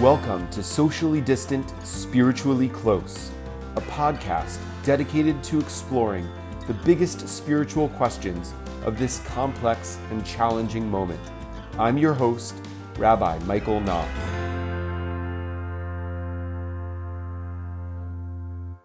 Welcome 0.00 0.46
to 0.50 0.62
Socially 0.62 1.22
Distant, 1.22 1.72
Spiritually 1.82 2.68
Close, 2.68 3.30
a 3.76 3.80
podcast 3.80 4.58
dedicated 4.84 5.42
to 5.44 5.58
exploring 5.58 6.28
the 6.66 6.74
biggest 6.74 7.26
spiritual 7.26 7.88
questions 7.88 8.52
of 8.84 8.98
this 8.98 9.20
complex 9.20 9.98
and 10.10 10.22
challenging 10.26 10.86
moment. 10.86 11.22
I'm 11.78 11.96
your 11.96 12.12
host, 12.12 12.56
Rabbi 12.98 13.38
Michael 13.46 13.80
Knopf. 13.80 14.06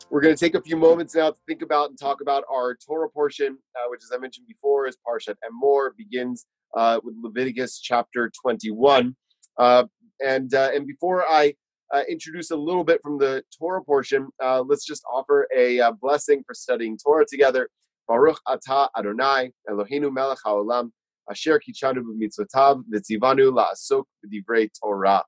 We're 0.10 0.22
going 0.22 0.34
to 0.34 0.40
take 0.40 0.56
a 0.56 0.62
few 0.62 0.78
moments 0.78 1.14
now 1.14 1.32
to 1.32 1.38
think 1.46 1.62
about 1.62 1.90
and 1.90 2.00
talk 2.00 2.22
about 2.22 2.46
our 2.50 2.74
Torah 2.74 3.10
portion, 3.10 3.58
uh, 3.76 3.90
which, 3.90 4.00
as 4.02 4.14
I 4.14 4.18
mentioned 4.18 4.48
before, 4.48 4.88
is 4.88 4.96
Parshat 5.06 5.36
Emor, 5.44 5.90
begins 5.98 6.46
uh, 6.78 7.02
with 7.04 7.16
Leviticus 7.22 7.82
chapter 7.82 8.32
21. 8.42 9.14
Uh, 9.58 9.84
and 10.24 10.54
uh, 10.54 10.70
and 10.74 10.86
before 10.88 11.26
I 11.28 11.54
uh, 11.94 12.04
introduce 12.10 12.52
a 12.52 12.56
little 12.56 12.84
bit 12.84 13.02
from 13.02 13.18
the 13.18 13.44
Torah 13.58 13.84
portion, 13.84 14.30
uh, 14.44 14.64
let's 14.66 14.86
just 14.86 15.04
offer 15.12 15.48
a 15.56 15.80
uh, 15.80 15.92
blessing 16.02 16.44
for 16.46 16.54
studying 16.54 16.98
Torah 16.98 17.26
together. 17.30 17.70
Baruch 18.08 18.40
atah 18.48 18.90
Adonai 18.98 19.52
Eloheinu 19.70 20.12
melech 20.12 20.40
haolam 20.46 20.92
asher 21.30 21.60
kidshanu 21.60 22.02
b'mitzvotav 22.02 22.84
v'tzivanu 22.94 23.52
la'asok 23.54 24.04
b'divrei 24.26 24.70
Torah. 24.82 25.24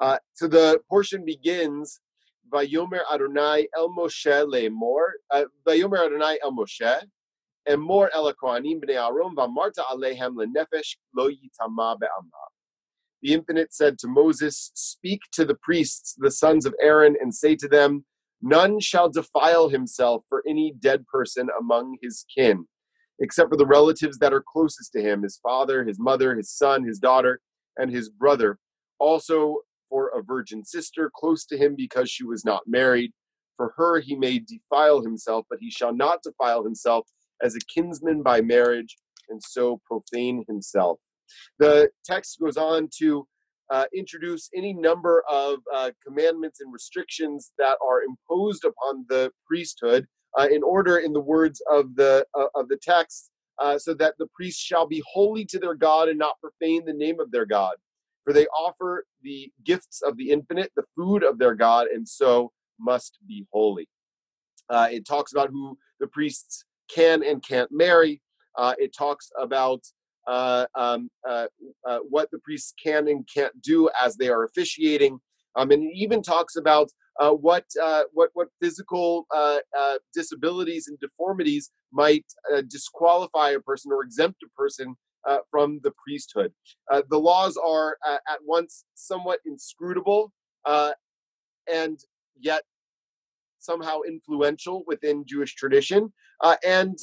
Uh, 0.00 0.18
so 0.32 0.48
the 0.48 0.80
portion 0.88 1.24
begins 1.24 2.00
Vayomer 2.52 3.00
Adonai 3.12 3.68
El 3.76 3.90
Moshe 3.90 4.26
le'emor 4.26 5.06
uh, 5.30 5.44
Vayomer 5.66 6.06
Adonai 6.06 6.38
El 6.42 6.52
Moshe 6.52 7.02
Emor 7.68 8.08
El 8.12 8.32
Kohanim 8.34 8.80
b'nei 8.82 8.96
Aaron 8.96 9.34
v'amarta 9.34 9.84
alehem 9.90 10.34
lenefesh 10.36 10.96
lo 11.14 11.28
yitama 11.28 11.98
be'amah 11.98 12.48
the 13.24 13.32
Infinite 13.32 13.72
said 13.72 13.98
to 14.00 14.06
Moses, 14.06 14.70
Speak 14.74 15.22
to 15.32 15.46
the 15.46 15.54
priests, 15.54 16.14
the 16.18 16.30
sons 16.30 16.66
of 16.66 16.74
Aaron, 16.78 17.16
and 17.20 17.34
say 17.34 17.56
to 17.56 17.66
them, 17.66 18.04
None 18.42 18.78
shall 18.80 19.08
defile 19.08 19.70
himself 19.70 20.24
for 20.28 20.44
any 20.46 20.74
dead 20.78 21.06
person 21.06 21.48
among 21.58 21.96
his 22.02 22.26
kin, 22.36 22.66
except 23.18 23.48
for 23.48 23.56
the 23.56 23.64
relatives 23.64 24.18
that 24.18 24.34
are 24.34 24.44
closest 24.46 24.92
to 24.92 25.00
him 25.00 25.22
his 25.22 25.38
father, 25.42 25.84
his 25.84 25.98
mother, 25.98 26.36
his 26.36 26.52
son, 26.52 26.84
his 26.84 26.98
daughter, 26.98 27.40
and 27.78 27.90
his 27.90 28.10
brother. 28.10 28.58
Also 29.00 29.60
for 29.88 30.08
a 30.08 30.22
virgin 30.22 30.62
sister 30.62 31.10
close 31.16 31.46
to 31.46 31.56
him 31.56 31.74
because 31.74 32.10
she 32.10 32.24
was 32.24 32.44
not 32.44 32.64
married. 32.66 33.12
For 33.56 33.72
her 33.78 34.00
he 34.00 34.16
may 34.16 34.38
defile 34.38 35.00
himself, 35.00 35.46
but 35.48 35.60
he 35.62 35.70
shall 35.70 35.94
not 35.94 36.22
defile 36.22 36.62
himself 36.62 37.08
as 37.42 37.56
a 37.56 37.60
kinsman 37.74 38.22
by 38.22 38.42
marriage, 38.42 38.96
and 39.30 39.42
so 39.42 39.80
profane 39.88 40.44
himself. 40.46 40.98
The 41.58 41.90
text 42.04 42.38
goes 42.40 42.56
on 42.56 42.88
to 42.98 43.26
uh, 43.70 43.86
introduce 43.96 44.50
any 44.54 44.72
number 44.72 45.24
of 45.30 45.58
uh, 45.74 45.90
commandments 46.06 46.60
and 46.60 46.72
restrictions 46.72 47.52
that 47.58 47.76
are 47.86 48.02
imposed 48.02 48.64
upon 48.64 49.04
the 49.08 49.30
priesthood 49.46 50.06
uh, 50.38 50.48
in 50.50 50.62
order, 50.62 50.98
in 50.98 51.12
the 51.12 51.20
words 51.20 51.62
of 51.70 51.94
the 51.96 52.26
uh, 52.38 52.46
of 52.54 52.68
the 52.68 52.78
text, 52.82 53.30
uh, 53.58 53.78
so 53.78 53.94
that 53.94 54.14
the 54.18 54.26
priests 54.34 54.60
shall 54.60 54.86
be 54.86 55.02
holy 55.10 55.44
to 55.46 55.58
their 55.58 55.74
God 55.74 56.08
and 56.08 56.18
not 56.18 56.40
profane 56.40 56.84
the 56.84 56.92
name 56.92 57.20
of 57.20 57.30
their 57.30 57.46
God. 57.46 57.76
For 58.24 58.32
they 58.32 58.46
offer 58.46 59.04
the 59.22 59.50
gifts 59.64 60.02
of 60.02 60.16
the 60.16 60.30
infinite, 60.30 60.72
the 60.76 60.84
food 60.96 61.22
of 61.22 61.38
their 61.38 61.54
God, 61.54 61.86
and 61.92 62.08
so 62.08 62.52
must 62.80 63.18
be 63.26 63.46
holy. 63.52 63.88
Uh, 64.68 64.88
it 64.90 65.06
talks 65.06 65.32
about 65.32 65.50
who 65.50 65.76
the 66.00 66.06
priests 66.06 66.64
can 66.92 67.22
and 67.22 67.42
can't 67.46 67.70
marry. 67.70 68.20
it 68.78 68.94
talks 68.96 69.30
about 69.38 69.82
uh, 70.26 70.66
um, 70.74 71.10
uh, 71.28 71.46
uh, 71.86 71.98
what 72.08 72.30
the 72.30 72.38
priests 72.38 72.72
can 72.82 73.08
and 73.08 73.28
can't 73.32 73.60
do 73.62 73.90
as 74.02 74.16
they 74.16 74.28
are 74.28 74.44
officiating. 74.44 75.18
Um, 75.56 75.70
and 75.70 75.84
it 75.84 75.92
even 75.94 76.22
talks 76.22 76.56
about 76.56 76.90
uh, 77.20 77.30
what, 77.30 77.64
uh, 77.82 78.04
what, 78.12 78.30
what 78.34 78.48
physical 78.60 79.26
uh, 79.34 79.58
disabilities 80.12 80.88
and 80.88 80.98
deformities 80.98 81.70
might 81.92 82.24
disqualify 82.68 83.50
a 83.50 83.60
person 83.60 83.92
or 83.92 84.02
exempt 84.02 84.42
a 84.42 84.48
person 84.56 84.96
from 85.50 85.80
the 85.84 85.92
priesthood. 86.04 86.52
the 87.08 87.18
laws 87.18 87.56
are 87.56 87.96
at 88.06 88.38
once 88.44 88.84
somewhat 88.94 89.38
inscrutable 89.46 90.32
and 91.72 91.98
yet 92.40 92.62
somehow 93.60 94.00
influential 94.06 94.82
within 94.86 95.24
Jewish 95.26 95.54
tradition, 95.54 96.12
and 96.66 96.98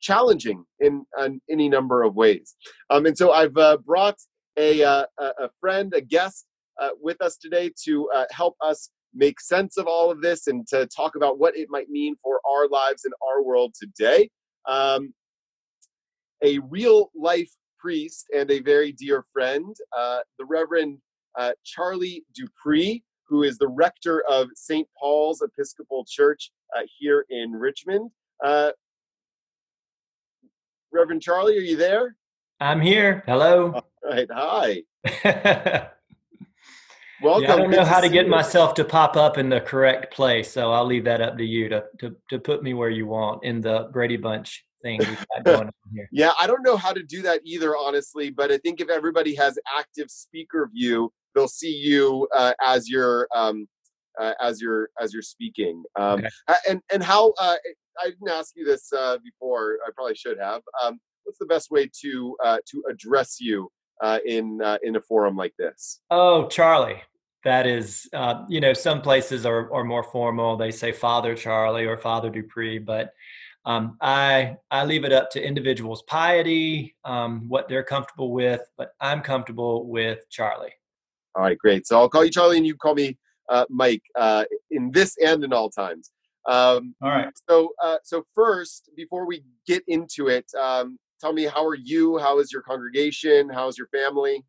challenging 0.00 0.64
in, 0.80 1.04
in 1.18 1.40
any 1.50 1.68
number 1.68 2.02
of 2.02 2.14
ways. 2.14 2.54
Um, 2.90 3.06
and 3.06 3.16
so 3.16 3.32
I've 3.32 3.56
uh, 3.56 3.78
brought 3.78 4.16
a, 4.58 4.82
uh, 4.82 5.04
a 5.18 5.48
friend, 5.60 5.92
a 5.94 6.00
guest 6.00 6.46
uh, 6.80 6.90
with 7.00 7.20
us 7.22 7.36
today 7.36 7.70
to 7.84 8.08
uh, 8.14 8.24
help 8.30 8.56
us 8.60 8.90
make 9.14 9.40
sense 9.40 9.76
of 9.76 9.86
all 9.86 10.10
of 10.10 10.20
this 10.20 10.46
and 10.46 10.66
to 10.68 10.86
talk 10.86 11.16
about 11.16 11.38
what 11.38 11.56
it 11.56 11.68
might 11.70 11.88
mean 11.88 12.16
for 12.22 12.40
our 12.48 12.68
lives 12.68 13.04
and 13.04 13.14
our 13.26 13.42
world 13.42 13.74
today. 13.80 14.28
Um, 14.68 15.14
a 16.44 16.58
real 16.58 17.10
life 17.16 17.50
priest 17.78 18.26
and 18.36 18.50
a 18.50 18.60
very 18.60 18.92
dear 18.92 19.24
friend, 19.32 19.74
uh, 19.96 20.18
the 20.38 20.44
Reverend 20.44 20.98
uh, 21.38 21.52
Charlie 21.64 22.24
Dupree, 22.34 23.02
who 23.28 23.42
is 23.42 23.58
the 23.58 23.68
rector 23.68 24.22
of 24.28 24.48
St. 24.54 24.86
Paul's 24.98 25.42
Episcopal 25.42 26.04
Church 26.08 26.52
here 26.98 27.24
in 27.30 27.52
Richmond. 27.52 28.10
Uh, 28.44 28.72
Reverend 30.96 31.20
Charlie, 31.20 31.58
are 31.58 31.60
you 31.60 31.76
there? 31.76 32.16
I'm 32.58 32.80
here. 32.80 33.22
Hello. 33.26 33.72
All 33.74 34.10
right. 34.10 34.28
Hi. 34.32 34.82
Welcome. 35.22 35.92
Yeah, 37.22 37.54
I 37.54 37.56
don't 37.56 37.70
know 37.70 37.84
how 37.84 38.00
to, 38.00 38.08
to 38.08 38.12
get 38.12 38.26
you. 38.26 38.30
myself 38.30 38.74
to 38.74 38.84
pop 38.84 39.16
up 39.16 39.38
in 39.38 39.48
the 39.48 39.60
correct 39.60 40.12
place, 40.12 40.50
so 40.50 40.70
I'll 40.70 40.84
leave 40.84 41.04
that 41.04 41.22
up 41.22 41.38
to 41.38 41.44
you 41.44 41.68
to 41.70 41.84
to, 42.00 42.14
to 42.28 42.38
put 42.38 42.62
me 42.62 42.74
where 42.74 42.90
you 42.90 43.06
want 43.06 43.42
in 43.42 43.62
the 43.62 43.88
Brady 43.90 44.18
Bunch 44.18 44.66
thing 44.82 45.00
going 45.44 45.66
on 45.66 45.72
here. 45.94 46.08
Yeah, 46.12 46.32
I 46.38 46.46
don't 46.46 46.62
know 46.62 46.76
how 46.76 46.92
to 46.92 47.02
do 47.02 47.22
that 47.22 47.40
either, 47.44 47.74
honestly. 47.74 48.30
But 48.30 48.52
I 48.52 48.58
think 48.58 48.82
if 48.82 48.90
everybody 48.90 49.34
has 49.34 49.58
active 49.78 50.10
speaker 50.10 50.68
view, 50.72 51.10
they'll 51.34 51.48
see 51.48 51.72
you 51.72 52.28
uh, 52.34 52.52
as 52.62 52.88
you're 52.88 53.28
um, 53.34 53.66
uh, 54.20 54.34
as 54.40 54.60
you're 54.60 54.90
as 55.00 55.14
you're 55.14 55.22
speaking. 55.22 55.84
Um, 55.96 56.20
okay. 56.20 56.58
And 56.68 56.82
and 56.92 57.02
how 57.02 57.32
uh, 57.38 57.56
I 58.00 58.10
didn't 58.10 58.28
ask 58.28 58.54
you 58.56 58.64
this 58.64 58.92
uh, 58.92 59.18
before. 59.24 59.78
I 59.86 59.90
probably 59.94 60.14
should 60.14 60.38
have. 60.38 60.62
Um, 60.82 61.00
what's 61.24 61.38
the 61.38 61.46
best 61.46 61.70
way 61.70 61.90
to 62.02 62.36
uh, 62.44 62.58
to 62.70 62.84
address 62.90 63.40
you 63.40 63.70
uh, 64.02 64.18
in 64.26 64.60
uh, 64.62 64.78
in 64.82 64.96
a 64.96 65.00
forum 65.00 65.36
like 65.36 65.54
this? 65.58 66.00
Oh, 66.10 66.48
Charlie. 66.48 67.02
That 67.44 67.64
is, 67.64 68.08
uh, 68.12 68.42
you 68.48 68.60
know, 68.60 68.72
some 68.72 69.00
places 69.00 69.46
are, 69.46 69.72
are 69.72 69.84
more 69.84 70.02
formal. 70.02 70.56
They 70.56 70.72
say 70.72 70.90
Father 70.90 71.36
Charlie 71.36 71.84
or 71.84 71.96
Father 71.96 72.28
Dupree, 72.28 72.80
but 72.80 73.12
um, 73.64 73.96
I 74.00 74.56
I 74.70 74.84
leave 74.84 75.04
it 75.04 75.12
up 75.12 75.30
to 75.30 75.44
individuals' 75.44 76.02
piety, 76.08 76.96
um, 77.04 77.48
what 77.48 77.68
they're 77.68 77.84
comfortable 77.84 78.32
with. 78.32 78.62
But 78.76 78.90
I'm 79.00 79.20
comfortable 79.20 79.86
with 79.86 80.28
Charlie. 80.28 80.72
All 81.36 81.42
right, 81.42 81.56
great. 81.56 81.86
So 81.86 82.00
I'll 82.00 82.08
call 82.08 82.24
you 82.24 82.32
Charlie, 82.32 82.56
and 82.56 82.66
you 82.66 82.74
call 82.74 82.94
me 82.94 83.16
uh, 83.48 83.66
Mike 83.68 84.02
uh, 84.18 84.44
in 84.70 84.90
this 84.90 85.16
and 85.24 85.44
in 85.44 85.52
all 85.52 85.70
times. 85.70 86.10
Um, 86.48 86.94
All 87.02 87.10
right. 87.10 87.28
So, 87.48 87.70
uh, 87.82 87.98
so 88.04 88.24
first, 88.34 88.90
before 88.96 89.26
we 89.26 89.44
get 89.66 89.82
into 89.88 90.28
it, 90.28 90.46
um, 90.54 90.98
tell 91.20 91.32
me 91.32 91.44
how 91.44 91.64
are 91.66 91.74
you? 91.74 92.18
How 92.18 92.38
is 92.38 92.52
your 92.52 92.62
congregation? 92.62 93.48
How's 93.48 93.76
your 93.76 93.88
family? 93.88 94.44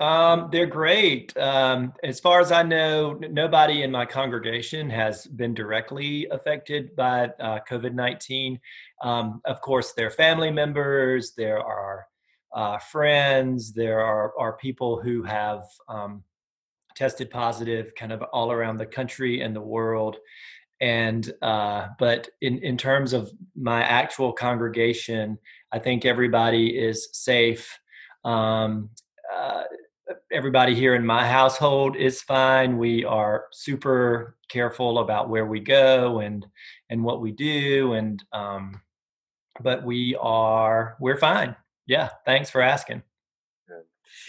Um, 0.00 0.48
they're 0.52 0.66
great. 0.66 1.36
Um, 1.36 1.92
as 2.04 2.20
far 2.20 2.40
as 2.40 2.52
I 2.52 2.62
know, 2.62 3.14
nobody 3.14 3.82
in 3.82 3.90
my 3.90 4.06
congregation 4.06 4.88
has 4.90 5.26
been 5.26 5.54
directly 5.54 6.28
affected 6.30 6.94
by 6.94 7.30
uh, 7.40 7.58
COVID 7.68 7.94
19. 7.94 8.60
Um, 9.02 9.40
of 9.44 9.60
course, 9.60 9.92
there 9.92 10.06
are 10.06 10.10
family 10.10 10.52
members, 10.52 11.32
there 11.36 11.58
are 11.58 12.06
uh, 12.54 12.78
friends, 12.78 13.72
there 13.72 14.00
are, 14.00 14.32
are 14.38 14.56
people 14.56 15.00
who 15.00 15.22
have 15.24 15.64
um, 15.88 16.22
tested 16.94 17.30
positive 17.30 17.94
kind 17.94 18.12
of 18.12 18.22
all 18.32 18.52
around 18.52 18.76
the 18.76 18.86
country 18.86 19.42
and 19.42 19.54
the 19.54 19.60
world 19.60 20.16
and 20.80 21.32
uh, 21.42 21.88
but 21.98 22.28
in 22.40 22.58
in 22.58 22.76
terms 22.76 23.12
of 23.12 23.32
my 23.56 23.82
actual 23.82 24.32
congregation 24.32 25.38
i 25.72 25.78
think 25.78 26.04
everybody 26.04 26.78
is 26.78 27.08
safe. 27.12 27.78
Um, 28.24 28.90
uh, 29.34 29.64
everybody 30.32 30.74
here 30.74 30.94
in 30.94 31.04
my 31.04 31.26
household 31.26 31.96
is 31.96 32.22
fine. 32.22 32.78
We 32.78 33.04
are 33.04 33.46
super 33.52 34.36
careful 34.48 34.98
about 34.98 35.28
where 35.28 35.46
we 35.46 35.60
go 35.60 36.20
and 36.20 36.46
and 36.90 37.04
what 37.04 37.20
we 37.20 37.32
do 37.32 37.92
and 37.92 38.24
um, 38.32 38.80
but 39.60 39.84
we 39.84 40.16
are 40.20 40.96
we're 41.00 41.18
fine. 41.18 41.54
Yeah 41.86 42.08
thanks 42.24 42.50
for 42.50 42.60
asking. 42.62 43.02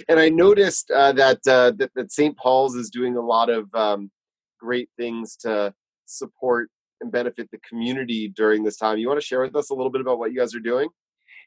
And 0.08 0.20
i 0.20 0.30
noticed 0.30 0.92
uh, 0.92 1.14
that, 1.14 1.40
uh, 1.48 1.72
that 1.78 1.92
that 1.96 2.12
st 2.12 2.38
paul's 2.38 2.76
is 2.76 2.90
doing 2.90 3.16
a 3.18 3.22
lot 3.22 3.50
of 3.50 3.74
um, 3.74 4.12
great 4.60 4.90
things 4.98 5.36
to 5.38 5.74
support 6.10 6.70
and 7.02 7.12
benefit 7.12 7.50
the 7.52 7.60
community 7.60 8.28
during 8.28 8.64
this 8.64 8.78
time. 8.78 8.98
You 8.98 9.08
want 9.08 9.20
to 9.20 9.26
share 9.26 9.42
with 9.42 9.56
us 9.56 9.70
a 9.70 9.74
little 9.74 9.92
bit 9.92 10.02
about 10.02 10.20
what 10.20 10.32
you 10.32 10.40
guys 10.40 10.54
are 10.56 10.60
doing? 10.60 10.90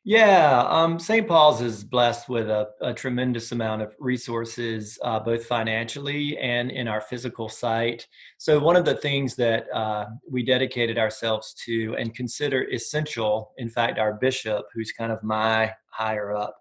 Yeah, 0.04 0.66
um, 0.68 0.98
St. 0.98 1.28
Paul's 1.28 1.60
is 1.60 1.84
blessed 1.84 2.28
with 2.28 2.50
a, 2.50 2.70
a 2.80 2.92
tremendous 2.92 3.52
amount 3.52 3.82
of 3.82 3.94
resources, 4.00 4.98
uh, 5.04 5.20
both 5.20 5.46
financially 5.46 6.36
and 6.38 6.72
in 6.72 6.88
our 6.88 7.00
physical 7.00 7.48
site. 7.48 8.08
So, 8.36 8.58
one 8.58 8.74
of 8.74 8.84
the 8.84 8.96
things 8.96 9.36
that 9.36 9.66
uh, 9.72 10.06
we 10.28 10.42
dedicated 10.42 10.98
ourselves 10.98 11.54
to 11.66 11.94
and 12.00 12.12
consider 12.16 12.68
essential, 12.72 13.52
in 13.58 13.68
fact, 13.68 14.00
our 14.00 14.14
bishop, 14.14 14.64
who's 14.74 14.90
kind 14.90 15.12
of 15.12 15.22
my 15.22 15.72
higher 15.92 16.34
up, 16.34 16.56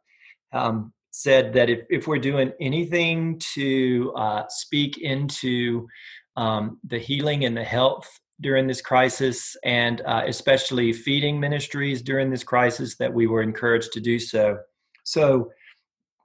um, 0.53 0.93
said 1.09 1.51
that 1.53 1.67
if, 1.67 1.79
if 1.89 2.07
we're 2.07 2.19
doing 2.19 2.51
anything 2.61 3.39
to 3.55 4.13
uh, 4.15 4.43
speak 4.49 4.99
into 4.99 5.87
um, 6.37 6.79
the 6.87 6.99
healing 6.99 7.45
and 7.45 7.55
the 7.55 7.63
health 7.63 8.09
during 8.39 8.67
this 8.67 8.81
crisis, 8.81 9.55
and 9.63 10.01
uh, 10.01 10.23
especially 10.25 10.91
feeding 10.93 11.39
ministries 11.39 12.01
during 12.01 12.29
this 12.29 12.43
crisis, 12.43 12.97
that 12.97 13.13
we 13.13 13.27
were 13.27 13.41
encouraged 13.41 13.91
to 13.93 13.99
do 13.99 14.19
so. 14.19 14.57
So 15.03 15.51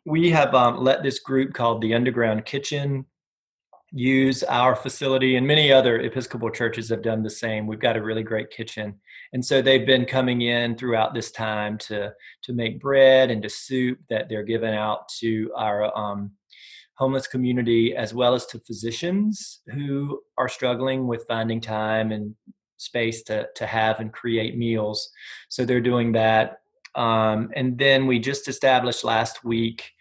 we 0.06 0.30
have 0.30 0.54
um, 0.54 0.82
let 0.82 1.02
this 1.02 1.18
group 1.18 1.52
called 1.52 1.82
the 1.82 1.94
Underground 1.94 2.44
Kitchen 2.46 3.04
use 3.92 4.42
our 4.44 4.74
facility, 4.74 5.36
and 5.36 5.46
many 5.46 5.72
other 5.72 6.00
Episcopal 6.00 6.50
churches 6.50 6.88
have 6.88 7.02
done 7.02 7.22
the 7.22 7.30
same. 7.30 7.66
We've 7.66 7.80
got 7.80 7.96
a 7.96 8.02
really 8.02 8.22
great 8.22 8.50
kitchen, 8.50 8.94
and 9.32 9.44
so 9.44 9.60
they've 9.60 9.86
been 9.86 10.04
coming 10.04 10.42
in 10.42 10.76
throughout 10.76 11.14
this 11.14 11.30
time 11.30 11.78
to 11.78 12.12
to 12.44 12.52
make 12.52 12.80
bread 12.80 13.30
and 13.30 13.42
to 13.42 13.48
soup 13.48 13.98
that 14.10 14.28
they're 14.28 14.42
giving 14.42 14.74
out 14.74 15.08
to 15.20 15.52
our 15.56 15.96
um, 15.96 16.32
homeless 16.96 17.26
community 17.26 17.94
as 17.94 18.14
well 18.14 18.34
as 18.34 18.46
to 18.46 18.58
physicians 18.58 19.60
who 19.72 20.20
are 20.38 20.48
struggling 20.48 21.06
with 21.06 21.26
finding 21.28 21.60
time 21.60 22.10
and 22.10 22.34
space 22.78 23.22
to, 23.22 23.46
to 23.54 23.66
have 23.66 24.00
and 24.00 24.12
create 24.12 24.56
meals. 24.56 25.10
So 25.48 25.64
they're 25.64 25.81
doing 25.81 26.12
that. 26.12 26.60
Um, 26.94 27.50
and 27.54 27.78
then 27.78 28.06
we 28.06 28.19
just 28.19 28.48
established 28.48 29.04
last 29.04 29.44
week 29.44 29.93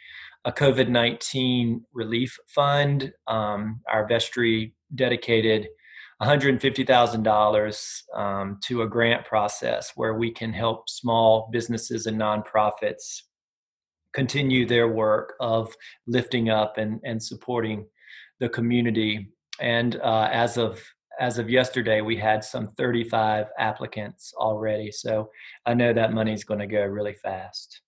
a 0.45 0.51
COVID 0.51 0.89
19 0.89 1.83
relief 1.93 2.37
fund. 2.47 3.11
Um, 3.27 3.81
our 3.91 4.07
vestry 4.07 4.75
dedicated 4.93 5.67
$150,000 6.21 8.01
um, 8.17 8.59
to 8.63 8.83
a 8.83 8.87
grant 8.87 9.25
process 9.25 9.91
where 9.95 10.13
we 10.13 10.31
can 10.31 10.53
help 10.53 10.87
small 10.87 11.49
businesses 11.51 12.05
and 12.05 12.17
nonprofits 12.19 13.23
continue 14.15 14.65
their 14.65 14.87
work 14.87 15.33
of 15.39 15.75
lifting 16.07 16.49
up 16.49 16.77
and, 16.77 16.99
and 17.03 17.21
supporting 17.21 17.85
the 18.39 18.49
community. 18.49 19.29
And 19.59 19.97
uh, 19.97 20.29
as 20.31 20.57
of 20.57 20.81
as 21.19 21.37
of 21.37 21.49
yesterday, 21.49 22.01
we 22.01 22.17
had 22.17 22.43
some 22.43 22.71
35 22.77 23.47
applicants 23.57 24.33
already. 24.35 24.91
So 24.91 25.29
I 25.65 25.73
know 25.73 25.93
that 25.93 26.11
money 26.11 26.33
is 26.33 26.43
going 26.43 26.59
to 26.59 26.67
go 26.67 26.83
really 26.83 27.13
fast. 27.13 27.81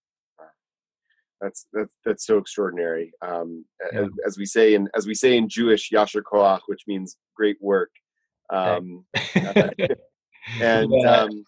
That's 1.42 1.68
that's 1.72 1.96
that's 2.06 2.26
so 2.26 2.38
extraordinary. 2.38 3.12
Um, 3.22 3.66
yeah. 3.92 4.02
as, 4.02 4.08
as, 4.26 4.38
we 4.38 4.46
say 4.46 4.74
in 4.74 4.90
as 4.96 5.06
we 5.06 5.14
say 5.14 5.38
in 5.38 5.48
Jewish, 5.48 5.92
Yasher 5.92 6.24
Koach, 6.24 6.62
which 6.68 6.82
means 6.88 7.18
great 7.36 7.58
work. 7.62 7.92
Um, 8.52 9.06
and 9.36 10.92
yeah. 10.92 11.12
um, 11.12 11.44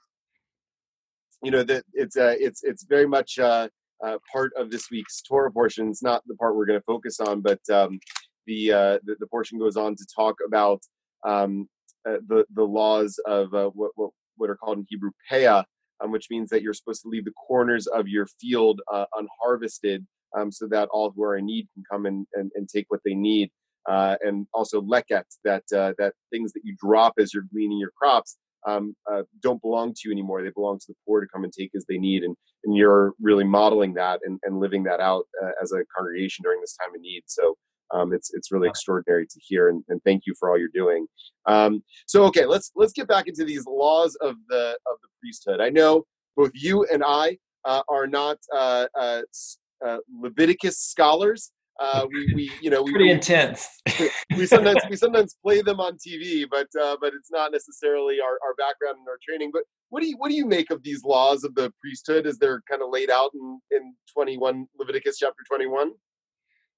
you 1.42 1.50
know 1.50 1.64
that 1.64 1.84
it's 1.94 2.18
uh, 2.18 2.36
it's 2.38 2.64
it's 2.64 2.84
very 2.84 3.08
much 3.08 3.40
uh, 3.40 3.68
uh, 4.06 4.18
part 4.32 4.52
of 4.58 4.72
this 4.72 4.90
week's 4.92 5.22
Torah 5.22 5.52
portion. 5.52 5.90
It's 5.90 6.04
not 6.04 6.24
the 6.28 6.36
part 6.36 6.56
we're 6.56 6.66
going 6.66 6.80
to 6.80 6.86
focus 6.86 7.20
on, 7.20 7.42
but 7.42 7.60
um, 7.72 8.00
the, 8.48 8.72
uh, 8.72 9.00
the, 9.04 9.16
the 9.20 9.28
portion 9.28 9.60
goes 9.60 9.78
on 9.78 9.96
to 9.96 10.06
talk 10.16 10.36
about 10.46 10.82
um, 11.28 11.68
uh, 12.08 12.18
the 12.28 12.46
the 12.54 12.64
laws 12.64 13.20
of 13.26 13.54
uh, 13.54 13.70
what, 13.70 13.92
what, 13.96 14.12
what 14.38 14.50
are 14.50 14.56
called 14.56 14.78
in 14.78 14.86
Hebrew 14.88 15.12
peah, 15.30 15.66
um, 16.02 16.12
which 16.12 16.28
means 16.30 16.50
that 16.50 16.62
you're 16.62 16.74
supposed 16.74 17.02
to 17.02 17.10
leave 17.10 17.26
the 17.26 17.32
corners 17.32 17.88
of 17.88 18.08
your 18.08 18.26
field 18.40 18.80
uh, 18.92 19.06
unharvested, 19.18 20.06
um, 20.38 20.52
so 20.52 20.68
that 20.68 20.88
all 20.92 21.12
who 21.14 21.24
are 21.24 21.36
in 21.36 21.46
need 21.46 21.68
can 21.74 21.84
come 21.92 22.06
and, 22.06 22.26
and, 22.34 22.52
and 22.56 22.70
take 22.70 22.86
what 22.88 23.02
they 23.04 23.16
need. 23.16 23.52
And 23.88 24.48
also 24.54 24.82
leket, 24.82 25.24
that 25.44 25.64
that 25.72 26.14
things 26.32 26.54
that 26.54 26.62
you 26.64 26.76
drop 26.80 27.14
as 27.20 27.34
you're 27.34 27.48
gleaning 27.52 27.80
your 27.80 27.92
crops 28.00 28.38
um, 28.68 28.96
uh, 29.12 29.24
don't 29.42 29.62
belong 29.62 29.94
to 29.94 30.02
you 30.06 30.12
anymore. 30.12 30.44
They 30.44 30.52
belong 30.52 30.80
to 30.80 30.86
the 30.88 30.96
poor 31.06 31.22
to 31.22 31.28
come 31.28 31.44
and 31.44 31.54
take 31.54 31.72
as 31.76 31.86
they 31.88 31.98
need. 31.98 32.24
And, 32.24 32.36
and 32.64 32.76
you're 32.76 33.14
really 33.22 33.44
modeling 33.44 33.94
that 33.96 34.20
and, 34.24 34.40
and 34.44 34.60
living 34.60 34.84
that 34.84 35.00
out 35.00 35.26
uh, 35.44 35.52
as 35.62 35.72
a 35.72 35.84
congregation 35.96 36.44
during 36.44 36.62
this 36.62 36.76
time 36.76 36.94
of 36.94 37.02
need. 37.02 37.24
So 37.28 37.56
um, 37.92 38.14
it's 38.14 38.32
it's 38.34 38.52
really 38.52 38.68
extraordinary 38.68 39.26
to 39.26 39.40
hear, 39.42 39.70
and, 39.70 39.84
and 39.90 40.00
thank 40.04 40.24
you 40.28 40.34
for 40.40 40.50
all 40.50 40.58
you're 40.58 40.70
doing. 40.74 41.08
Um, 41.48 41.84
so 42.06 42.24
okay, 42.26 42.46
let's 42.46 42.72
let's 42.76 42.94
get 42.94 43.08
back 43.08 43.28
into 43.28 43.46
these 43.46 43.66
laws 43.66 44.16
of 44.22 44.36
the 44.48 44.78
of 44.86 44.98
the 45.02 45.08
priesthood. 45.20 45.60
I 45.60 45.70
know 45.70 46.04
both 46.36 46.52
you 46.54 46.86
and 46.92 47.04
I 47.04 47.38
uh, 47.66 47.82
are 47.90 48.08
not 48.08 48.38
uh, 48.56 48.88
uh, 48.98 49.22
uh, 49.86 49.98
Leviticus 50.22 50.80
scholars, 50.80 51.52
uh, 51.80 52.06
we, 52.12 52.34
we, 52.34 52.52
you 52.62 52.70
know, 52.70 52.82
we, 52.82 52.92
pretty 52.92 53.06
we, 53.06 53.12
intense. 53.12 53.82
we 54.36 54.46
sometimes 54.46 54.82
we 54.90 54.96
sometimes 54.98 55.36
play 55.44 55.62
them 55.62 55.80
on 55.80 55.98
TV, 55.98 56.46
but 56.50 56.68
uh, 56.82 56.98
but 57.02 57.14
it's 57.14 57.32
not 57.32 57.52
necessarily 57.52 58.18
our, 58.22 58.38
our 58.46 58.54
background 58.58 58.98
and 59.00 59.08
our 59.08 59.18
training. 59.28 59.52
But 59.54 59.64
what 59.90 60.02
do 60.02 60.08
you 60.08 60.18
what 60.18 60.30
do 60.30 60.36
you 60.36 60.46
make 60.46 60.72
of 60.72 60.84
these 60.84 61.04
laws 61.04 61.44
of 61.44 61.56
the 61.56 61.72
priesthood 61.82 62.28
as 62.28 62.38
they're 62.38 62.62
kind 62.70 62.82
of 62.82 62.90
laid 62.92 63.10
out 63.10 63.32
in 63.34 63.60
in 63.72 63.94
twenty 64.14 64.38
one 64.38 64.68
Leviticus 64.78 65.18
chapter 65.18 65.44
twenty 65.48 65.68
one? 65.68 65.92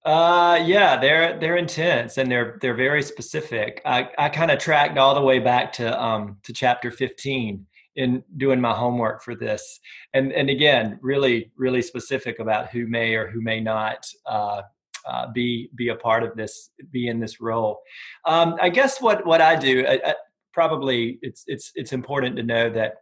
Uh, 0.03 0.59
yeah, 0.65 0.99
they're 0.99 1.39
they're 1.39 1.57
intense 1.57 2.17
and 2.17 2.31
they're 2.31 2.57
they're 2.61 2.75
very 2.75 3.03
specific. 3.03 3.81
I 3.85 4.09
I 4.17 4.29
kind 4.29 4.51
of 4.51 4.59
tracked 4.59 4.97
all 4.97 5.13
the 5.13 5.21
way 5.21 5.39
back 5.39 5.73
to 5.73 6.01
um 6.01 6.37
to 6.43 6.53
chapter 6.53 6.91
fifteen 6.91 7.67
in 7.97 8.23
doing 8.37 8.61
my 8.61 8.73
homework 8.73 9.21
for 9.21 9.35
this 9.35 9.81
and 10.13 10.31
and 10.31 10.49
again 10.49 10.97
really 11.01 11.51
really 11.57 11.81
specific 11.81 12.39
about 12.39 12.69
who 12.69 12.87
may 12.87 13.15
or 13.15 13.29
who 13.29 13.41
may 13.41 13.59
not 13.59 14.05
uh, 14.25 14.61
uh, 15.07 15.31
be 15.31 15.69
be 15.75 15.89
a 15.89 15.95
part 15.95 16.23
of 16.23 16.35
this, 16.35 16.71
be 16.91 17.07
in 17.07 17.19
this 17.19 17.41
role. 17.41 17.79
Um, 18.25 18.55
I 18.61 18.69
guess 18.69 19.01
what 19.01 19.25
what 19.25 19.41
I 19.41 19.55
do, 19.55 19.85
I, 19.87 19.99
I, 20.05 20.15
probably 20.53 21.19
it's 21.21 21.43
it's 21.47 21.71
it's 21.75 21.93
important 21.93 22.35
to 22.37 22.43
know 22.43 22.69
that 22.69 22.95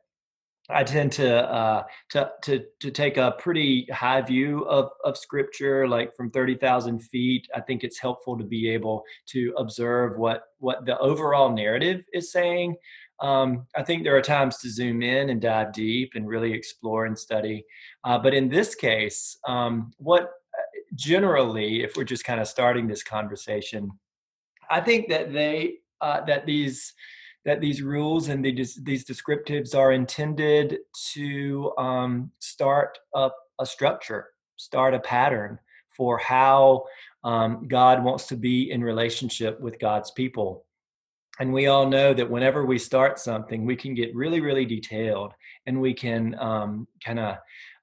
I 0.69 0.83
tend 0.83 1.11
to 1.13 1.49
uh, 1.49 1.83
to 2.09 2.31
to 2.43 2.63
to 2.79 2.91
take 2.91 3.17
a 3.17 3.35
pretty 3.39 3.87
high 3.91 4.21
view 4.21 4.65
of 4.65 4.91
of 5.03 5.17
scripture, 5.17 5.87
like 5.87 6.15
from 6.15 6.29
thirty 6.29 6.55
thousand 6.55 6.99
feet. 6.99 7.47
I 7.55 7.61
think 7.61 7.83
it's 7.83 7.99
helpful 7.99 8.37
to 8.37 8.43
be 8.43 8.69
able 8.69 9.03
to 9.29 9.53
observe 9.57 10.17
what 10.17 10.43
what 10.59 10.85
the 10.85 10.97
overall 10.99 11.51
narrative 11.51 12.03
is 12.13 12.31
saying. 12.31 12.75
Um, 13.21 13.65
I 13.75 13.83
think 13.83 14.03
there 14.03 14.15
are 14.15 14.21
times 14.21 14.59
to 14.59 14.69
zoom 14.69 15.01
in 15.01 15.29
and 15.29 15.41
dive 15.41 15.73
deep 15.73 16.11
and 16.15 16.27
really 16.27 16.53
explore 16.53 17.05
and 17.05 17.17
study. 17.17 17.65
Uh, 18.05 18.17
but 18.17 18.33
in 18.33 18.47
this 18.47 18.75
case, 18.75 19.37
um, 19.45 19.91
what 19.97 20.31
generally, 20.99 21.81
if 21.81 21.95
we're 21.95 22.03
just 22.03 22.25
kind 22.25 22.41
of 22.41 22.47
starting 22.47 22.87
this 22.87 23.03
conversation, 23.03 23.89
I 24.69 24.81
think 24.81 25.09
that 25.09 25.31
they 25.33 25.75
uh, 26.01 26.21
that 26.25 26.45
these 26.45 26.93
that 27.45 27.61
these 27.61 27.81
rules 27.81 28.27
and 28.27 28.43
these 28.43 28.79
these 28.83 29.05
descriptives 29.05 29.73
are 29.73 29.93
intended 29.93 30.79
to 31.13 31.71
um, 31.77 32.31
start 32.39 32.99
up 33.15 33.35
a 33.59 33.65
structure, 33.65 34.27
start 34.57 34.93
a 34.93 34.99
pattern 34.99 35.57
for 35.95 36.17
how 36.17 36.83
um, 37.23 37.67
God 37.67 38.03
wants 38.03 38.27
to 38.27 38.35
be 38.35 38.71
in 38.71 38.83
relationship 38.83 39.59
with 39.59 39.79
God's 39.79 40.11
people. 40.11 40.65
And 41.39 41.53
we 41.53 41.67
all 41.67 41.87
know 41.87 42.13
that 42.13 42.29
whenever 42.29 42.65
we 42.65 42.77
start 42.77 43.17
something, 43.17 43.65
we 43.65 43.77
can 43.77 43.93
get 43.93 44.13
really, 44.13 44.41
really 44.41 44.65
detailed 44.65 45.33
and 45.65 45.79
we 45.79 45.93
can 45.93 46.37
um, 46.39 46.87
kind 47.03 47.19
of 47.19 47.37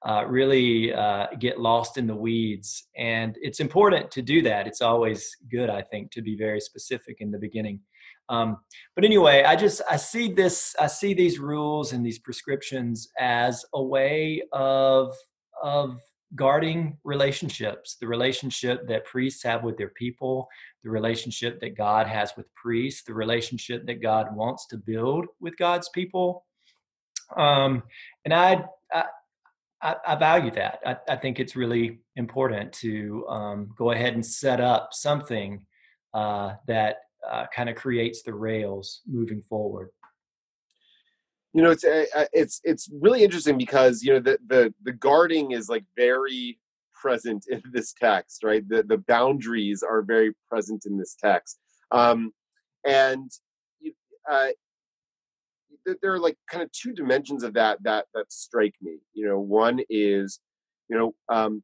uh, 0.05 0.25
really 0.27 0.93
uh, 0.93 1.27
get 1.39 1.59
lost 1.59 1.97
in 1.97 2.07
the 2.07 2.15
weeds. 2.15 2.87
And 2.97 3.37
it's 3.41 3.59
important 3.59 4.11
to 4.11 4.21
do 4.21 4.41
that. 4.43 4.67
It's 4.67 4.81
always 4.81 5.35
good, 5.49 5.69
I 5.69 5.81
think, 5.81 6.11
to 6.11 6.21
be 6.21 6.37
very 6.37 6.59
specific 6.59 7.17
in 7.19 7.31
the 7.31 7.39
beginning. 7.39 7.81
Um, 8.29 8.57
but 8.95 9.05
anyway, 9.05 9.43
I 9.43 9.55
just 9.55 9.81
I 9.89 9.95
see 9.95 10.31
this 10.33 10.75
I 10.79 10.87
see 10.87 11.13
these 11.13 11.39
rules 11.39 11.93
and 11.93 12.05
these 12.05 12.19
prescriptions 12.19 13.07
as 13.17 13.63
a 13.73 13.81
way 13.81 14.43
of 14.51 15.15
of 15.63 15.99
guarding 16.35 16.97
relationships, 17.03 17.95
the 17.99 18.07
relationship 18.07 18.87
that 18.87 19.05
priests 19.05 19.43
have 19.43 19.63
with 19.63 19.77
their 19.77 19.89
people, 19.89 20.47
the 20.83 20.89
relationship 20.89 21.59
that 21.61 21.77
God 21.77 22.07
has 22.07 22.33
with 22.35 22.53
priests, 22.55 23.03
the 23.03 23.13
relationship 23.13 23.85
that 23.87 24.01
God 24.01 24.35
wants 24.35 24.67
to 24.67 24.77
build 24.77 25.25
with 25.39 25.57
God's 25.57 25.89
people. 25.89 26.45
Um, 27.35 27.83
and 28.25 28.33
I, 28.33 28.65
I, 28.91 29.05
I, 29.81 29.95
I 30.07 30.15
value 30.15 30.51
that. 30.51 30.79
I, 30.85 30.97
I, 31.09 31.15
think 31.17 31.39
it's 31.39 31.55
really 31.55 31.99
important 32.15 32.73
to 32.73 33.25
um, 33.29 33.69
go 33.77 33.91
ahead 33.91 34.13
and 34.13 34.25
set 34.25 34.59
up 34.59 34.89
something 34.91 35.61
uh, 36.13 36.53
that 36.67 36.97
uh, 37.29 37.45
kind 37.55 37.69
of 37.69 37.75
creates 37.75 38.23
the 38.23 38.33
rails 38.33 39.01
moving 39.07 39.41
forward. 39.41 39.89
You 41.53 41.63
know, 41.63 41.71
it's 41.71 41.83
uh, 41.83 42.05
uh, 42.15 42.25
it's 42.33 42.59
it's 42.63 42.89
really 43.01 43.23
interesting 43.23 43.57
because 43.57 44.03
you 44.03 44.13
know 44.13 44.19
the 44.19 44.37
the 44.47 44.73
the 44.83 44.91
guarding 44.91 45.51
is 45.51 45.69
like 45.69 45.83
very 45.95 46.59
present 46.93 47.45
in 47.49 47.61
this 47.71 47.93
text, 47.93 48.43
right? 48.43 48.67
The 48.67 48.83
the 48.83 48.97
boundaries 48.97 49.83
are 49.83 50.01
very 50.01 50.33
present 50.49 50.85
in 50.85 50.97
this 50.97 51.15
text, 51.15 51.59
um, 51.91 52.31
and 52.85 53.31
uh, 54.29 54.49
there 56.01 56.13
are 56.13 56.19
like 56.19 56.37
kind 56.49 56.63
of 56.63 56.71
two 56.71 56.93
dimensions 56.93 57.43
of 57.43 57.53
that 57.53 57.81
that 57.83 58.05
that 58.13 58.31
strike 58.31 58.75
me. 58.81 58.99
You 59.13 59.27
know, 59.27 59.39
one 59.39 59.81
is, 59.89 60.39
you 60.89 60.97
know, 60.97 61.15
um, 61.29 61.63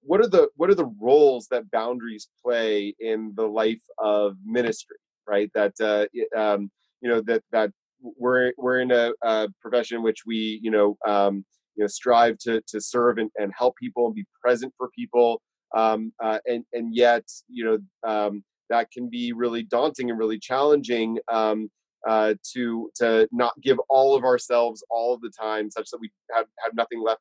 what 0.00 0.20
are 0.20 0.28
the 0.28 0.48
what 0.56 0.70
are 0.70 0.74
the 0.74 0.92
roles 1.00 1.48
that 1.48 1.70
boundaries 1.70 2.28
play 2.44 2.94
in 3.00 3.32
the 3.36 3.46
life 3.46 3.82
of 3.98 4.36
ministry, 4.44 4.96
right? 5.26 5.50
That 5.54 5.74
uh, 5.80 6.06
um, 6.38 6.70
you 7.00 7.08
know 7.08 7.20
that 7.22 7.42
that 7.52 7.70
we're 8.00 8.52
we're 8.56 8.80
in 8.80 8.90
a, 8.90 9.12
a 9.22 9.48
profession 9.60 10.02
which 10.02 10.20
we 10.26 10.60
you 10.62 10.70
know 10.70 10.96
um, 11.06 11.44
you 11.76 11.84
know 11.84 11.88
strive 11.88 12.38
to 12.38 12.60
to 12.68 12.80
serve 12.80 13.18
and, 13.18 13.30
and 13.36 13.52
help 13.56 13.76
people 13.76 14.06
and 14.06 14.14
be 14.14 14.24
present 14.42 14.72
for 14.76 14.88
people 14.96 15.40
um, 15.76 16.12
uh, 16.22 16.38
and 16.46 16.64
and 16.72 16.94
yet 16.94 17.24
you 17.48 17.64
know 17.64 17.78
um, 18.10 18.44
that 18.70 18.90
can 18.90 19.08
be 19.08 19.32
really 19.32 19.62
daunting 19.62 20.10
and 20.10 20.18
really 20.18 20.38
challenging 20.38 21.18
um, 21.30 21.70
uh, 22.06 22.34
to 22.52 22.90
to 22.96 23.28
not 23.32 23.52
give 23.62 23.78
all 23.88 24.14
of 24.14 24.24
ourselves 24.24 24.84
all 24.90 25.14
of 25.14 25.20
the 25.20 25.30
time, 25.30 25.70
such 25.70 25.90
that 25.90 25.98
we 26.00 26.10
have 26.34 26.46
have 26.62 26.74
nothing 26.74 27.02
left 27.02 27.20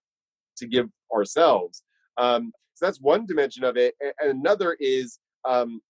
to 0.58 0.68
give 0.68 0.88
ourselves. 1.14 1.84
Um, 2.18 2.52
so 2.76 2.86
that's 2.86 3.02
one 3.02 3.26
dimension 3.26 3.64
of 3.64 3.78
it, 3.78 3.96
and 4.02 4.14
another 4.22 4.76
is 4.80 5.20
um, 5.46 5.82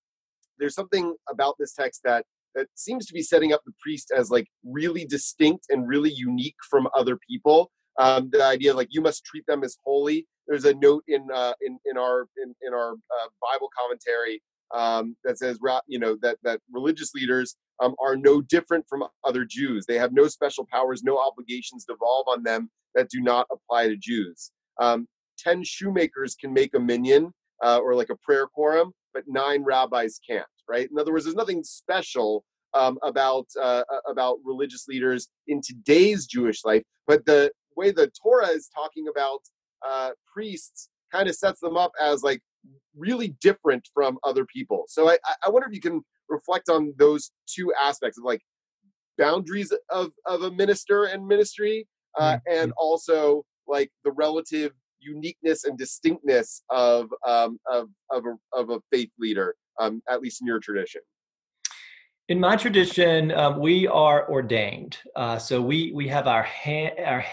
there's 0.59 0.75
something 0.75 1.15
about 1.29 1.55
this 1.59 1.73
text 1.73 2.01
that 2.03 2.25
that 2.55 2.67
seems 2.75 3.05
to 3.07 3.13
be 3.13 3.21
setting 3.23 3.51
up 3.51 3.61
the 3.65 3.73
priest 3.81 4.11
as 4.15 4.29
like 4.29 4.47
really 4.63 5.05
distinct 5.05 5.65
and 5.69 5.87
really 5.87 6.11
unique 6.11 6.55
from 6.69 6.87
other 6.95 7.17
people. 7.27 7.71
Um, 7.99 8.29
the 8.31 8.43
idea 8.43 8.73
like 8.73 8.89
you 8.91 9.01
must 9.01 9.23
treat 9.25 9.45
them 9.47 9.63
as 9.63 9.77
holy. 9.83 10.27
There's 10.47 10.65
a 10.65 10.73
note 10.75 11.03
in 11.07 11.27
uh, 11.33 11.53
in 11.61 11.79
in 11.85 11.97
our 11.97 12.27
in, 12.43 12.53
in 12.65 12.73
our 12.73 12.91
uh, 12.91 13.27
Bible 13.41 13.69
commentary 13.77 14.41
um, 14.73 15.15
that 15.23 15.37
says 15.39 15.59
you 15.87 15.99
know 15.99 16.17
that 16.21 16.37
that 16.43 16.59
religious 16.71 17.13
leaders 17.13 17.55
um, 17.81 17.95
are 18.03 18.15
no 18.15 18.41
different 18.41 18.85
from 18.87 19.03
other 19.23 19.45
Jews. 19.45 19.85
They 19.85 19.97
have 19.97 20.13
no 20.13 20.27
special 20.27 20.67
powers, 20.71 21.03
no 21.03 21.17
obligations 21.17 21.85
devolve 21.85 22.27
on 22.27 22.43
them 22.43 22.69
that 22.95 23.09
do 23.09 23.21
not 23.21 23.47
apply 23.51 23.87
to 23.87 23.97
Jews. 23.97 24.51
Um, 24.79 25.07
Ten 25.37 25.63
shoemakers 25.63 26.35
can 26.35 26.53
make 26.53 26.75
a 26.75 26.79
minyan 26.79 27.33
uh, 27.63 27.79
or 27.79 27.95
like 27.95 28.09
a 28.09 28.15
prayer 28.17 28.47
quorum, 28.47 28.93
but 29.13 29.23
nine 29.27 29.63
rabbis 29.63 30.19
can't. 30.27 30.45
Right? 30.69 30.89
In 30.89 30.97
other 30.97 31.11
words, 31.11 31.25
there's 31.25 31.35
nothing 31.35 31.63
special 31.63 32.45
um, 32.73 32.97
about 33.03 33.47
uh, 33.61 33.83
about 34.09 34.37
religious 34.43 34.87
leaders 34.87 35.27
in 35.47 35.61
today's 35.61 36.25
Jewish 36.25 36.63
life, 36.63 36.83
but 37.07 37.25
the 37.25 37.51
way 37.75 37.91
the 37.91 38.11
Torah 38.21 38.49
is 38.49 38.69
talking 38.73 39.07
about 39.09 39.39
uh, 39.85 40.11
priests 40.31 40.89
kind 41.11 41.27
of 41.27 41.35
sets 41.35 41.59
them 41.59 41.77
up 41.77 41.91
as 42.01 42.23
like 42.23 42.41
really 42.95 43.35
different 43.41 43.87
from 43.93 44.17
other 44.23 44.45
people. 44.45 44.83
So 44.87 45.09
I, 45.09 45.17
I 45.45 45.49
wonder 45.49 45.67
if 45.67 45.73
you 45.73 45.81
can 45.81 46.01
reflect 46.29 46.69
on 46.69 46.93
those 46.97 47.31
two 47.47 47.73
aspects 47.81 48.17
of 48.17 48.23
like 48.23 48.41
boundaries 49.17 49.73
of, 49.89 50.11
of 50.25 50.43
a 50.43 50.51
minister 50.51 51.05
and 51.05 51.25
ministry, 51.27 51.87
uh, 52.17 52.33
mm-hmm. 52.33 52.61
and 52.61 52.73
also 52.77 53.43
like 53.67 53.89
the 54.03 54.11
relative 54.11 54.71
uniqueness 54.99 55.65
and 55.65 55.77
distinctness 55.77 56.63
of 56.69 57.09
um, 57.27 57.59
of 57.69 57.89
of 58.09 58.25
a, 58.25 58.57
of 58.57 58.69
a 58.69 58.79
faith 58.91 59.09
leader, 59.19 59.55
um, 59.79 60.01
at 60.09 60.21
least 60.21 60.41
in 60.41 60.47
your 60.47 60.59
tradition. 60.59 61.01
In 62.29 62.39
my 62.39 62.55
tradition, 62.55 63.31
um, 63.31 63.59
we 63.59 63.85
are 63.87 64.29
ordained. 64.31 64.97
Uh, 65.15 65.37
so 65.37 65.61
we 65.61 65.91
we 65.93 66.07
have 66.07 66.27
our 66.27 66.43
hand, 66.43 66.93
our 67.05 67.25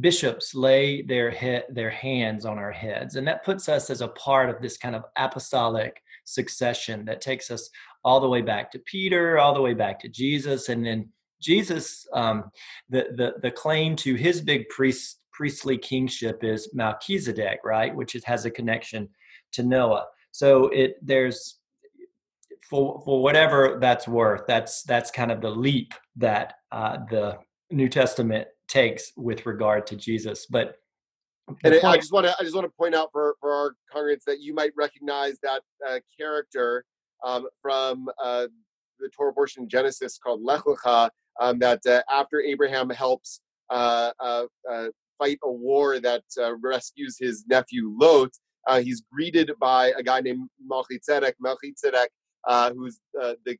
bishops 0.00 0.54
lay 0.54 1.02
their 1.02 1.30
head, 1.30 1.64
their 1.70 1.90
hands 1.90 2.44
on 2.44 2.58
our 2.58 2.72
heads, 2.72 3.16
and 3.16 3.26
that 3.26 3.44
puts 3.44 3.68
us 3.68 3.90
as 3.90 4.00
a 4.00 4.08
part 4.08 4.50
of 4.50 4.60
this 4.60 4.76
kind 4.76 4.94
of 4.94 5.04
apostolic 5.16 6.02
succession 6.24 7.04
that 7.06 7.20
takes 7.20 7.50
us 7.50 7.70
all 8.04 8.20
the 8.20 8.28
way 8.28 8.42
back 8.42 8.70
to 8.70 8.78
Peter, 8.80 9.38
all 9.38 9.54
the 9.54 9.60
way 9.60 9.74
back 9.74 9.98
to 10.00 10.08
Jesus, 10.08 10.68
and 10.68 10.84
then 10.84 11.08
Jesus, 11.40 12.06
um, 12.12 12.50
the 12.88 13.06
the 13.16 13.34
the 13.42 13.50
claim 13.50 13.96
to 13.96 14.14
his 14.14 14.40
big 14.40 14.68
priest 14.68 15.20
priestly 15.32 15.78
kingship 15.78 16.42
is 16.42 16.68
Melchizedek, 16.74 17.60
right, 17.64 17.94
which 17.94 18.16
has 18.24 18.44
a 18.44 18.50
connection 18.50 19.08
to 19.52 19.62
Noah. 19.62 20.06
So 20.32 20.68
it 20.68 20.96
there's 21.00 21.58
for 22.68 23.00
for 23.04 23.22
whatever 23.22 23.78
that's 23.80 24.08
worth, 24.08 24.42
that's 24.46 24.82
that's 24.82 25.10
kind 25.10 25.30
of 25.30 25.40
the 25.40 25.50
leap 25.50 25.94
that 26.16 26.54
uh, 26.72 26.98
the 27.08 27.38
New 27.70 27.88
Testament 27.88 28.48
takes 28.68 29.12
with 29.16 29.46
regard 29.46 29.86
to 29.88 29.96
Jesus. 29.96 30.46
But 30.46 30.76
and 31.64 31.74
point, 31.74 31.84
I 31.84 31.96
just 31.96 32.12
want 32.12 32.26
to 32.26 32.34
I 32.38 32.42
just 32.42 32.54
want 32.54 32.66
to 32.66 32.76
point 32.76 32.94
out 32.94 33.10
for 33.12 33.36
for 33.40 33.52
our 33.52 33.74
congregants 33.94 34.24
that 34.26 34.40
you 34.40 34.54
might 34.54 34.72
recognize 34.76 35.38
that 35.42 35.62
uh, 35.88 35.98
character 36.18 36.84
um, 37.24 37.46
from 37.62 38.08
uh, 38.22 38.46
the 38.98 39.08
Torah 39.16 39.32
portion 39.32 39.64
in 39.64 39.68
Genesis 39.68 40.18
called 40.18 40.42
Lech 40.42 40.62
Lecha. 40.62 41.10
Um, 41.40 41.60
that 41.60 41.86
uh, 41.86 42.02
after 42.10 42.40
Abraham 42.40 42.90
helps 42.90 43.40
uh, 43.70 44.10
uh, 44.18 44.46
uh, 44.68 44.88
fight 45.18 45.38
a 45.44 45.50
war 45.50 46.00
that 46.00 46.22
rescues 46.60 47.16
his 47.18 47.44
nephew 47.48 47.94
Lot, 47.96 48.30
he's 48.82 49.02
greeted 49.12 49.52
by 49.60 49.92
a 49.96 50.02
guy 50.02 50.20
named 50.20 50.48
Melchizedek. 50.66 51.36
Melchizedek, 51.40 52.10
who's 52.74 52.98
the 53.14 53.36
the 53.44 53.56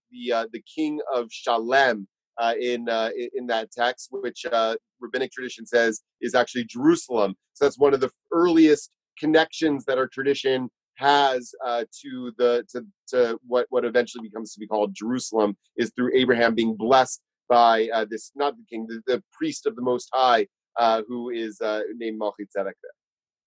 the 0.52 0.62
king 0.74 1.00
of 1.14 1.28
Shalem, 1.30 2.08
uh, 2.38 2.54
in 2.60 2.88
uh, 2.88 3.10
in 3.34 3.46
that 3.48 3.70
text, 3.72 4.08
which 4.10 4.46
uh, 4.50 4.76
rabbinic 5.00 5.32
tradition 5.32 5.66
says 5.66 6.02
is 6.20 6.34
actually 6.34 6.64
Jerusalem. 6.64 7.34
So 7.54 7.64
that's 7.64 7.78
one 7.78 7.94
of 7.94 8.00
the 8.00 8.10
earliest 8.32 8.90
connections 9.18 9.84
that 9.86 9.98
our 9.98 10.06
tradition 10.06 10.70
has 10.96 11.52
uh, 11.64 11.84
to 12.02 12.32
the 12.38 12.64
to, 12.70 12.84
to 13.08 13.38
what 13.46 13.66
what 13.70 13.84
eventually 13.84 14.26
becomes 14.26 14.52
to 14.54 14.60
be 14.60 14.66
called 14.66 14.94
Jerusalem 14.94 15.56
is 15.76 15.92
through 15.94 16.10
Abraham 16.14 16.54
being 16.54 16.76
blessed 16.76 17.20
by 17.48 17.88
uh, 17.92 18.04
this 18.08 18.30
not 18.34 18.56
the 18.56 18.64
king 18.68 18.86
the, 18.86 19.00
the, 19.06 19.22
priest 19.32 19.66
of 19.66 19.74
the 19.76 19.82
Most 19.82 20.08
High 20.12 20.46
uh, 20.78 21.02
who 21.08 21.30
is 21.30 21.60
named 21.96 22.18
Melchizedek 22.18 22.76
there. 22.82 22.92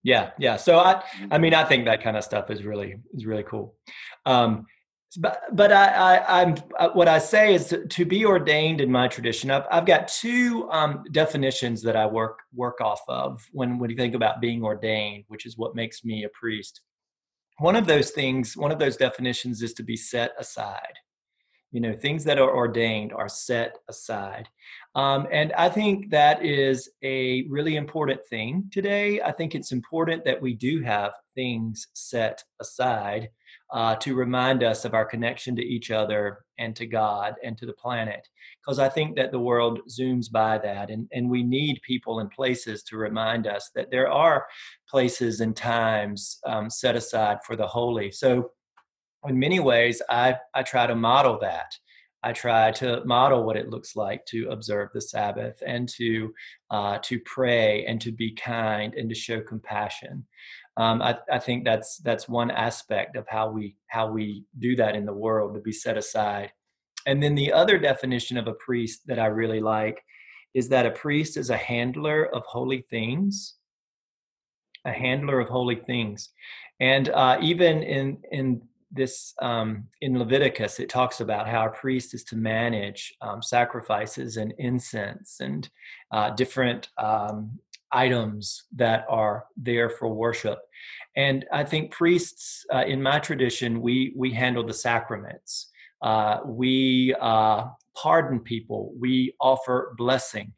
Yeah, 0.03 0.31
yeah. 0.39 0.55
So 0.55 0.79
I, 0.79 0.93
I 0.93 0.95
mm-hmm. 0.95 1.41
mean, 1.41 1.53
I 1.53 1.63
think 1.63 1.85
that 1.85 2.03
kind 2.03 2.17
of 2.17 2.23
stuff 2.23 2.49
is 2.49 2.63
really 2.63 2.95
is 3.13 3.25
really 3.25 3.43
cool. 3.43 3.75
Um, 4.25 4.65
but 5.17 5.41
but 5.53 5.71
I, 5.71 6.17
I 6.17 6.41
am 6.41 6.55
uh, 6.79 6.89
what 6.89 7.07
I 7.07 7.19
say 7.19 7.53
is 7.53 7.75
to, 7.89 8.05
be 8.05 8.25
ordained 8.25 8.79
in 8.79 8.91
my 8.91 9.07
tradition. 9.07 9.51
I've 9.51 9.65
I've 9.69 9.85
got 9.85 10.07
two 10.07 10.69
um, 10.71 11.03
definitions 11.11 11.81
that 11.83 11.95
I 11.95 12.05
work 12.05 12.39
work 12.53 12.79
off 12.81 13.01
of 13.07 13.45
when 13.51 13.77
when 13.77 13.89
you 13.89 13.97
think 13.97 14.15
about 14.15 14.41
being 14.41 14.63
ordained, 14.63 15.25
which 15.27 15.45
is 15.45 15.57
what 15.57 15.75
makes 15.75 16.05
me 16.05 16.23
a 16.23 16.29
priest. 16.29 16.81
One 17.57 17.75
of 17.75 17.85
those 17.85 18.11
things, 18.11 18.55
one 18.55 18.71
of 18.71 18.79
those 18.79 18.97
definitions, 18.97 19.61
is 19.61 19.73
to 19.75 19.83
be 19.83 19.97
set 19.97 20.31
aside. 20.39 20.97
You 21.71 21.81
know, 21.81 21.93
things 21.93 22.23
that 22.25 22.39
are 22.39 22.53
ordained 22.53 23.13
are 23.13 23.29
set 23.29 23.77
aside, 23.89 24.47
um, 24.95 25.27
and 25.31 25.53
I 25.53 25.69
think 25.69 26.09
that 26.11 26.43
is 26.43 26.89
a 27.01 27.43
really 27.49 27.75
important 27.75 28.25
thing 28.27 28.69
today. 28.71 29.21
I 29.21 29.31
think 29.31 29.55
it's 29.55 29.71
important 29.71 30.25
that 30.25 30.41
we 30.41 30.53
do 30.53 30.81
have 30.81 31.13
things 31.35 31.87
set 31.93 32.43
aside 32.61 33.29
uh, 33.71 33.95
to 33.95 34.15
remind 34.15 34.63
us 34.63 34.83
of 34.83 34.93
our 34.93 35.05
connection 35.05 35.55
to 35.55 35.63
each 35.63 35.91
other 35.91 36.39
and 36.59 36.75
to 36.75 36.85
God 36.85 37.35
and 37.43 37.57
to 37.57 37.65
the 37.65 37.73
planet. 37.73 38.27
Because 38.59 38.79
I 38.79 38.89
think 38.89 39.15
that 39.15 39.31
the 39.31 39.39
world 39.39 39.79
zooms 39.89 40.29
by 40.31 40.57
that, 40.59 40.89
and, 40.89 41.07
and 41.13 41.29
we 41.29 41.41
need 41.41 41.81
people 41.81 42.19
and 42.19 42.29
places 42.29 42.83
to 42.83 42.97
remind 42.97 43.47
us 43.47 43.71
that 43.75 43.89
there 43.89 44.09
are 44.09 44.45
places 44.89 45.39
and 45.39 45.55
times 45.55 46.39
um, 46.45 46.69
set 46.69 46.95
aside 46.95 47.37
for 47.45 47.55
the 47.55 47.67
holy. 47.67 48.11
So, 48.11 48.51
in 49.27 49.37
many 49.37 49.59
ways, 49.59 50.01
I, 50.09 50.35
I 50.55 50.63
try 50.63 50.87
to 50.87 50.95
model 50.95 51.37
that. 51.41 51.71
I 52.23 52.33
try 52.33 52.71
to 52.73 53.03
model 53.05 53.43
what 53.43 53.57
it 53.57 53.69
looks 53.69 53.95
like 53.95 54.25
to 54.27 54.49
observe 54.49 54.89
the 54.93 55.01
Sabbath 55.01 55.61
and 55.65 55.89
to 55.97 56.33
uh, 56.69 56.99
to 57.03 57.19
pray 57.21 57.85
and 57.85 57.99
to 58.01 58.11
be 58.11 58.33
kind 58.35 58.93
and 58.93 59.09
to 59.09 59.15
show 59.15 59.41
compassion 59.41 60.25
um, 60.81 60.99
I, 60.99 61.15
I, 61.31 61.37
think 61.37 61.63
that's 61.63 61.97
that's 61.97 62.27
one 62.27 62.49
aspect 62.49 63.15
of 63.15 63.27
how 63.27 63.51
we 63.51 63.75
how 63.87 64.11
we 64.11 64.45
do 64.57 64.75
that 64.77 64.95
in 64.95 65.05
the 65.05 65.13
world 65.13 65.53
to 65.53 65.61
be 65.61 65.71
set 65.71 65.95
aside. 65.95 66.51
And 67.05 67.21
then 67.21 67.35
the 67.35 67.53
other 67.53 67.77
definition 67.77 68.35
of 68.35 68.47
a 68.47 68.53
priest 68.53 69.01
that 69.05 69.19
i 69.19 69.27
really 69.27 69.59
like 69.59 70.03
is 70.55 70.69
that 70.69 70.87
a 70.87 70.91
priest 70.91 71.37
is 71.37 71.51
a 71.51 71.57
handler 71.57 72.33
of 72.35 72.43
holy 72.47 72.81
things. 72.89 73.55
A 74.85 74.91
handler 74.91 75.39
of 75.39 75.49
holy 75.49 75.75
things. 75.75 76.29
And 76.79 77.09
uh, 77.09 77.37
even 77.41 77.83
in 77.83 78.17
in 78.31 78.61
this 78.91 79.35
um, 79.39 79.83
in 80.01 80.17
leviticus 80.17 80.79
it 80.79 80.89
talks 80.89 81.21
about 81.21 81.47
how 81.47 81.67
a 81.67 81.69
priest 81.69 82.15
is 82.15 82.23
to 82.25 82.35
manage 82.35 83.13
um, 83.21 83.39
sacrifices 83.43 84.37
and 84.37 84.51
incense 84.57 85.41
and 85.41 85.69
uh, 86.11 86.31
different 86.31 86.89
um, 86.97 87.59
items 87.91 88.63
that 88.75 89.05
are 89.09 89.45
there 89.57 89.89
for 89.89 90.13
worship. 90.13 90.59
And 91.15 91.45
I 91.51 91.63
think 91.63 91.91
priests, 91.91 92.65
uh, 92.73 92.85
in 92.85 93.01
my 93.01 93.19
tradition, 93.19 93.81
we 93.81 94.13
we 94.15 94.31
handle 94.31 94.65
the 94.65 94.73
sacraments. 94.73 95.67
Uh, 96.01 96.39
we 96.45 97.15
uh, 97.19 97.65
pardon 97.95 98.39
people. 98.39 98.93
We 98.97 99.33
offer 99.39 99.93
blessing, 99.97 100.53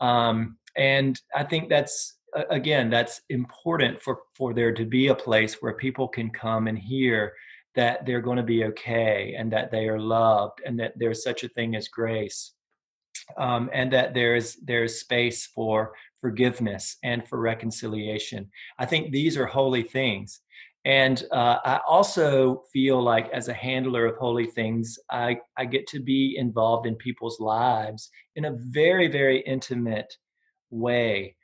um, 0.00 0.56
and 0.76 1.20
I 1.34 1.44
think 1.44 1.68
that's 1.68 2.16
again 2.50 2.88
that's 2.88 3.20
important 3.28 4.00
for 4.00 4.20
for 4.34 4.54
there 4.54 4.72
to 4.72 4.84
be 4.84 5.08
a 5.08 5.14
place 5.14 5.56
where 5.60 5.74
people 5.74 6.08
can 6.08 6.30
come 6.30 6.66
and 6.66 6.78
hear 6.78 7.34
that 7.74 8.04
they're 8.04 8.20
going 8.20 8.36
to 8.36 8.42
be 8.42 8.64
okay 8.64 9.34
and 9.38 9.52
that 9.52 9.70
they 9.70 9.88
are 9.88 10.00
loved 10.00 10.60
and 10.64 10.78
that 10.80 10.92
there's 10.96 11.22
such 11.22 11.44
a 11.44 11.48
thing 11.48 11.76
as 11.76 11.88
grace 11.88 12.52
um, 13.38 13.70
and 13.72 13.92
that 13.92 14.14
there's 14.14 14.56
there's 14.56 15.00
space 15.00 15.46
for 15.46 15.92
forgiveness 16.20 16.96
and 17.02 17.26
for 17.26 17.40
reconciliation. 17.40 18.50
I 18.78 18.86
think 18.86 19.10
these 19.10 19.36
are 19.36 19.46
holy 19.46 19.82
things. 19.82 20.40
And 20.86 21.22
uh, 21.30 21.58
I 21.62 21.80
also 21.86 22.62
feel 22.72 23.02
like, 23.02 23.28
as 23.34 23.48
a 23.48 23.52
handler 23.52 24.06
of 24.06 24.16
holy 24.16 24.46
things, 24.46 24.98
I, 25.10 25.36
I 25.58 25.66
get 25.66 25.86
to 25.88 26.00
be 26.00 26.36
involved 26.38 26.86
in 26.86 26.94
people's 26.96 27.38
lives 27.38 28.10
in 28.34 28.46
a 28.46 28.56
very, 28.56 29.08
very 29.08 29.40
intimate 29.40 30.10
way. 30.70 31.36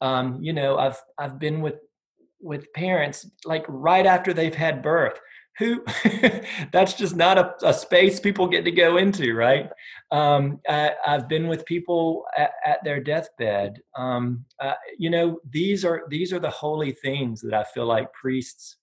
Um, 0.00 0.38
you 0.40 0.54
know, 0.54 0.78
I've 0.78 0.98
I've 1.18 1.38
been 1.38 1.60
with 1.60 1.74
with 2.40 2.72
parents 2.72 3.28
like 3.44 3.66
right 3.68 4.06
after 4.06 4.32
they've 4.32 4.54
had 4.54 4.82
birth 4.82 5.20
who 5.58 5.84
that's 6.72 6.94
just 6.94 7.16
not 7.16 7.38
a, 7.38 7.54
a, 7.62 7.72
space 7.72 8.18
people 8.18 8.48
get 8.48 8.64
to 8.64 8.70
go 8.70 8.96
into 8.96 9.34
right? 9.34 9.68
Um, 10.10 10.60
I, 10.68 10.92
have 11.04 11.28
been 11.28 11.48
with 11.48 11.66
people 11.66 12.24
at, 12.36 12.52
at 12.64 12.82
their 12.84 13.00
deathbed. 13.00 13.80
Um, 13.96 14.44
uh, 14.58 14.74
you 14.98 15.10
know 15.10 15.38
these 15.48 15.84
are 15.84 16.04
these 16.08 16.32
are 16.32 16.40
the 16.40 16.50
holy 16.50 16.92
things 16.92 17.40
that 17.42 17.54
i 17.54 17.64
feel 17.64 17.86
like 17.86 18.12
priests 18.12 18.76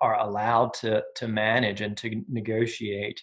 are 0.00 0.18
allowed 0.18 0.72
to 0.74 1.02
to 1.16 1.28
manage 1.28 1.80
and 1.80 1.96
to 1.98 2.22
negotiate. 2.28 3.22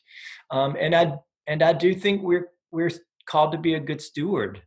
Um, 0.51 0.77
and 0.79 0.95
i 0.95 1.13
and 1.47 1.63
i 1.63 1.74
do 1.74 1.93
think 1.95 2.21
we're 2.21 2.50
we're 2.71 2.91
called 3.25 3.51
to 3.51 3.57
be 3.57 3.74
a 3.74 3.79
good 3.79 4.01
steward 4.01 4.62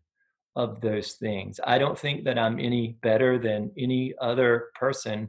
of 0.57 0.81
those 0.81 1.13
things. 1.13 1.61
I 1.65 1.79
don't 1.79 1.99
think 1.99 2.25
that 2.25 2.39
i'm 2.39 2.59
any 2.59 2.99
better 3.03 3.39
than 3.39 3.71
any 3.79 4.15
other 4.21 4.71
person 4.75 5.29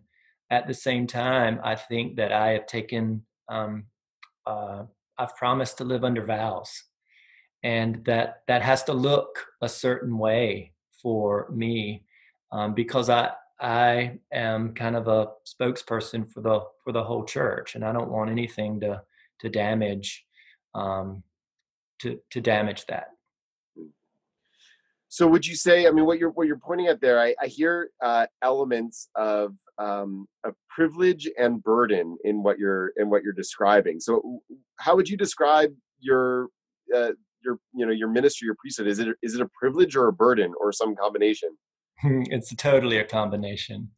at 0.52 0.68
the 0.68 0.74
same 0.74 1.08
time, 1.08 1.60
I 1.64 1.76
think 1.76 2.18
that 2.18 2.34
I 2.34 2.50
have 2.50 2.68
taken, 2.68 3.26
um, 3.50 3.86
uh, 4.46 4.84
I've 5.18 5.36
promised 5.38 5.78
to 5.78 5.86
live 5.86 6.04
under 6.04 6.26
vows, 6.26 6.84
and 7.64 8.04
that 8.06 8.42
that 8.48 8.62
has 8.62 8.84
to 8.84 8.94
look 8.94 9.46
a 9.62 9.70
certain 9.70 10.18
way 10.18 10.74
for 11.02 11.50
me, 11.52 12.04
um, 12.52 12.74
because 12.74 13.10
I 13.10 13.32
I 13.62 14.20
am 14.34 14.74
kind 14.74 14.96
of 14.96 15.08
a 15.08 15.28
spokesperson 15.48 16.30
for 16.30 16.42
the 16.42 16.62
for 16.84 16.92
the 16.92 17.04
whole 17.04 17.24
church, 17.24 17.76
and 17.76 17.86
I 17.86 17.94
don't 17.94 18.12
want 18.12 18.30
anything 18.30 18.82
to 18.82 19.02
to 19.40 19.50
damage 19.50 20.26
um, 20.76 21.24
to 22.00 22.20
to 22.32 22.42
damage 22.42 22.86
that. 22.88 23.08
So 25.08 25.28
would 25.28 25.46
you 25.46 25.56
say? 25.56 25.88
I 25.88 25.92
mean, 25.92 26.06
what 26.06 26.20
you're 26.20 26.32
what 26.32 26.48
you're 26.48 26.58
pointing 26.58 26.88
at 26.88 27.00
there, 27.00 27.20
I, 27.20 27.36
I 27.42 27.48
hear 27.48 27.92
uh, 28.02 28.28
elements 28.42 29.10
of 29.16 29.54
um, 29.82 30.28
a 30.46 30.52
privilege 30.70 31.30
and 31.38 31.64
burden 31.64 32.18
in 32.24 32.44
what 32.44 32.60
you're 32.60 32.92
in 32.98 33.10
what 33.10 33.24
you're 33.24 33.34
describing. 33.34 34.00
So, 34.00 34.40
how 34.78 34.96
would 34.96 35.10
you 35.10 35.18
describe 35.18 35.72
your 36.00 36.48
uh, 36.96 37.12
your 37.44 37.58
you 37.74 37.86
know 37.86 37.92
your 37.92 38.10
ministry, 38.10 38.46
your 38.46 38.56
priesthood? 38.60 38.88
Is 38.88 39.00
it 39.00 39.10
is 39.24 39.36
it 39.36 39.42
a 39.42 39.50
privilege 39.60 39.96
or 39.96 40.08
a 40.08 40.14
burden 40.14 40.54
or 40.60 40.72
some 40.72 40.96
combination? 40.96 41.50
it's 42.04 42.54
totally 42.56 42.98
a 42.98 43.06
combination. 43.06 43.90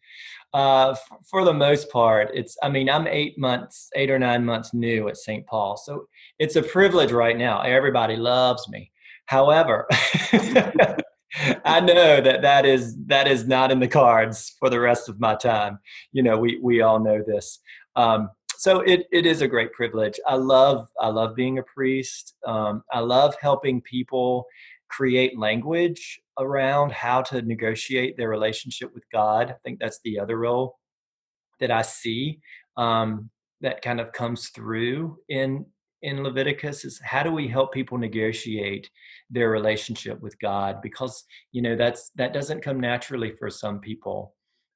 Uh, 0.54 0.92
f- 0.92 1.18
for 1.30 1.44
the 1.44 1.54
most 1.54 1.90
part, 1.90 2.30
it's. 2.34 2.56
I 2.64 2.70
mean, 2.70 2.90
I'm 2.90 3.08
eight 3.08 3.38
months, 3.38 3.90
eight 3.96 4.12
or 4.12 4.20
nine 4.20 4.46
months 4.46 4.74
new 4.74 5.10
at 5.10 5.18
St. 5.18 5.46
Paul, 5.48 5.78
so 5.78 6.06
it's 6.40 6.56
a 6.56 6.64
privilege 6.64 7.12
right 7.12 7.38
now. 7.38 7.62
Everybody 7.62 8.16
loves 8.16 8.70
me. 8.70 8.92
However, 9.26 9.88
I 11.66 11.80
know 11.80 12.22
that 12.22 12.42
that 12.42 12.66
is 12.66 12.96
that 13.08 13.28
is 13.28 13.48
not 13.48 13.72
in 13.72 13.80
the 13.80 13.88
cards 13.88 14.56
for 14.60 14.70
the 14.70 14.80
rest 14.80 15.10
of 15.10 15.20
my 15.20 15.36
time. 15.36 15.80
You 16.12 16.24
know, 16.24 16.38
we 16.38 16.60
we 16.62 16.82
all 16.82 17.00
know 17.00 17.24
this. 17.26 17.60
Um, 17.96 18.30
so 18.58 18.82
it 18.82 19.08
it 19.12 19.26
is 19.26 19.42
a 19.42 19.48
great 19.48 19.74
privilege. 19.74 20.20
I 20.28 20.36
love 20.36 20.88
I 21.00 21.08
love 21.08 21.36
being 21.36 21.60
a 21.60 21.64
priest. 21.64 22.36
Um, 22.46 22.84
I 22.92 23.00
love 23.00 23.36
helping 23.42 23.82
people 23.82 24.46
create 24.90 25.38
language 25.38 26.20
around 26.40 26.92
how 26.92 27.22
to 27.22 27.42
negotiate 27.42 28.16
their 28.16 28.30
relationship 28.30 28.94
with 28.94 29.04
God. 29.12 29.50
I 29.50 29.56
think 29.64 29.80
that's 29.80 30.00
the 30.04 30.20
other 30.20 30.38
role 30.38 30.78
that 31.60 31.72
I 31.72 31.82
see 31.82 32.40
um, 32.78 33.30
that 33.62 33.82
kind 33.82 34.00
of 34.00 34.12
comes 34.12 34.50
through 34.50 35.18
in 35.30 35.66
in 36.04 36.22
Leviticus 36.22 36.86
is 36.86 37.02
how 37.02 37.24
do 37.24 37.32
we 37.32 37.48
help 37.48 37.74
people 37.74 37.98
negotiate 37.98 38.90
their 39.30 39.50
relationship 39.50 40.22
with 40.22 40.38
God 40.40 40.82
because 40.82 41.24
you 41.52 41.62
know 41.62 41.76
that's 41.76 42.12
that 42.16 42.34
doesn't 42.34 42.62
come 42.62 42.80
naturally 42.80 43.32
for 43.32 43.50
some 43.50 43.80
people. 43.80 44.36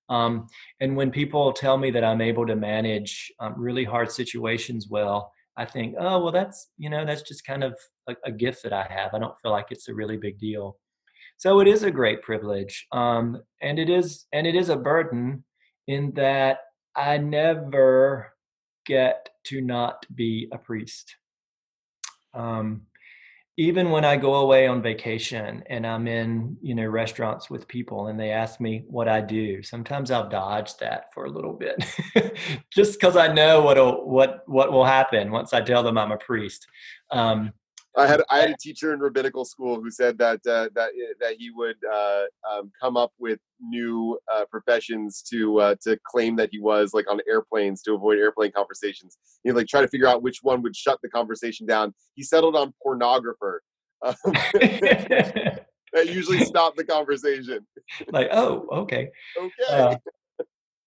Um, 0.10 0.48
and 0.80 0.96
when 0.96 1.12
people 1.12 1.52
tell 1.52 1.78
me 1.78 1.92
that 1.92 2.04
I'm 2.04 2.22
able 2.22 2.48
to 2.48 2.56
manage 2.56 3.30
um, 3.42 3.56
really 3.58 3.84
hard 3.84 4.10
situations 4.10 4.88
well, 4.90 5.34
I 5.58 5.66
think, 5.66 5.96
oh 6.00 6.24
well, 6.24 6.32
that's 6.32 6.70
you 6.78 6.90
know 6.90 7.06
that's 7.06 7.24
just 7.24 7.46
kind 7.46 7.64
of 7.64 7.78
a, 8.08 8.16
a, 8.26 8.32
gift 8.32 8.64
that 8.64 8.74
I 8.74 8.88
have. 8.90 9.14
I 9.14 9.20
don't 9.20 9.38
feel 9.42 9.52
like 9.52 9.68
it's 9.70 9.90
a 9.90 9.94
really 9.94 10.18
big 10.18 10.40
deal. 10.40 10.78
So 11.38 11.60
it 11.60 11.68
is 11.68 11.84
a 11.84 11.92
great 11.92 12.22
privilege, 12.22 12.88
um, 12.94 13.42
and 13.62 13.78
it 13.78 13.90
is 13.90 14.28
and 14.32 14.48
it 14.48 14.56
is 14.56 14.70
a 14.70 14.78
burden 14.78 15.44
in 15.88 16.14
that 16.14 16.60
I 16.96 17.18
never 17.18 18.34
get 18.88 19.30
to 19.46 19.62
not 19.62 20.06
be 20.16 20.48
a 20.52 20.58
priest. 20.58 21.16
Um, 22.34 22.88
even 23.60 23.90
when 23.90 24.06
I 24.06 24.18
go 24.18 24.36
away 24.36 24.68
on 24.68 24.84
vacation 24.84 25.64
and 25.68 25.86
I'm 25.86 26.08
in, 26.08 26.58
you 26.62 26.76
know, 26.76 26.86
restaurants 26.86 27.50
with 27.50 27.68
people 27.68 28.08
and 28.08 28.20
they 28.20 28.30
ask 28.30 28.60
me 28.62 28.84
what 28.88 29.08
I 29.08 29.20
do, 29.20 29.64
sometimes 29.64 30.12
I'll 30.12 30.30
dodge 30.30 30.78
that 30.78 31.12
for 31.12 31.26
a 31.26 31.32
little 31.32 31.54
bit, 31.54 31.84
just 32.72 33.00
because 33.00 33.18
I 33.18 33.34
know 33.34 33.62
what 33.62 34.08
what 34.08 34.44
what 34.46 34.72
will 34.72 34.86
happen 34.86 35.32
once 35.32 35.54
I 35.54 35.62
tell 35.62 35.82
them 35.82 35.98
I'm 35.98 36.12
a 36.12 36.18
priest. 36.18 36.68
Um, 37.10 37.52
I 37.98 38.06
had 38.06 38.22
I 38.30 38.40
had 38.40 38.52
a 38.52 38.58
teacher 38.58 38.94
in 38.94 39.00
rabbinical 39.00 39.44
school 39.44 39.82
who 39.82 39.90
said 39.90 40.18
that 40.20 40.46
uh, 40.46 40.70
that 40.76 40.90
eh, 40.90 41.14
that 41.20 41.36
he 41.40 41.50
would 41.50 41.78
uh, 41.92 42.24
um, 42.50 42.72
come 42.80 42.96
up 42.96 43.12
with 43.18 43.40
new 43.60 44.20
uh, 44.34 44.46
professions 44.52 45.24
to 45.32 45.60
uh, 45.60 45.76
to 45.82 45.98
claim 46.06 46.36
that 46.36 46.50
he 46.52 46.60
was 46.60 46.94
like 46.94 47.10
on 47.10 47.20
airplanes 47.28 47.82
to 47.84 47.94
avoid 47.94 48.20
airplane 48.20 48.52
conversations. 48.52 49.18
He 49.44 49.52
like 49.52 49.68
try 49.68 49.82
to 49.82 49.88
figure 49.88 50.08
out 50.08 50.22
which 50.22 50.40
one 50.44 50.62
would 50.62 50.76
shut 50.76 51.00
the 51.02 51.10
conversation 51.10 51.66
down. 51.66 51.94
He 52.14 52.24
settled 52.24 52.56
on 52.56 52.74
pornographer. 52.86 53.60
Um, 54.04 54.16
that 55.94 56.06
usually 56.06 56.40
stopped 56.46 56.78
the 56.78 56.84
conversation. 56.84 57.66
Like, 58.10 58.30
oh, 58.32 58.68
okay, 58.72 59.10
okay. 59.40 59.98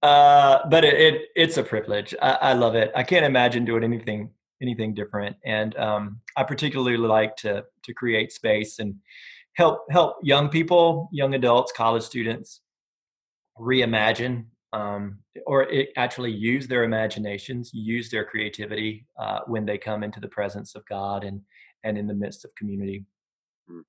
Uh, 0.03 0.07
uh, 0.07 0.69
but 0.69 0.85
it, 0.85 0.95
it, 0.95 1.23
it's 1.35 1.57
a 1.57 1.63
privilege. 1.63 2.15
I, 2.23 2.31
I 2.31 2.53
love 2.53 2.75
it. 2.77 2.93
I 2.95 3.03
can't 3.03 3.25
imagine 3.25 3.65
doing 3.65 3.85
anything 3.85 4.31
anything 4.63 4.95
different. 4.95 5.37
And 5.45 5.77
um, 5.77 6.21
I 6.37 6.45
particularly 6.45 6.97
like 6.97 7.37
to 7.37 7.65
to 7.85 7.95
create 7.95 8.33
space 8.33 8.79
and 8.79 8.95
help 9.55 9.81
help 9.91 10.17
young 10.23 10.49
people, 10.49 11.09
young 11.13 11.35
adults, 11.35 11.73
college 11.73 12.03
students 12.03 12.61
reimagine 13.59 14.47
um, 14.73 15.19
or 15.47 15.69
actually 15.97 16.31
use 16.31 16.67
their 16.69 16.85
imaginations, 16.85 17.71
use 17.73 18.11
their 18.11 18.25
creativity 18.25 19.07
uh, 19.19 19.41
when 19.47 19.67
they 19.67 19.79
come 19.79 20.03
into 20.03 20.21
the 20.21 20.29
presence 20.29 20.75
of 20.75 20.85
God 20.87 21.25
and 21.25 21.41
and 21.85 21.97
in 21.97 22.07
the 22.07 22.15
midst 22.15 22.45
of 22.45 22.55
community. 22.55 23.05
Hmm. 23.69 23.81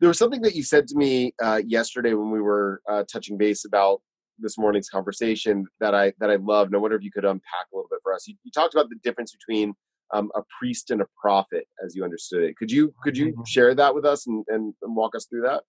There 0.00 0.08
was 0.08 0.18
something 0.18 0.42
that 0.42 0.54
you 0.54 0.62
said 0.62 0.86
to 0.88 0.96
me 0.96 1.34
uh, 1.42 1.60
yesterday 1.66 2.14
when 2.14 2.30
we 2.30 2.40
were 2.40 2.80
uh, 2.88 3.04
touching 3.10 3.36
base 3.36 3.64
about 3.64 4.00
this 4.38 4.56
morning's 4.56 4.88
conversation 4.88 5.66
that 5.80 5.94
I 5.94 6.12
that 6.20 6.30
I 6.30 6.36
loved. 6.36 6.68
And 6.68 6.76
I 6.76 6.78
wonder 6.78 6.96
if 6.96 7.02
you 7.02 7.10
could 7.10 7.24
unpack 7.24 7.66
a 7.72 7.76
little 7.76 7.88
bit 7.90 8.00
for 8.02 8.14
us. 8.14 8.26
You, 8.26 8.34
you 8.44 8.50
talked 8.52 8.74
about 8.74 8.88
the 8.88 8.96
difference 9.02 9.32
between 9.32 9.74
um, 10.14 10.30
a 10.34 10.42
priest 10.58 10.90
and 10.90 11.00
a 11.00 11.06
prophet 11.20 11.64
as 11.84 11.94
you 11.94 12.04
understood 12.04 12.42
it. 12.42 12.56
Could 12.56 12.70
you 12.70 12.94
could 13.02 13.16
you 13.16 13.28
mm-hmm. 13.28 13.42
share 13.46 13.74
that 13.74 13.94
with 13.94 14.04
us 14.04 14.26
and, 14.26 14.44
and, 14.48 14.74
and 14.82 14.96
walk 14.96 15.14
us 15.14 15.26
through 15.26 15.42
that? 15.42 15.62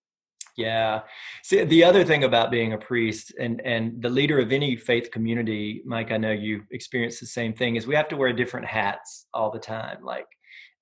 Yeah. 0.56 1.02
See, 1.42 1.64
the 1.64 1.84
other 1.84 2.04
thing 2.04 2.24
about 2.24 2.50
being 2.50 2.72
a 2.72 2.78
priest 2.78 3.32
and 3.38 3.60
and 3.64 4.02
the 4.02 4.10
leader 4.10 4.38
of 4.38 4.52
any 4.52 4.76
faith 4.76 5.10
community, 5.10 5.82
Mike, 5.84 6.10
I 6.10 6.16
know 6.16 6.32
you 6.32 6.62
experience 6.70 7.20
the 7.20 7.26
same 7.26 7.54
thing. 7.54 7.76
Is 7.76 7.86
we 7.86 7.94
have 7.94 8.08
to 8.08 8.16
wear 8.16 8.32
different 8.32 8.66
hats 8.66 9.26
all 9.32 9.50
the 9.50 9.58
time. 9.58 9.98
Like 10.02 10.26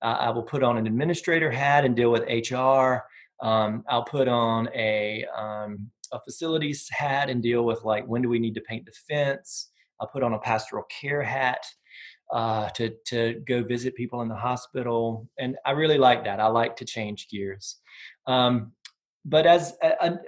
uh, 0.02 0.16
I 0.20 0.30
will 0.30 0.42
put 0.42 0.62
on 0.62 0.78
an 0.78 0.86
administrator 0.86 1.50
hat 1.50 1.84
and 1.84 1.94
deal 1.94 2.10
with 2.10 2.22
HR. 2.22 3.04
Um, 3.40 3.84
I'll 3.88 4.04
put 4.04 4.26
on 4.26 4.68
a 4.74 5.24
um, 5.36 5.90
a 6.12 6.20
facilities 6.20 6.88
hat 6.90 7.28
and 7.28 7.42
deal 7.42 7.64
with 7.64 7.84
like 7.84 8.06
when 8.06 8.22
do 8.22 8.28
we 8.28 8.38
need 8.38 8.54
to 8.54 8.62
paint 8.62 8.86
the 8.86 8.92
fence. 9.08 9.70
I'll 10.00 10.08
put 10.08 10.22
on 10.22 10.32
a 10.32 10.38
pastoral 10.38 10.84
care 11.00 11.22
hat 11.22 11.64
uh, 12.30 12.68
to 12.70 12.94
to 13.06 13.42
go 13.46 13.62
visit 13.62 13.94
people 13.94 14.22
in 14.22 14.28
the 14.28 14.36
hospital, 14.36 15.28
and 15.38 15.56
I 15.64 15.72
really 15.72 15.98
like 15.98 16.24
that. 16.24 16.40
I 16.40 16.46
like 16.46 16.76
to 16.76 16.84
change 16.84 17.28
gears, 17.28 17.76
um, 18.26 18.72
but 19.24 19.46
as 19.46 19.74
a, 19.82 19.92
a, 20.00 20.18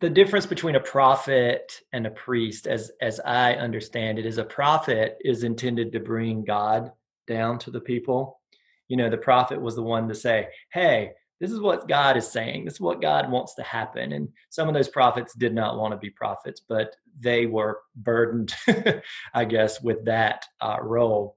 the 0.00 0.10
difference 0.10 0.46
between 0.46 0.74
a 0.74 0.80
prophet 0.80 1.80
and 1.92 2.06
a 2.06 2.10
priest, 2.10 2.66
as 2.66 2.90
as 3.00 3.20
I 3.20 3.54
understand 3.54 4.18
it, 4.18 4.26
is 4.26 4.38
a 4.38 4.44
prophet 4.44 5.18
is 5.24 5.44
intended 5.44 5.92
to 5.92 6.00
bring 6.00 6.44
God 6.44 6.92
down 7.26 7.58
to 7.60 7.70
the 7.70 7.80
people. 7.80 8.40
You 8.88 8.96
know, 8.96 9.10
the 9.10 9.16
prophet 9.16 9.60
was 9.60 9.74
the 9.74 9.82
one 9.82 10.08
to 10.08 10.14
say, 10.14 10.48
"Hey, 10.72 11.12
this 11.40 11.52
is 11.52 11.60
what 11.60 11.88
God 11.88 12.16
is 12.16 12.26
saying. 12.26 12.64
This 12.64 12.74
is 12.74 12.80
what 12.80 13.02
God 13.02 13.30
wants 13.30 13.54
to 13.54 13.62
happen. 13.62 14.12
And 14.12 14.28
some 14.50 14.68
of 14.68 14.74
those 14.74 14.88
prophets 14.88 15.34
did 15.34 15.54
not 15.54 15.78
want 15.78 15.92
to 15.92 15.98
be 15.98 16.10
prophets, 16.10 16.62
but 16.66 16.96
they 17.20 17.46
were 17.46 17.80
burdened, 17.96 18.54
I 19.34 19.44
guess, 19.44 19.80
with 19.82 20.04
that 20.06 20.44
uh, 20.60 20.78
role. 20.82 21.36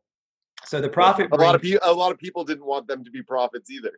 So 0.65 0.79
the 0.81 0.89
prophet. 0.89 1.29
Brings, 1.29 1.41
a 1.41 1.45
lot 1.45 1.55
of 1.55 1.61
people. 1.61 1.79
A 1.83 1.93
lot 1.93 2.11
of 2.11 2.17
people 2.17 2.43
didn't 2.43 2.65
want 2.65 2.87
them 2.87 3.03
to 3.03 3.11
be 3.11 3.21
prophets 3.21 3.69
either. 3.69 3.91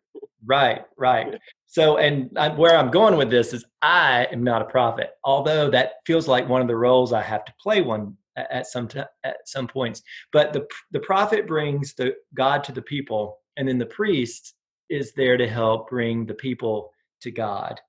right. 0.46 0.84
Right. 0.98 1.40
So, 1.74 1.96
and 1.96 2.38
I, 2.38 2.50
where 2.50 2.78
I'm 2.78 2.92
going 2.92 3.16
with 3.16 3.30
this 3.30 3.54
is, 3.54 3.64
I 3.82 4.28
am 4.30 4.44
not 4.44 4.62
a 4.62 4.66
prophet, 4.66 5.12
although 5.24 5.72
that 5.72 5.94
feels 6.06 6.28
like 6.28 6.50
one 6.50 6.62
of 6.62 6.68
the 6.68 6.76
roles 6.76 7.14
I 7.14 7.22
have 7.22 7.46
to 7.46 7.54
play 7.62 7.82
one 7.82 8.18
at 8.36 8.68
some 8.68 8.90
t- 8.90 9.00
at 9.24 9.38
some 9.46 9.70
points. 9.70 10.02
But 10.34 10.52
the 10.52 10.68
the 10.92 11.00
prophet 11.00 11.48
brings 11.48 11.94
the 11.94 12.14
God 12.34 12.66
to 12.66 12.74
the 12.74 12.82
people, 12.82 13.40
and 13.56 13.70
then 13.70 13.78
the 13.78 13.86
priest 13.86 14.54
is 14.92 15.14
there 15.14 15.38
to 15.38 15.48
help 15.48 15.90
bring 15.90 16.26
the 16.26 16.34
people 16.34 16.92
to 17.22 17.32
God. 17.32 17.80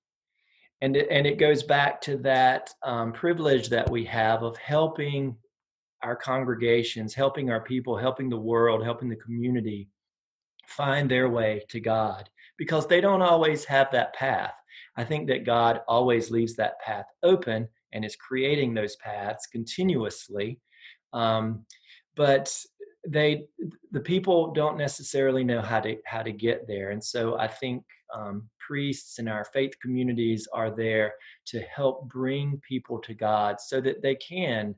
And 0.81 0.97
it, 0.97 1.09
and 1.11 1.27
it 1.27 1.39
goes 1.39 1.63
back 1.63 2.01
to 2.03 2.17
that 2.19 2.71
um, 2.85 3.13
privilege 3.13 3.69
that 3.71 3.91
we 3.91 4.05
have 4.07 4.43
of 4.43 4.57
helping 4.57 5.37
our 6.03 6.17
congregations, 6.17 7.15
helping 7.15 7.51
our 7.51 7.61
people, 7.61 7.97
helping 7.97 8.29
the 8.29 8.37
world, 8.37 8.85
helping 8.85 9.09
the 9.09 9.17
community 9.17 9.89
find 10.67 11.11
their 11.11 11.29
way 11.29 11.63
to 11.69 11.81
God 11.81 12.29
because 12.57 12.87
they 12.87 13.01
don't 13.01 13.23
always 13.23 13.65
have 13.65 13.91
that 13.93 14.15
path. 14.15 14.55
I 14.97 15.05
think 15.05 15.29
that 15.29 15.45
God 15.45 15.81
always 15.89 16.31
leaves 16.31 16.55
that 16.57 16.81
path 16.81 17.07
open 17.23 17.69
and 17.93 18.05
is 18.05 18.17
creating 18.17 18.75
those 18.75 18.97
paths 18.97 19.47
continuously. 19.47 20.61
Um, 21.13 21.65
but 22.15 22.55
they 23.07 23.45
the 23.91 24.01
people 24.01 24.53
don't 24.53 24.79
necessarily 24.79 25.43
know 25.43 25.61
how 25.61 25.81
to 25.81 25.97
how 26.07 26.23
to 26.23 26.33
get 26.33 26.67
there. 26.67 26.91
And 26.91 27.03
so 27.03 27.39
i 27.39 27.49
think 27.49 27.85
um, 28.15 28.49
priests 28.59 29.19
and 29.19 29.29
our 29.29 29.45
faith 29.47 29.73
communities 29.81 30.47
are 30.53 30.71
there 30.71 31.15
to 31.47 31.61
help 31.61 32.09
bring 32.09 32.61
people 32.69 32.99
to 33.01 33.15
god 33.15 33.61
so 33.61 33.81
that 33.81 34.03
they 34.03 34.15
can 34.17 34.75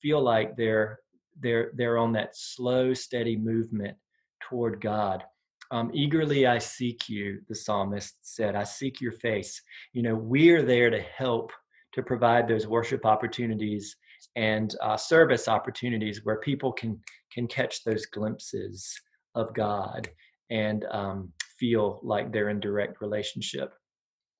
feel 0.00 0.20
like 0.22 0.56
they're 0.56 1.00
they're 1.40 1.70
they're 1.76 1.98
on 1.98 2.12
that 2.12 2.36
slow 2.36 2.94
steady 2.94 3.36
movement 3.36 3.96
toward 4.40 4.80
god. 4.80 5.24
Um, 5.70 5.90
eagerly 5.92 6.46
i 6.46 6.58
seek 6.58 7.08
you 7.08 7.40
the 7.48 7.54
psalmist 7.54 8.14
said. 8.22 8.56
I 8.56 8.64
seek 8.64 9.00
your 9.00 9.12
face. 9.12 9.60
You 9.92 10.02
know 10.02 10.14
we're 10.14 10.62
there 10.62 10.90
to 10.90 11.00
help 11.00 11.52
to 11.92 12.02
provide 12.02 12.48
those 12.48 12.66
worship 12.66 13.04
opportunities 13.04 13.96
and 14.36 14.74
uh, 14.82 14.96
service 14.96 15.48
opportunities 15.48 16.24
where 16.24 16.40
people 16.40 16.72
can 16.72 17.00
can 17.32 17.46
catch 17.46 17.84
those 17.84 18.06
glimpses 18.06 19.00
of 19.34 19.54
God 19.54 20.08
and 20.50 20.84
um, 20.90 21.32
feel 21.58 22.00
like 22.02 22.32
they're 22.32 22.48
in 22.48 22.60
direct 22.60 23.00
relationship. 23.00 23.72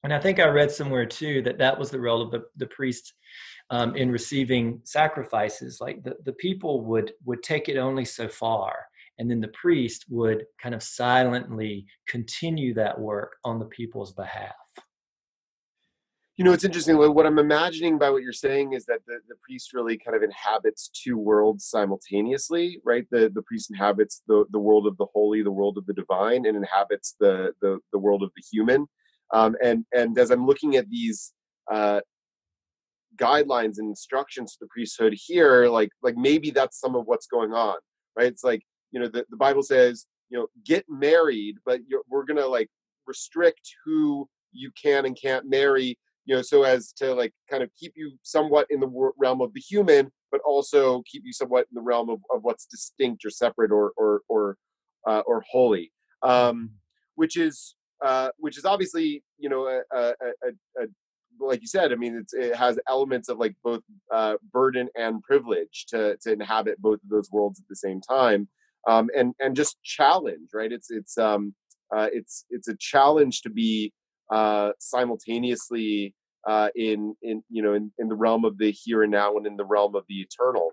And 0.05 0.15
I 0.15 0.21
think 0.21 0.39
I 0.39 0.47
read 0.47 0.71
somewhere 0.71 1.07
too 1.07 1.43
that 1.43 1.59
that 1.59 1.79
was 1.79 1.91
the 1.91 2.01
role 2.01 2.23
of 2.23 2.31
the, 2.31 2.45
the 2.57 2.67
priest 2.67 3.15
um, 3.71 3.97
in 3.97 4.11
receiving 4.11 4.81
sacrifices. 4.85 5.79
Like 5.81 6.03
the, 6.05 6.15
the 6.25 6.33
people 6.35 6.85
would 6.87 7.13
would 7.25 7.43
take 7.43 7.69
it 7.69 7.77
only 7.77 8.05
so 8.05 8.29
far, 8.29 8.87
and 9.19 9.29
then 9.29 9.41
the 9.41 9.49
priest 9.49 10.05
would 10.09 10.45
kind 10.63 10.75
of 10.75 10.83
silently 10.83 11.87
continue 12.07 12.75
that 12.75 12.99
work 12.99 13.37
on 13.45 13.59
the 13.59 13.67
people's 13.67 14.13
behalf 14.13 14.55
you 16.39 16.45
know 16.45 16.53
it's 16.53 16.65
interesting 16.65 16.97
what 16.97 17.27
i'm 17.27 17.39
imagining 17.39 17.99
by 17.99 18.09
what 18.09 18.23
you're 18.23 18.33
saying 18.33 18.73
is 18.73 18.87
that 18.87 19.01
the, 19.07 19.19
the 19.29 19.35
priest 19.43 19.75
really 19.75 19.99
kind 19.99 20.17
of 20.17 20.23
inhabits 20.23 20.89
two 20.95 21.19
worlds 21.19 21.67
simultaneously 21.67 22.81
right? 22.85 23.07
The 23.11 23.31
the 23.35 23.43
priest 23.43 23.71
inhabits 23.71 24.23
the 24.27 24.45
the 24.51 24.59
world 24.59 24.87
of 24.87 24.97
the 24.97 25.07
holy 25.13 25.43
the 25.43 25.51
world 25.51 25.77
of 25.77 25.87
the 25.87 25.93
divine 25.93 26.47
and 26.47 26.57
inhabits 26.57 27.17
the 27.21 27.53
the, 27.61 27.79
the 27.93 27.99
world 27.99 28.23
of 28.23 28.31
the 28.37 28.43
human. 28.51 28.87
Um, 29.35 29.57
and 29.63 29.85
and 29.95 30.17
as 30.19 30.31
i'm 30.31 30.47
looking 30.47 30.77
at 30.77 30.89
these 30.89 31.33
uh, 31.71 32.01
guidelines 33.17 33.79
and 33.79 33.89
instructions 33.89 34.53
to 34.53 34.59
the 34.61 34.69
priesthood 34.69 35.15
here 35.15 35.69
like 35.69 35.91
like 36.03 36.17
maybe 36.17 36.51
that's 36.51 36.81
some 36.81 36.95
of 36.95 37.07
what's 37.07 37.27
going 37.27 37.53
on 37.53 37.77
right? 38.17 38.29
It's 38.29 38.45
like 38.45 38.63
you 38.93 39.01
know 39.01 39.09
the, 39.09 39.27
the 39.29 39.37
bible 39.37 39.63
says 39.63 40.07
you 40.31 40.39
know 40.39 40.47
get 40.65 40.85
married 40.89 41.57
but 41.67 41.81
we're 42.09 42.25
gonna 42.25 42.47
like 42.47 42.69
restrict 43.07 43.75
who 43.85 44.29
you 44.53 44.71
can 44.83 45.05
and 45.05 45.19
can't 45.21 45.49
marry 45.49 45.99
you 46.29 46.37
know, 46.37 46.43
so 46.43 46.63
as 46.63 46.93
to 46.93 47.15
like 47.15 47.33
kind 47.51 47.63
of 47.63 47.71
keep 47.75 47.95
you 47.97 48.13
somewhat 48.23 48.67
in 48.69 48.81
the 48.81 49.13
realm 49.17 49.41
of 49.41 49.55
the 49.55 49.61
human, 49.61 50.13
but 50.31 50.43
also 50.47 51.03
keep 51.11 51.23
you 51.25 51.33
somewhat 51.33 51.67
in 51.71 51.75
the 51.75 51.81
realm 51.81 52.11
of, 52.11 52.21
of 52.31 52.43
what's 52.43 52.67
distinct 52.67 53.25
or 53.25 53.31
separate 53.31 53.73
or 53.73 53.93
or 53.97 54.21
or 54.29 54.57
uh, 55.07 55.23
or 55.27 55.43
holy, 55.51 55.91
um, 56.23 56.31
mm-hmm. 56.31 56.67
which 57.15 57.39
is 57.39 57.75
uh, 58.05 58.29
which 58.37 58.59
is 58.59 58.67
obviously 58.67 59.25
you 59.39 59.49
know 59.49 59.67
a, 59.67 59.81
a, 59.97 60.13
a, 60.21 60.83
a 60.83 60.87
like 61.41 61.63
you 61.63 61.67
said, 61.67 61.93
I 61.93 61.95
mean, 61.95 62.27
it 62.33 62.55
has 62.57 62.79
elements 62.89 63.31
of 63.31 63.39
like 63.39 63.55
both 63.65 63.81
uh, 64.13 64.35
burden 64.53 64.89
and 64.97 65.23
privilege 65.23 65.87
to 65.89 66.19
to 66.19 66.33
inhabit 66.33 66.83
both 66.83 67.01
of 67.03 67.09
those 67.09 67.31
worlds 67.31 67.59
at 67.59 67.69
the 67.69 67.77
same 67.77 68.03
time, 68.03 68.49
um, 68.87 69.09
and 69.17 69.35
and 69.41 69.57
just 69.57 69.83
challenge, 69.83 70.51
right? 70.53 70.73
It's 70.73 70.91
it's 70.91 71.17
um, 71.17 71.55
uh, 71.95 72.09
it's 72.13 72.45
it's 72.51 72.69
a 72.69 72.77
challenge 72.77 73.41
to 73.43 73.51
be 73.51 73.95
uh, 74.31 74.73
simultaneously 74.79 76.15
uh, 76.47 76.69
in 76.75 77.15
in 77.23 77.43
you 77.51 77.63
know 77.63 77.75
in, 77.75 77.93
in 77.99 78.09
the 78.09 78.15
realm 78.15 78.45
of 78.45 78.59
the 78.59 78.71
here 78.71 79.03
and 79.03 79.13
now 79.13 79.37
and 79.37 79.47
in 79.47 79.57
the 79.57 79.65
realm 79.65 79.95
of 79.95 80.05
the 80.09 80.21
eternal. 80.21 80.71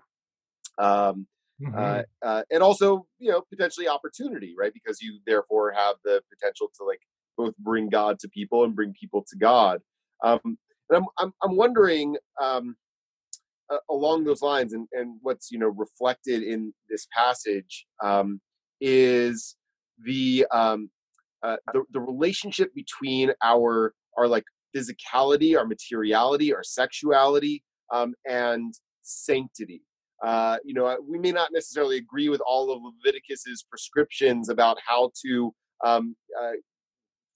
Um, 0.78 1.26
uh, 1.64 1.70
mm-hmm. 1.70 2.02
uh, 2.22 2.42
and 2.50 2.62
also 2.62 3.06
you 3.18 3.30
know 3.30 3.42
potentially 3.50 3.88
opportunity 3.88 4.54
right? 4.58 4.72
Because 4.72 5.00
you 5.00 5.20
therefore 5.26 5.72
have 5.72 5.96
the 6.04 6.22
potential 6.32 6.70
to 6.76 6.84
like 6.84 7.00
both 7.36 7.56
bring 7.58 7.88
god 7.88 8.18
to 8.20 8.28
people 8.28 8.64
and 8.64 8.74
bring 8.74 8.92
people 8.98 9.24
to 9.28 9.36
god. 9.38 9.80
Um, 10.22 10.58
and 10.90 10.98
i'm 10.98 11.04
i'm, 11.18 11.32
I'm 11.42 11.56
wondering 11.56 12.16
um, 12.40 12.76
uh, 13.70 13.78
along 13.90 14.24
those 14.24 14.42
lines 14.42 14.72
and, 14.72 14.86
and 14.92 15.18
what's 15.22 15.50
you 15.50 15.58
know 15.58 15.68
reflected 15.68 16.42
in 16.42 16.72
this 16.88 17.06
passage 17.14 17.86
um, 18.02 18.40
is 18.80 19.56
the 20.04 20.46
um, 20.52 20.90
uh, 21.42 21.56
the, 21.72 21.82
the 21.92 22.00
relationship 22.00 22.74
between 22.74 23.32
our 23.42 23.94
our 24.16 24.26
like 24.28 24.44
physicality, 24.74 25.56
our 25.56 25.66
materiality, 25.66 26.54
our 26.54 26.62
sexuality, 26.62 27.62
um, 27.92 28.14
and 28.28 28.74
sanctity. 29.02 29.82
Uh, 30.24 30.56
you 30.64 30.74
know, 30.74 30.96
we 31.06 31.18
may 31.18 31.32
not 31.32 31.50
necessarily 31.52 31.98
agree 31.98 32.28
with 32.28 32.40
all 32.46 32.72
of 32.72 32.80
Leviticus's 32.82 33.64
prescriptions 33.68 34.48
about 34.48 34.78
how 34.86 35.10
to 35.24 35.54
um, 35.84 36.16
uh, 36.40 36.52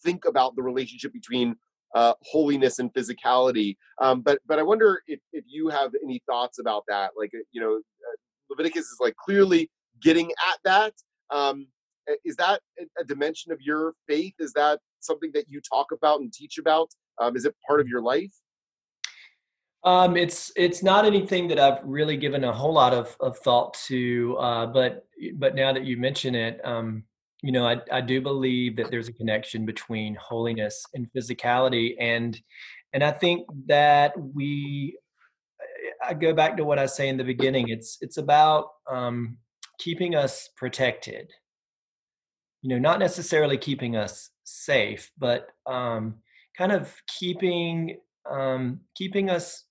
think 0.03 0.25
about 0.25 0.57
the 0.57 0.63
relationship 0.63 1.13
between 1.13 1.55
uh, 1.95 2.15
holiness 2.23 2.79
and 2.79 2.93
physicality. 2.95 3.77
Um, 4.01 4.23
but 4.23 4.39
but 4.47 4.59
I 4.59 4.63
wonder 4.63 5.03
if, 5.07 5.21
if 5.33 5.45
you 5.47 5.69
have 5.69 5.93
any 6.03 6.23
thoughts 6.27 6.59
about 6.59 6.85
that. 6.89 7.11
Like 7.19 7.31
uh, 7.35 7.43
you 7.53 7.61
know, 7.61 7.77
uh, 7.77 8.17
Leviticus 8.49 8.85
is 8.85 8.97
like 9.01 9.15
clearly 9.17 9.71
getting 10.03 10.31
at 10.49 10.59
that. 10.65 10.95
Um, 11.31 11.67
is 12.25 12.37
that 12.37 12.61
a 12.99 13.05
dimension 13.05 13.53
of 13.53 13.61
your 13.61 13.95
faith? 14.09 14.35
Is 14.39 14.53
that 14.55 14.81
something 15.01 15.31
that 15.35 15.49
you 15.49 15.61
talk 15.61 15.93
about 15.93 16.21
and 16.21 16.33
teach 16.33 16.59
about? 16.59 16.91
Um, 17.21 17.37
is 17.37 17.45
it 17.45 17.55
part 17.67 17.81
of 17.81 17.89
your 17.89 18.03
life? 18.03 18.33
Um, 19.83 20.17
it's 20.17 20.53
it's 20.57 20.83
not 20.83 21.07
anything 21.07 21.49
that 21.49 21.59
I've 21.59 21.79
really 21.83 22.17
given 22.17 22.45
a 22.45 22.53
whole 22.53 22.75
lot 22.75 22.93
of, 22.93 23.17
of 23.21 23.39
thought 23.39 23.75
to, 23.87 24.37
uh, 24.39 24.67
but 24.67 25.07
but 25.37 25.55
now 25.55 25.73
that 25.73 25.85
you 25.85 25.97
mention 25.97 26.35
it, 26.35 26.61
um, 26.65 27.05
you 27.43 27.51
know, 27.51 27.67
I, 27.67 27.81
I 27.91 28.03
do 28.03 28.21
believe 28.21 28.77
that 28.77 28.91
there's 28.91 29.09
a 29.09 29.13
connection 29.13 29.65
between 29.65 30.15
holiness 30.17 30.85
and 30.95 31.07
physicality, 31.17 31.95
and 31.99 32.39
and 32.93 33.03
I 33.03 33.11
think 33.11 33.47
that 33.69 34.13
we, 34.19 34.99
I 36.07 36.13
go 36.13 36.35
back 36.35 36.59
to 36.59 36.65
what 36.65 36.79
I 36.79 36.85
say 36.85 37.09
in 37.09 37.17
the 37.17 37.25
beginning. 37.25 37.71
It's 37.71 37.97
it's 38.03 38.19
about 38.19 38.69
um, 38.87 39.39
keeping 39.79 40.15
us 40.15 40.51
protected. 40.59 41.33
You 42.63 42.71
know, 42.71 42.79
not 42.79 42.99
necessarily 42.99 43.57
keeping 43.57 43.97
us 43.97 44.31
safe, 44.45 45.11
but 45.19 45.49
um, 45.67 46.17
kind 46.57 46.73
of 46.73 46.95
keeping 47.07 47.99
um, 48.31 48.81
keeping 48.95 49.31
us 49.31 49.65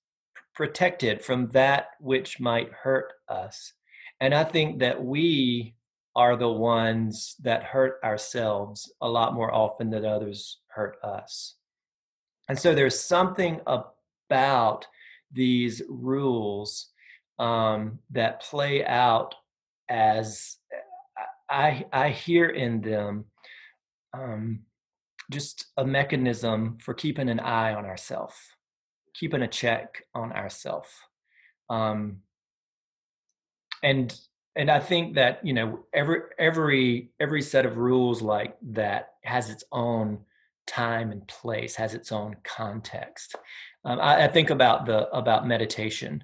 protected 0.55 1.23
from 1.23 1.49
that 1.49 1.91
which 1.99 2.39
might 2.39 2.71
hurt 2.71 3.13
us. 3.29 3.73
And 4.19 4.33
I 4.33 4.43
think 4.43 4.79
that 4.79 5.03
we 5.03 5.75
are 6.15 6.35
the 6.35 6.51
ones 6.51 7.35
that 7.41 7.63
hurt 7.63 7.99
ourselves 8.03 8.91
a 9.01 9.07
lot 9.07 9.33
more 9.33 9.53
often 9.53 9.89
than 9.89 10.05
others 10.05 10.57
hurt 10.67 10.97
us. 11.03 11.55
And 12.49 12.59
so 12.59 12.73
there's 12.73 12.99
something 12.99 13.61
about 13.65 14.87
these 15.31 15.81
rules 15.87 16.89
um, 17.37 17.99
that 18.09 18.41
play 18.41 18.83
out 18.83 19.35
as 19.87 20.57
I, 21.49 21.85
I 21.91 22.09
hear 22.09 22.47
in 22.47 22.81
them 22.81 23.25
um, 24.13 24.61
just 25.31 25.67
a 25.77 25.85
mechanism 25.85 26.77
for 26.81 26.93
keeping 26.93 27.29
an 27.29 27.39
eye 27.39 27.73
on 27.73 27.85
ourselves, 27.85 28.35
keeping 29.13 29.41
a 29.41 29.47
check 29.47 30.03
on 30.13 30.31
ourselves. 30.31 30.89
Um, 31.69 32.19
and 33.83 34.19
and 34.55 34.69
I 34.69 34.79
think 34.79 35.15
that 35.15 35.45
you 35.45 35.53
know 35.53 35.85
every 35.93 36.21
every 36.37 37.11
every 37.19 37.41
set 37.41 37.65
of 37.65 37.77
rules 37.77 38.21
like 38.21 38.57
that 38.71 39.13
has 39.23 39.49
its 39.49 39.63
own 39.71 40.19
time 40.67 41.11
and 41.11 41.27
place, 41.27 41.75
has 41.75 41.93
its 41.93 42.11
own 42.11 42.35
context. 42.43 43.35
Um, 43.85 43.99
I, 43.99 44.25
I, 44.25 44.27
think 44.27 44.49
about 44.49 44.85
the 44.85 45.09
about 45.09 45.47
meditation, 45.47 46.23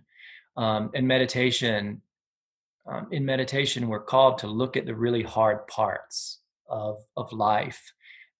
um, 0.57 0.91
and 0.93 1.07
meditation 1.07 2.01
um, 2.87 3.07
in 3.11 3.25
meditation, 3.25 3.87
we're 3.87 3.99
called 3.99 4.37
to 4.39 4.47
look 4.47 4.77
at 4.77 4.85
the 4.85 4.95
really 4.95 5.23
hard 5.23 5.65
parts 5.67 6.39
of, 6.69 7.03
of 7.17 7.31
life. 7.33 7.81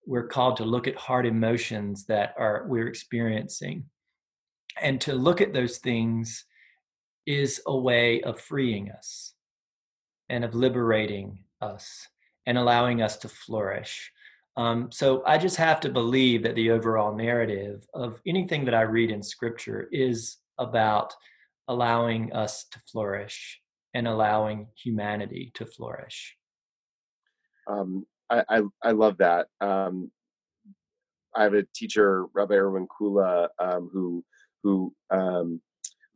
We're 0.06 0.28
called 0.28 0.58
to 0.58 0.66
look 0.66 0.88
at 0.88 0.96
hard 0.96 1.26
emotions 1.26 2.06
that 2.06 2.36
are 2.38 2.66
we're 2.68 2.88
experiencing. 2.88 3.86
And 4.80 5.02
to 5.02 5.16
look 5.16 5.42
at 5.42 5.54
those 5.54 5.80
things 5.80 6.46
is 7.26 7.62
a 7.66 7.76
way 7.76 8.22
of 8.22 8.40
freeing 8.40 8.92
us 8.92 9.34
and 10.30 10.44
of 10.44 10.54
liberating 10.54 11.40
us 11.62 12.08
and 12.46 12.58
allowing 12.58 13.02
us 13.02 13.18
to 13.18 13.30
flourish. 13.30 14.12
Um, 14.58 14.92
so 14.92 15.24
I 15.26 15.38
just 15.38 15.58
have 15.58 15.80
to 15.82 15.90
believe 15.90 16.44
that 16.44 16.56
the 16.56 16.72
overall 16.72 17.16
narrative 17.16 17.86
of 17.94 18.22
anything 18.28 18.66
that 18.66 18.76
I 18.76 18.82
read 18.82 19.10
in 19.10 19.24
scripture 19.24 19.90
is 19.92 20.38
about 20.60 21.14
allowing 21.68 22.32
us 22.32 22.66
to 22.72 22.80
flourish 22.92 23.60
and 23.96 24.08
allowing 24.08 24.68
humanity 24.76 25.52
to 25.56 25.66
flourish. 25.66 26.36
Um, 27.68 28.06
I, 28.30 28.44
I, 28.50 28.62
I 28.84 28.92
love 28.92 29.18
that. 29.20 29.48
Um, 29.62 30.12
I 31.36 31.44
have 31.44 31.54
a 31.54 31.64
teacher, 31.74 32.26
Rabbi 32.34 32.54
Irwin 32.54 32.88
Kula, 32.88 33.48
um, 33.60 33.90
who 33.92 34.24
who 34.64 34.94
um, 35.12 35.62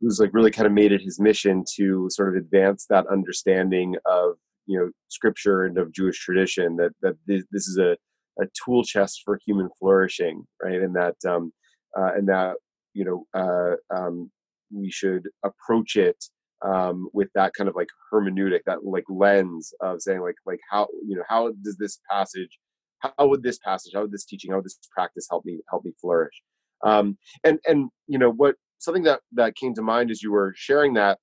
who's 0.00 0.20
like 0.20 0.30
really 0.32 0.50
kind 0.50 0.66
of 0.66 0.72
made 0.72 0.92
it 0.92 1.02
his 1.02 1.18
mission 1.18 1.64
to 1.76 2.08
sort 2.10 2.28
of 2.28 2.42
advance 2.42 2.86
that 2.88 3.06
understanding 3.06 3.96
of 4.06 4.34
you 4.66 4.78
know 4.78 4.90
scripture 5.08 5.64
and 5.64 5.78
of 5.78 5.92
Jewish 5.92 6.18
tradition. 6.18 6.76
That 6.76 6.92
that 7.02 7.16
this, 7.26 7.44
this 7.50 7.66
is 7.66 7.78
a 7.78 7.96
a 8.42 8.46
tool 8.64 8.82
chest 8.84 9.22
for 9.24 9.38
human 9.44 9.68
flourishing, 9.78 10.46
right? 10.62 10.80
And 10.80 10.94
that 10.96 11.16
um, 11.28 11.52
uh, 11.98 12.12
and 12.14 12.28
that 12.28 12.56
you 12.94 13.04
know 13.04 13.24
uh, 13.34 13.76
um, 13.94 14.30
we 14.72 14.90
should 14.90 15.28
approach 15.44 15.96
it 15.96 16.22
um, 16.62 17.08
with 17.12 17.28
that 17.34 17.54
kind 17.54 17.68
of 17.68 17.76
like 17.76 17.88
hermeneutic, 18.12 18.60
that 18.66 18.84
like 18.84 19.04
lens 19.08 19.72
of 19.80 20.02
saying 20.02 20.20
like 20.20 20.36
like 20.46 20.60
how 20.70 20.88
you 21.06 21.16
know 21.16 21.24
how 21.28 21.52
does 21.62 21.76
this 21.76 22.00
passage, 22.10 22.58
how 23.00 23.26
would 23.28 23.42
this 23.42 23.58
passage, 23.58 23.92
how 23.94 24.02
would 24.02 24.12
this 24.12 24.24
teaching, 24.24 24.50
how 24.50 24.58
would 24.58 24.66
this 24.66 24.78
practice 24.92 25.26
help 25.30 25.44
me 25.44 25.60
help 25.68 25.84
me 25.84 25.92
flourish? 26.00 26.42
Um, 26.84 27.18
and 27.44 27.58
and 27.66 27.90
you 28.06 28.18
know 28.18 28.30
what 28.30 28.56
something 28.78 29.04
that 29.04 29.20
that 29.32 29.56
came 29.56 29.74
to 29.74 29.82
mind 29.82 30.10
as 30.10 30.22
you 30.22 30.32
were 30.32 30.52
sharing 30.56 30.94
that 30.94 31.18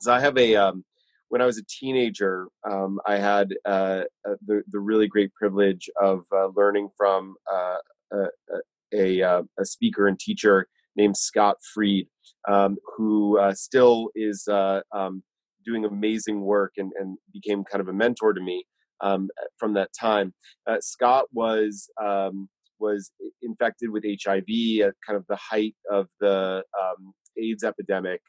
is 0.00 0.08
I 0.08 0.20
have 0.20 0.36
a 0.36 0.56
um, 0.56 0.84
when 1.32 1.40
I 1.40 1.46
was 1.46 1.56
a 1.56 1.64
teenager, 1.64 2.48
um, 2.70 3.00
I 3.06 3.16
had 3.16 3.54
uh, 3.64 4.02
uh, 4.28 4.34
the 4.46 4.62
the 4.68 4.80
really 4.80 5.08
great 5.08 5.32
privilege 5.34 5.88
of 6.00 6.24
uh, 6.30 6.48
learning 6.54 6.90
from 6.96 7.36
uh, 7.50 7.76
a, 8.12 8.26
a, 8.92 9.22
uh, 9.22 9.42
a, 9.58 9.64
speaker 9.64 10.08
and 10.08 10.18
teacher 10.20 10.68
named 10.96 11.16
Scott 11.16 11.56
Fried, 11.74 12.06
um, 12.48 12.76
who 12.96 13.38
uh, 13.38 13.54
still 13.54 14.08
is 14.14 14.46
um, 14.48 15.22
doing 15.64 15.84
amazing 15.84 16.42
work 16.42 16.72
and, 16.76 16.92
and 16.98 17.18
became 17.32 17.64
kind 17.64 17.80
of 17.80 17.88
a 17.88 17.92
mentor 17.92 18.32
to 18.32 18.40
me 18.40 18.64
um, 19.00 19.28
from 19.58 19.74
that 19.74 19.90
time. 19.98 20.34
Scott 20.80 21.26
was 21.32 21.88
um, 22.02 22.48
was 22.78 23.12
infected 23.42 23.90
with 23.90 24.04
HIV 24.04 24.84
at 24.84 24.94
kind 25.06 25.16
of 25.16 25.24
the 25.28 25.36
height 25.36 25.76
of 25.90 26.08
the 26.20 26.62
um, 26.80 27.12
AIDS 27.38 27.62
epidemic 27.62 28.20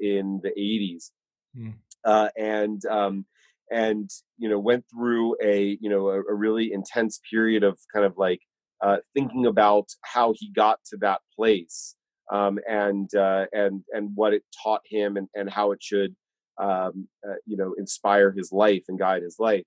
in 0.00 0.40
the 0.42 0.50
80s. 0.58 1.10
Mm 1.58 1.74
uh, 2.06 2.28
and 2.36 2.80
um, 2.86 3.26
and 3.70 4.08
you 4.38 4.48
know 4.48 4.58
went 4.58 4.84
through 4.90 5.36
a 5.42 5.76
you 5.80 5.90
know 5.90 6.08
a, 6.08 6.20
a 6.20 6.34
really 6.34 6.70
intense 6.72 7.20
period 7.30 7.64
of 7.64 7.78
kind 7.92 8.06
of 8.06 8.14
like 8.16 8.40
uh, 8.82 8.98
thinking 9.14 9.46
about 9.46 9.88
how 10.02 10.34
he 10.36 10.50
got 10.52 10.78
to 10.84 10.96
that 10.98 11.20
place 11.34 11.94
um, 12.30 12.58
and 12.68 13.14
uh, 13.14 13.46
and 13.52 13.82
and 13.92 14.10
what 14.14 14.34
it 14.34 14.42
taught 14.62 14.82
him 14.88 15.16
and, 15.16 15.28
and 15.34 15.50
how 15.50 15.72
it 15.72 15.82
should 15.82 16.14
um, 16.60 17.08
uh, 17.26 17.34
you 17.46 17.56
know 17.56 17.74
inspire 17.78 18.32
his 18.32 18.52
life 18.52 18.84
and 18.88 18.98
guide 18.98 19.22
his 19.22 19.36
life. 19.38 19.64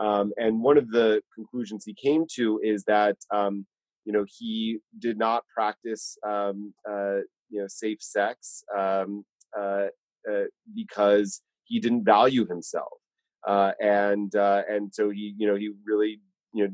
Um, 0.00 0.32
and 0.38 0.62
one 0.62 0.78
of 0.78 0.90
the 0.90 1.22
conclusions 1.34 1.84
he 1.84 1.94
came 1.94 2.24
to 2.34 2.58
is 2.62 2.84
that 2.84 3.16
um, 3.32 3.66
you 4.04 4.12
know 4.12 4.24
he 4.38 4.78
did 4.98 5.18
not 5.18 5.44
practice 5.54 6.16
um, 6.26 6.72
uh, 6.88 7.18
you 7.50 7.60
know 7.60 7.66
safe 7.68 7.98
sex 8.00 8.64
um, 8.76 9.24
uh, 9.56 9.86
uh, 10.30 10.44
because 10.74 11.42
he 11.64 11.78
didn't 11.78 12.04
value 12.04 12.46
himself 12.46 12.98
and 13.80 14.34
and 14.34 14.92
so 14.92 15.10
he 15.10 15.34
you 15.36 15.46
know 15.46 15.56
he 15.56 15.70
really 15.86 16.20
you 16.54 16.64
know 16.64 16.72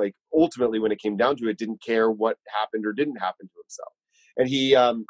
like 0.00 0.14
ultimately 0.34 0.78
when 0.78 0.92
it 0.92 1.00
came 1.00 1.16
down 1.16 1.36
to 1.36 1.48
it 1.48 1.58
didn't 1.58 1.82
care 1.82 2.10
what 2.10 2.36
happened 2.58 2.84
or 2.86 2.92
didn't 2.92 3.16
happen 3.16 3.46
to 3.46 3.62
himself 3.62 3.92
and 4.36 4.48
he 4.48 4.74
um 4.74 5.04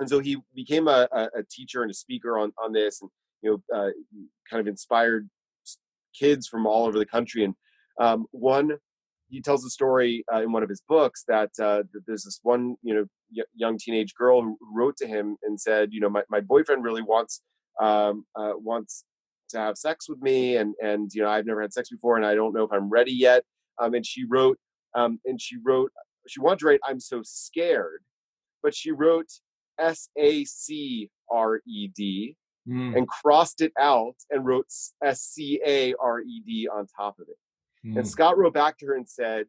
and 0.00 0.08
so 0.08 0.20
he 0.20 0.36
became 0.54 0.86
a, 0.86 1.08
a 1.12 1.42
teacher 1.50 1.82
and 1.82 1.90
a 1.90 1.94
speaker 1.94 2.38
on 2.38 2.52
on 2.62 2.72
this 2.72 3.00
and 3.00 3.10
you 3.42 3.50
know 3.50 3.76
uh, 3.76 3.90
kind 4.50 4.60
of 4.60 4.66
inspired 4.66 5.28
kids 6.18 6.46
from 6.46 6.66
all 6.66 6.86
over 6.86 6.98
the 6.98 7.06
country 7.06 7.44
and 7.44 7.54
um, 8.00 8.26
one 8.30 8.72
he 9.30 9.42
tells 9.42 9.64
a 9.64 9.70
story 9.70 10.24
uh, 10.32 10.42
in 10.42 10.52
one 10.52 10.62
of 10.62 10.70
his 10.70 10.82
books 10.88 11.24
that, 11.28 11.50
uh, 11.60 11.82
that 11.92 12.00
there's 12.06 12.24
this 12.24 12.40
one 12.42 12.76
you 12.82 12.94
know 12.94 13.04
y- 13.36 13.44
young 13.54 13.76
teenage 13.78 14.14
girl 14.14 14.42
who 14.42 14.56
wrote 14.74 14.96
to 14.96 15.06
him 15.06 15.36
and 15.42 15.60
said 15.60 15.88
you 15.92 16.00
know 16.00 16.08
my, 16.08 16.22
my 16.30 16.40
boyfriend 16.40 16.84
really 16.84 17.02
wants 17.02 17.42
um, 17.80 18.24
uh, 18.36 18.52
wants 18.56 19.04
to 19.50 19.58
have 19.58 19.76
sex 19.76 20.08
with 20.08 20.20
me, 20.20 20.56
and 20.56 20.74
and 20.82 21.10
you 21.14 21.22
know 21.22 21.28
I've 21.28 21.46
never 21.46 21.62
had 21.62 21.72
sex 21.72 21.88
before, 21.88 22.16
and 22.16 22.26
I 22.26 22.34
don't 22.34 22.54
know 22.54 22.64
if 22.64 22.72
I'm 22.72 22.88
ready 22.88 23.12
yet. 23.12 23.44
Um, 23.80 23.94
and 23.94 24.04
she 24.04 24.24
wrote, 24.24 24.58
um, 24.94 25.20
and 25.24 25.40
she 25.40 25.56
wrote, 25.64 25.92
she 26.26 26.40
wanted 26.40 26.60
to 26.60 26.66
write, 26.66 26.80
"I'm 26.84 27.00
so 27.00 27.22
scared," 27.24 28.02
but 28.62 28.74
she 28.74 28.90
wrote 28.90 29.28
S 29.78 30.08
A 30.16 30.44
C 30.44 31.10
R 31.30 31.60
E 31.66 31.88
D 31.88 32.36
mm. 32.68 32.96
and 32.96 33.08
crossed 33.08 33.60
it 33.60 33.72
out 33.80 34.16
and 34.30 34.44
wrote 34.44 34.66
S 35.02 35.22
C 35.22 35.60
A 35.66 35.94
R 36.00 36.20
E 36.20 36.42
D 36.44 36.68
on 36.72 36.86
top 36.96 37.18
of 37.18 37.26
it. 37.28 37.88
Mm. 37.88 37.98
And 37.98 38.08
Scott 38.08 38.36
wrote 38.36 38.54
back 38.54 38.78
to 38.78 38.86
her 38.86 38.94
and 38.94 39.08
said, 39.08 39.46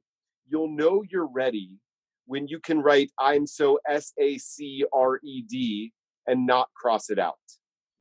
"You'll 0.48 0.76
know 0.76 1.04
you're 1.10 1.28
ready." 1.28 1.78
When 2.26 2.48
you 2.48 2.60
can 2.60 2.80
write, 2.80 3.10
I'm 3.20 3.48
so 3.48 3.80
S 3.90 4.14
A 4.20 4.38
C 4.38 4.86
R 4.94 5.20
E 5.24 5.42
D 5.42 5.92
and 6.28 6.46
not 6.46 6.70
cross 6.76 7.10
it 7.10 7.18
out. 7.18 7.40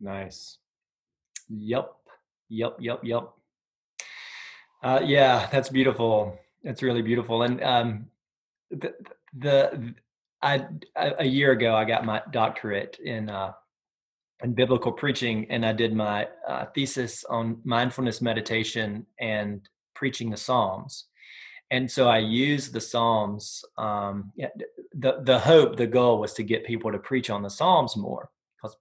Nice. 0.00 0.58
Yep. 1.48 1.90
Yep. 2.50 2.76
Yep. 2.78 3.00
Yep. 3.02 3.30
Uh, 4.82 5.00
yeah, 5.04 5.48
that's 5.52 5.68
beautiful. 5.68 6.38
That's 6.62 6.82
really 6.82 7.02
beautiful. 7.02 7.42
And 7.42 7.62
um, 7.62 8.06
the, 8.70 8.94
the 9.36 9.94
I 10.42 10.66
a 10.94 11.24
year 11.24 11.52
ago 11.52 11.74
I 11.74 11.84
got 11.84 12.04
my 12.04 12.22
doctorate 12.30 12.98
in 13.04 13.28
uh, 13.28 13.52
in 14.42 14.54
biblical 14.54 14.92
preaching, 14.92 15.46
and 15.50 15.66
I 15.66 15.72
did 15.72 15.92
my 15.92 16.28
uh, 16.46 16.66
thesis 16.74 17.24
on 17.24 17.60
mindfulness 17.64 18.22
meditation 18.22 19.06
and 19.18 19.68
preaching 19.94 20.30
the 20.30 20.36
Psalms. 20.36 21.06
And 21.70 21.90
so 21.90 22.08
I 22.08 22.18
used 22.18 22.72
the 22.72 22.80
Psalms. 22.80 23.64
Um, 23.76 24.32
the 24.94 25.20
the 25.22 25.40
hope, 25.40 25.76
the 25.76 25.86
goal 25.86 26.20
was 26.20 26.34
to 26.34 26.42
get 26.44 26.64
people 26.64 26.92
to 26.92 26.98
preach 26.98 27.30
on 27.30 27.42
the 27.42 27.50
Psalms 27.50 27.96
more 27.96 28.30
because 28.56 28.76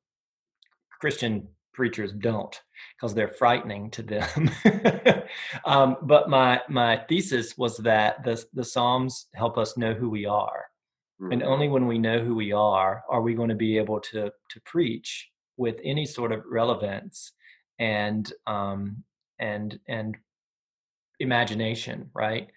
Christian 1.01 1.47
preachers 1.77 2.11
don't 2.11 2.59
because 2.95 3.13
they're 3.13 3.29
frightening 3.29 3.91
to 3.91 4.01
them. 4.01 4.49
um, 5.65 5.95
but 6.01 6.27
my 6.27 6.59
my 6.67 6.97
thesis 7.07 7.57
was 7.57 7.77
that 7.77 8.23
the 8.25 8.43
the 8.53 8.65
Psalms 8.65 9.27
help 9.33 9.57
us 9.57 9.77
know 9.77 9.93
who 9.93 10.09
we 10.09 10.25
are, 10.25 10.65
mm-hmm. 11.21 11.31
and 11.31 11.43
only 11.43 11.69
when 11.69 11.85
we 11.87 11.99
know 11.99 12.19
who 12.19 12.35
we 12.35 12.51
are 12.51 13.03
are 13.07 13.21
we 13.21 13.35
going 13.35 13.49
to 13.49 13.55
be 13.55 13.77
able 13.77 14.01
to 14.01 14.31
to 14.49 14.61
preach 14.65 15.29
with 15.55 15.77
any 15.83 16.05
sort 16.05 16.31
of 16.31 16.41
relevance 16.49 17.31
and 17.79 18.33
um, 18.47 19.03
and 19.39 19.79
and 19.87 20.17
imagination, 21.19 22.09
right? 22.13 22.47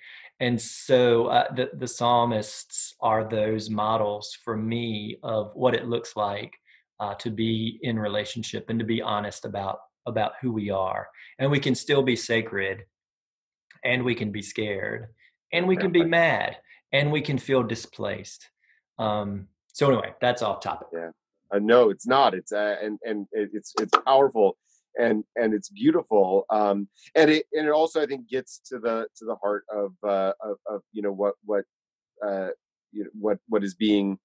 And 0.40 0.58
so 0.58 1.26
uh, 1.26 1.52
the 1.54 1.70
the 1.74 1.88
psalmists 1.88 2.94
are 3.02 3.28
those 3.28 3.68
models 3.68 4.36
for 4.42 4.56
me 4.56 5.18
of 5.22 5.52
what 5.54 5.74
it 5.74 5.86
looks 5.86 6.16
like 6.16 6.54
uh, 7.00 7.14
to 7.14 7.30
be 7.30 7.78
in 7.82 7.98
relationship 7.98 8.66
and 8.68 8.78
to 8.78 8.84
be 8.84 9.02
honest 9.02 9.44
about 9.44 9.80
about 10.06 10.32
who 10.40 10.52
we 10.52 10.70
are. 10.70 11.08
And 11.38 11.50
we 11.50 11.60
can 11.60 11.74
still 11.74 12.02
be 12.02 12.16
sacred 12.16 12.84
and 13.84 14.04
we 14.04 14.14
can 14.14 14.30
be 14.30 14.42
scared 14.42 15.08
and 15.52 15.66
we 15.66 15.76
can 15.76 15.92
be 15.92 16.04
mad 16.04 16.56
and 16.92 17.10
we 17.10 17.20
can 17.20 17.38
feel 17.38 17.62
displaced. 17.62 18.48
Um 18.98 19.48
so 19.68 19.88
anyway 19.88 20.14
that's 20.20 20.42
off 20.42 20.60
topic. 20.60 20.88
Yeah. 20.92 21.10
Uh, 21.52 21.58
no 21.58 21.90
it's 21.90 22.06
not. 22.06 22.34
It's 22.34 22.52
uh, 22.52 22.76
and 22.82 22.98
and 23.04 23.26
it's 23.32 23.74
it's 23.80 23.92
powerful 24.04 24.56
and 24.98 25.24
and 25.36 25.54
it's 25.54 25.68
beautiful 25.68 26.44
um 26.50 26.88
and 27.14 27.30
it 27.30 27.46
and 27.52 27.66
it 27.66 27.70
also 27.70 28.02
i 28.02 28.06
think 28.06 28.28
gets 28.28 28.58
to 28.58 28.78
the 28.80 29.06
to 29.16 29.24
the 29.24 29.36
heart 29.36 29.64
of 29.72 29.92
uh 30.02 30.32
of, 30.42 30.56
of 30.66 30.82
you 30.92 31.00
know 31.00 31.12
what 31.12 31.34
what 31.44 31.64
uh 32.26 32.48
you 32.90 33.04
know 33.04 33.10
what 33.18 33.38
what 33.48 33.62
is 33.62 33.74
being 33.74 34.18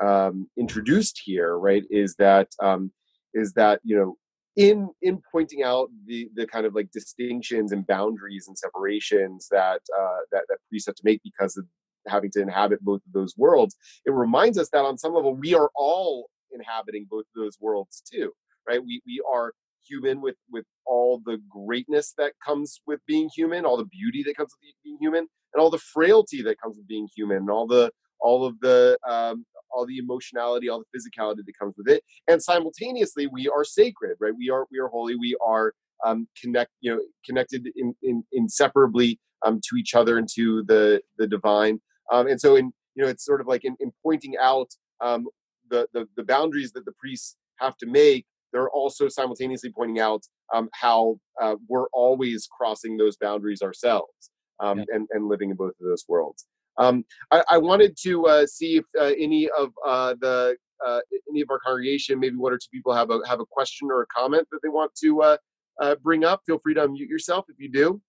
um, 0.00 0.48
introduced 0.58 1.20
here, 1.24 1.58
right, 1.58 1.84
is 1.90 2.14
that 2.16 2.48
um, 2.62 2.92
is 3.34 3.52
that 3.54 3.80
you 3.84 3.96
know 3.96 4.16
in 4.56 4.90
in 5.00 5.20
pointing 5.30 5.62
out 5.62 5.88
the 6.06 6.28
the 6.34 6.46
kind 6.46 6.66
of 6.66 6.74
like 6.74 6.90
distinctions 6.92 7.72
and 7.72 7.86
boundaries 7.86 8.46
and 8.48 8.56
separations 8.58 9.48
that 9.50 9.80
uh, 9.98 10.18
that 10.30 10.42
that 10.48 10.58
priests 10.68 10.86
have 10.86 10.94
to 10.96 11.02
make 11.04 11.20
because 11.22 11.56
of 11.56 11.64
having 12.08 12.30
to 12.32 12.40
inhabit 12.40 12.80
both 12.82 13.00
of 13.06 13.12
those 13.12 13.34
worlds, 13.36 13.76
it 14.04 14.12
reminds 14.12 14.58
us 14.58 14.68
that 14.72 14.84
on 14.84 14.98
some 14.98 15.14
level 15.14 15.34
we 15.34 15.54
are 15.54 15.70
all 15.74 16.28
inhabiting 16.52 17.06
both 17.08 17.24
of 17.34 17.42
those 17.42 17.56
worlds 17.60 18.02
too, 18.10 18.32
right? 18.68 18.84
We 18.84 19.00
we 19.06 19.22
are 19.32 19.52
human 19.86 20.20
with 20.20 20.36
with 20.50 20.64
all 20.86 21.20
the 21.24 21.38
greatness 21.48 22.14
that 22.18 22.32
comes 22.44 22.80
with 22.86 23.00
being 23.06 23.28
human, 23.34 23.64
all 23.64 23.76
the 23.76 23.84
beauty 23.86 24.22
that 24.24 24.36
comes 24.36 24.52
with 24.60 24.74
being 24.84 24.98
human, 25.00 25.26
and 25.54 25.60
all 25.60 25.70
the 25.70 25.78
frailty 25.78 26.42
that 26.42 26.60
comes 26.60 26.76
with 26.76 26.86
being 26.88 27.08
human, 27.14 27.38
and 27.38 27.50
all 27.50 27.66
the 27.66 27.90
all 28.20 28.44
of 28.44 28.58
the 28.60 28.98
um, 29.08 29.44
all 29.72 29.86
the 29.86 29.98
emotionality, 29.98 30.68
all 30.68 30.82
the 30.82 30.98
physicality 30.98 31.44
that 31.46 31.58
comes 31.58 31.74
with 31.76 31.88
it, 31.88 32.02
and 32.28 32.42
simultaneously 32.42 33.26
we 33.26 33.48
are 33.48 33.64
sacred, 33.64 34.16
right? 34.20 34.34
We 34.36 34.50
are 34.50 34.66
we 34.70 34.78
are 34.78 34.88
holy. 34.88 35.16
We 35.16 35.36
are 35.44 35.72
um, 36.04 36.26
connect, 36.40 36.70
you 36.80 36.94
know, 36.94 37.00
connected 37.24 37.68
in, 37.76 37.94
in 38.02 38.24
inseparably 38.32 39.18
um, 39.44 39.60
to 39.68 39.76
each 39.76 39.94
other 39.94 40.18
and 40.18 40.28
to 40.34 40.64
the 40.66 41.00
the 41.18 41.26
divine. 41.26 41.80
Um, 42.12 42.26
and 42.26 42.40
so, 42.40 42.56
in 42.56 42.72
you 42.94 43.02
know, 43.02 43.08
it's 43.08 43.24
sort 43.24 43.40
of 43.40 43.46
like 43.46 43.64
in, 43.64 43.76
in 43.80 43.92
pointing 44.02 44.34
out 44.40 44.70
um, 45.00 45.26
the, 45.70 45.86
the 45.92 46.06
the 46.16 46.24
boundaries 46.24 46.72
that 46.72 46.84
the 46.84 46.92
priests 46.98 47.36
have 47.60 47.76
to 47.78 47.86
make. 47.86 48.26
They're 48.52 48.70
also 48.70 49.08
simultaneously 49.08 49.72
pointing 49.74 49.98
out 49.98 50.22
um, 50.52 50.68
how 50.74 51.18
uh, 51.40 51.56
we're 51.68 51.88
always 51.94 52.46
crossing 52.46 52.98
those 52.98 53.16
boundaries 53.16 53.62
ourselves 53.62 54.30
um, 54.60 54.80
yeah. 54.80 54.84
and, 54.92 55.08
and 55.10 55.26
living 55.26 55.50
in 55.50 55.56
both 55.56 55.72
of 55.80 55.86
those 55.86 56.04
worlds. 56.06 56.46
Um, 56.78 57.04
I, 57.30 57.44
I, 57.50 57.58
wanted 57.58 57.96
to 58.02 58.26
uh, 58.26 58.46
see 58.46 58.76
if 58.76 58.84
uh, 58.98 59.12
any 59.18 59.48
of 59.50 59.70
uh, 59.86 60.14
the 60.20 60.56
uh, 60.84 61.00
any 61.30 61.40
of 61.42 61.50
our 61.50 61.58
congregation, 61.58 62.18
maybe 62.18 62.36
one 62.36 62.52
or 62.52 62.56
two 62.56 62.68
people, 62.72 62.94
have 62.94 63.10
a 63.10 63.20
have 63.28 63.40
a 63.40 63.46
question 63.46 63.88
or 63.90 64.02
a 64.02 64.06
comment 64.06 64.46
that 64.50 64.60
they 64.62 64.68
want 64.68 64.90
to 65.02 65.22
uh, 65.22 65.36
uh, 65.80 65.94
bring 66.02 66.24
up. 66.24 66.40
Feel 66.46 66.58
free 66.58 66.74
to 66.74 66.86
unmute 66.86 67.08
yourself 67.08 67.44
if 67.48 67.56
you 67.58 67.70
do. 67.70 68.00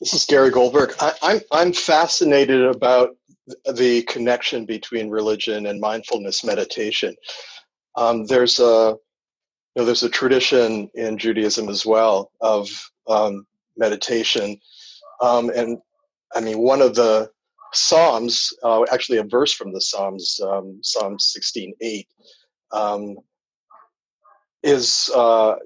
This 0.00 0.12
is 0.12 0.26
Gary 0.26 0.50
Goldberg. 0.50 0.92
I, 1.00 1.08
am 1.08 1.14
I'm, 1.22 1.40
I'm 1.52 1.72
fascinated 1.72 2.62
about 2.62 3.16
the 3.74 4.02
connection 4.02 4.66
between 4.66 5.08
religion 5.08 5.66
and 5.66 5.80
mindfulness 5.80 6.44
meditation. 6.44 7.14
Um, 7.96 8.26
there's 8.26 8.58
a 8.58 8.96
you 9.74 9.82
know, 9.82 9.86
there's 9.86 10.04
a 10.04 10.08
tradition 10.08 10.88
in 10.94 11.18
Judaism 11.18 11.68
as 11.68 11.84
well 11.84 12.30
of 12.40 12.68
um, 13.08 13.46
meditation, 13.76 14.60
um, 15.20 15.50
and 15.50 15.78
I 16.34 16.40
mean 16.40 16.58
one 16.58 16.80
of 16.80 16.94
the 16.94 17.30
Psalms, 17.72 18.52
uh, 18.62 18.84
actually 18.92 19.18
a 19.18 19.24
verse 19.24 19.52
from 19.52 19.72
the 19.72 19.80
Psalms, 19.80 20.40
um, 20.44 20.78
Psalm 20.82 21.18
16:8, 21.18 22.06
um, 22.70 23.16
is 24.62 25.10
uh, 25.14 25.56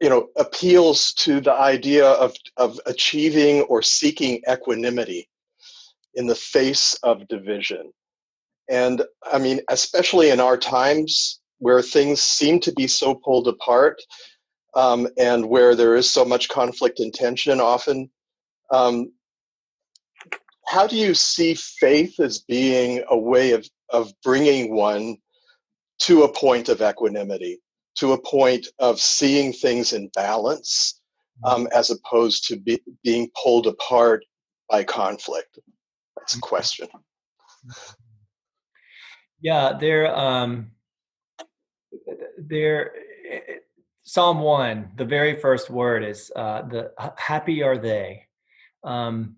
you 0.00 0.08
know 0.08 0.28
appeals 0.36 1.12
to 1.14 1.40
the 1.40 1.52
idea 1.52 2.08
of 2.08 2.34
of 2.56 2.80
achieving 2.86 3.62
or 3.62 3.80
seeking 3.80 4.42
equanimity 4.50 5.28
in 6.14 6.26
the 6.26 6.34
face 6.34 6.94
of 7.04 7.28
division, 7.28 7.92
and 8.68 9.02
I 9.22 9.38
mean 9.38 9.60
especially 9.68 10.30
in 10.30 10.40
our 10.40 10.56
times 10.56 11.40
where 11.58 11.82
things 11.82 12.20
seem 12.20 12.60
to 12.60 12.72
be 12.72 12.86
so 12.86 13.14
pulled 13.14 13.48
apart. 13.48 14.00
Um, 14.74 15.08
and 15.16 15.48
where 15.48 15.74
there 15.74 15.96
is 15.96 16.10
so 16.10 16.22
much 16.22 16.50
conflict 16.50 17.00
and 17.00 17.14
tension 17.14 17.62
often 17.62 18.10
um, 18.70 19.12
how 20.66 20.86
do 20.86 20.96
you 20.96 21.14
see 21.14 21.54
faith 21.54 22.18
as 22.20 22.40
being 22.40 23.02
a 23.08 23.16
way 23.18 23.52
of, 23.52 23.68
of 23.90 24.12
bringing 24.22 24.74
one 24.74 25.16
to 26.00 26.24
a 26.24 26.32
point 26.32 26.68
of 26.68 26.82
equanimity, 26.82 27.60
to 27.96 28.12
a 28.12 28.22
point 28.22 28.66
of 28.78 29.00
seeing 29.00 29.52
things 29.52 29.92
in 29.92 30.10
balance, 30.14 31.00
mm-hmm. 31.44 31.62
um, 31.62 31.68
as 31.72 31.90
opposed 31.90 32.46
to 32.48 32.56
be, 32.56 32.80
being 33.04 33.30
pulled 33.42 33.66
apart 33.66 34.24
by 34.68 34.82
conflict? 34.82 35.58
That's 36.16 36.36
a 36.36 36.40
question. 36.40 36.88
Yeah, 39.40 39.76
there, 39.78 40.14
um, 40.16 40.72
there. 42.38 42.92
Psalm 44.04 44.40
one, 44.40 44.90
the 44.96 45.04
very 45.04 45.36
first 45.36 45.68
word 45.68 46.04
is 46.04 46.30
uh, 46.36 46.62
the 46.62 46.92
happy 47.18 47.62
are 47.62 47.76
they. 47.76 48.26
Um, 48.84 49.36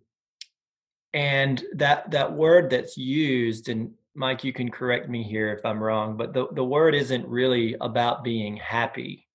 and 1.14 1.64
that 1.74 2.10
that 2.10 2.32
word 2.32 2.70
that's 2.70 2.96
used 2.96 3.68
and 3.68 3.90
mike 4.14 4.44
you 4.44 4.52
can 4.52 4.70
correct 4.70 5.08
me 5.08 5.22
here 5.22 5.52
if 5.52 5.64
i'm 5.64 5.82
wrong 5.82 6.16
but 6.16 6.34
the, 6.34 6.46
the 6.52 6.64
word 6.64 6.94
isn't 6.94 7.26
really 7.26 7.76
about 7.80 8.24
being 8.24 8.56
happy 8.56 9.26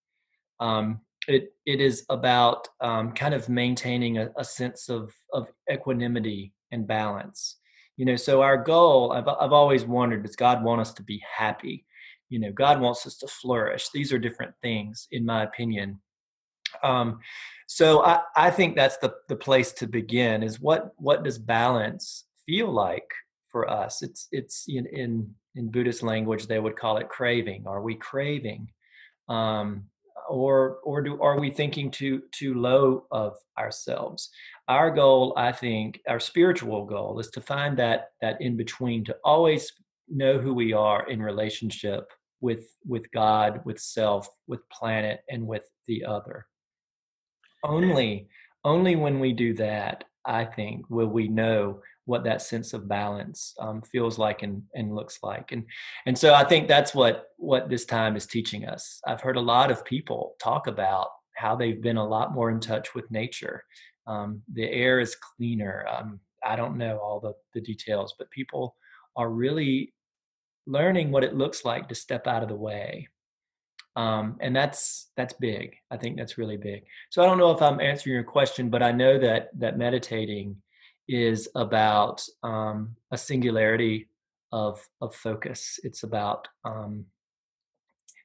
um, 0.59 1.01
it 1.27 1.53
it 1.65 1.81
is 1.81 2.05
about 2.09 2.67
um, 2.79 3.11
kind 3.11 3.33
of 3.33 3.49
maintaining 3.49 4.17
a, 4.17 4.29
a, 4.37 4.45
sense 4.45 4.87
of 4.87 5.13
of 5.33 5.47
equanimity 5.71 6.53
and 6.71 6.87
balance 6.87 7.57
you 7.97 8.05
know 8.05 8.15
so 8.15 8.41
our 8.41 8.57
goal 8.57 9.11
i've, 9.13 9.27
I've 9.27 9.53
always 9.53 9.83
wondered 9.83 10.23
does 10.23 10.35
god 10.35 10.63
want 10.63 10.81
us 10.81 10.93
to 10.93 11.03
be 11.03 11.21
happy 11.35 11.85
you 12.29 12.39
know 12.39 12.51
god 12.51 12.79
wants 12.79 13.05
us 13.05 13.17
to 13.17 13.27
flourish 13.27 13.89
these 13.89 14.11
are 14.11 14.19
different 14.19 14.53
things 14.61 15.07
in 15.11 15.25
my 15.25 15.43
opinion 15.43 15.99
um, 16.81 17.19
so 17.67 18.03
I, 18.03 18.21
I 18.35 18.51
think 18.51 18.75
that's 18.75 18.97
the, 18.97 19.13
the 19.29 19.35
place 19.35 19.71
to 19.73 19.87
begin 19.87 20.43
is 20.43 20.59
what 20.59 20.91
what 20.97 21.23
does 21.23 21.37
balance 21.37 22.25
feel 22.45 22.71
like 22.71 23.09
for 23.49 23.69
us? 23.69 24.01
It's 24.01 24.27
it's 24.31 24.65
in 24.67 24.85
in, 24.87 25.33
in 25.55 25.71
Buddhist 25.71 26.03
language 26.03 26.47
they 26.47 26.59
would 26.59 26.75
call 26.75 26.97
it 26.97 27.09
craving. 27.09 27.65
Are 27.67 27.81
we 27.81 27.95
craving? 27.95 28.69
Um, 29.29 29.85
or 30.29 30.77
or 30.83 31.01
do 31.01 31.21
are 31.21 31.39
we 31.39 31.51
thinking 31.51 31.91
too 31.91 32.21
too 32.31 32.53
low 32.53 33.05
of 33.11 33.35
ourselves 33.59 34.29
our 34.69 34.89
goal 34.89 35.33
i 35.35 35.51
think 35.51 35.99
our 36.07 36.19
spiritual 36.19 36.85
goal 36.85 37.19
is 37.19 37.29
to 37.29 37.41
find 37.41 37.77
that 37.77 38.11
that 38.21 38.41
in 38.41 38.55
between 38.55 39.03
to 39.03 39.13
always 39.25 39.73
know 40.09 40.39
who 40.39 40.53
we 40.53 40.73
are 40.73 41.09
in 41.09 41.21
relationship 41.21 42.11
with 42.41 42.65
with 42.85 43.09
god 43.11 43.61
with 43.65 43.79
self 43.79 44.27
with 44.47 44.67
planet 44.69 45.21
and 45.29 45.45
with 45.47 45.63
the 45.87 46.03
other. 46.03 46.45
Only 47.63 48.27
only 48.65 48.95
when 48.95 49.19
we 49.19 49.33
do 49.33 49.53
that 49.53 50.05
i 50.25 50.45
think 50.45 50.89
will 50.89 51.07
we 51.07 51.27
know 51.27 51.81
what 52.05 52.23
that 52.23 52.41
sense 52.41 52.73
of 52.73 52.87
balance 52.87 53.53
um, 53.59 53.81
feels 53.81 54.17
like 54.17 54.43
and, 54.43 54.61
and 54.75 54.93
looks 54.93 55.19
like. 55.23 55.51
And 55.53 55.63
and 56.05 56.17
so 56.17 56.33
i 56.33 56.43
think 56.43 56.67
that's 56.67 56.93
what 56.93 57.27
what 57.37 57.69
this 57.69 57.85
time 57.85 58.15
is 58.15 58.27
teaching 58.27 58.65
us. 58.65 58.99
I've 59.07 59.21
heard 59.21 59.37
a 59.37 59.41
lot 59.41 59.71
of 59.71 59.85
people 59.85 60.35
talk 60.41 60.67
about 60.67 61.07
how 61.35 61.55
they've 61.55 61.81
been 61.81 61.97
a 61.97 62.07
lot 62.07 62.33
more 62.33 62.51
in 62.51 62.59
touch 62.59 62.93
with 62.93 63.09
nature. 63.09 63.63
Um, 64.05 64.41
the 64.51 64.69
air 64.69 64.99
is 64.99 65.15
cleaner. 65.15 65.85
Um, 65.89 66.19
i 66.45 66.55
don't 66.55 66.77
know 66.77 66.97
all 66.97 67.19
the, 67.19 67.33
the 67.53 67.61
details 67.61 68.15
but 68.17 68.29
people 68.31 68.75
are 69.15 69.29
really 69.29 69.93
learning 70.65 71.11
what 71.11 71.23
it 71.23 71.35
looks 71.35 71.65
like 71.65 71.89
to 71.89 71.95
step 71.95 72.27
out 72.27 72.43
of 72.43 72.49
the 72.49 72.55
way. 72.55 73.07
Um, 73.95 74.37
and 74.41 74.55
that's 74.55 75.11
that's 75.15 75.33
big. 75.33 75.75
I 75.91 75.97
think 75.97 76.17
that's 76.17 76.37
really 76.37 76.57
big. 76.57 76.83
So 77.11 77.21
i 77.21 77.25
don't 77.25 77.37
know 77.37 77.51
if 77.51 77.61
i'm 77.61 77.79
answering 77.79 78.15
your 78.15 78.23
question 78.23 78.69
but 78.69 78.81
i 78.81 78.91
know 78.91 79.19
that 79.19 79.49
that 79.59 79.77
meditating 79.77 80.55
is 81.07 81.49
about 81.55 82.23
um, 82.43 82.95
a 83.11 83.17
singularity 83.17 84.07
of 84.51 84.79
of 85.01 85.15
focus. 85.15 85.79
It's 85.83 86.03
about 86.03 86.47
um, 86.63 87.05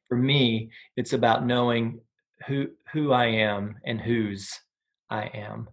for 0.08 0.16
me 0.16 0.70
it's 0.96 1.12
about 1.12 1.44
knowing 1.46 2.00
who 2.46 2.68
who 2.92 3.12
i 3.12 3.26
am 3.26 3.76
and 3.84 4.00
whose 4.00 4.52
i 5.10 5.24
am. 5.24 5.68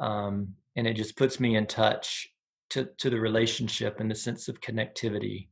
Um, 0.00 0.54
and 0.76 0.86
it 0.86 0.94
just 0.94 1.16
puts 1.16 1.40
me 1.40 1.56
in 1.56 1.66
touch 1.66 2.28
to 2.70 2.88
to 2.98 3.10
the 3.10 3.20
relationship 3.20 4.00
and 4.00 4.10
the 4.10 4.14
sense 4.14 4.48
of 4.48 4.60
connectivity 4.60 5.48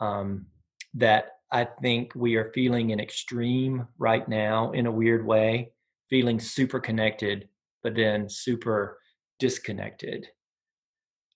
um, 0.00 0.46
that 0.94 1.32
I 1.50 1.66
think 1.82 2.12
we 2.14 2.36
are 2.36 2.52
feeling 2.52 2.92
an 2.92 3.00
extreme 3.00 3.86
right 3.98 4.28
now 4.28 4.72
in 4.72 4.86
a 4.86 4.90
weird 4.90 5.26
way, 5.26 5.72
feeling 6.10 6.38
super 6.40 6.78
connected, 6.78 7.48
but 7.82 7.94
then 7.94 8.28
super 8.28 8.98
disconnected. 9.38 10.26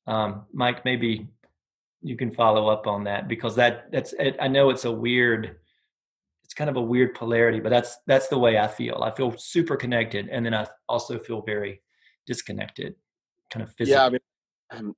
Um, 0.07 0.47
Mike, 0.53 0.85
maybe 0.85 1.29
you 2.03 2.17
can 2.17 2.33
follow 2.33 2.69
up 2.69 2.87
on 2.87 3.05
that 3.05 3.29
because 3.29 3.57
that 3.57 3.91
that's 3.93 4.13
I 4.41 4.49
know 4.49 4.71
it's 4.71 4.85
a 4.85 4.93
weird, 4.93 5.57
it's 6.45 6.55
kind 6.55 6.69
of 6.69 6.77
a 6.77 6.83
weird 6.83 7.15
polarity, 7.15 7.61
but 7.61 7.71
that's 7.71 7.97
that's 8.07 8.29
the 8.29 8.39
way 8.39 8.59
I 8.59 8.69
feel. 8.69 9.03
I 9.03 9.15
feel 9.15 9.35
super 9.39 9.77
connected, 9.77 10.29
and 10.29 10.45
then 10.45 10.53
I 10.53 10.67
also 10.89 11.19
feel 11.19 11.43
very 11.43 11.81
disconnected, 12.27 12.97
kind 13.51 13.63
of 13.63 13.71
physically. 13.71 13.93
Yeah, 13.93 14.07
I 14.07 14.11
mean, 14.11 14.21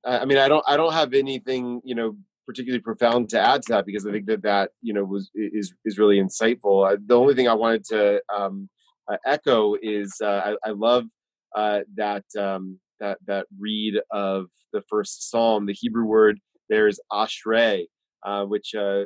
I 0.05 0.25
mean, 0.25 0.37
I 0.37 0.47
don't 0.47 0.63
I 0.67 0.77
don't 0.77 0.93
have 0.93 1.13
anything 1.13 1.81
you 1.83 1.95
know 1.95 2.15
particularly 2.45 2.81
profound 2.81 3.29
to 3.29 3.39
add 3.39 3.61
to 3.63 3.73
that 3.73 3.85
because 3.85 4.05
I 4.05 4.11
think 4.11 4.27
that 4.27 4.43
that 4.43 4.71
you 4.81 4.93
know 4.93 5.03
was 5.03 5.31
is 5.35 5.73
is 5.85 5.97
really 5.97 6.19
insightful. 6.19 6.91
Uh, 6.91 6.97
the 7.05 7.17
only 7.17 7.33
thing 7.33 7.47
I 7.47 7.53
wanted 7.53 7.83
to 7.85 8.21
um, 8.35 8.69
uh, 9.11 9.17
echo 9.25 9.75
is 9.81 10.15
uh, 10.21 10.55
I, 10.65 10.69
I, 10.69 10.71
love 10.71 11.05
uh, 11.55 11.79
that 11.95 12.23
um, 12.39 12.79
that 12.99 13.17
that 13.27 13.47
read 13.59 13.95
of 14.11 14.45
the 14.73 14.81
first 14.89 15.29
psalm. 15.29 15.65
The 15.65 15.73
Hebrew 15.73 16.05
word 16.05 16.39
there 16.69 16.87
is 16.87 16.99
ashrei, 17.11 17.85
uh, 18.25 18.45
which 18.45 18.73
uh, 18.75 19.03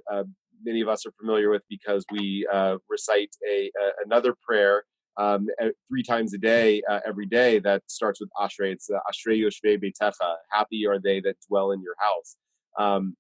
many 0.64 0.82
of 0.82 0.88
us 0.88 1.06
are 1.06 1.12
familiar 1.20 1.50
with 1.50 1.64
because 1.70 2.06
we 2.12 2.48
recite 2.90 3.36
a, 3.50 3.72
a, 3.82 3.92
another 4.06 4.36
prayer. 4.42 4.84
Um, 5.20 5.48
three 5.88 6.04
times 6.04 6.34
a 6.34 6.38
day, 6.38 6.82
every 7.06 7.26
day, 7.26 7.60
that 7.60 7.84
starts 7.88 8.22
with 8.22 8.30
Ashrei. 8.40 8.72
It's 8.72 8.90
Ashrei 8.90 9.44
Yoshvei 9.44 9.78
Beitecha. 9.78 10.36
Happy 10.52 10.88
are 10.88 11.00
they 11.00 11.20
that 11.22 11.36
dwell 11.48 11.72
in 11.72 11.82
your 11.82 11.96
house. 12.00 12.38
Um, 12.78 13.16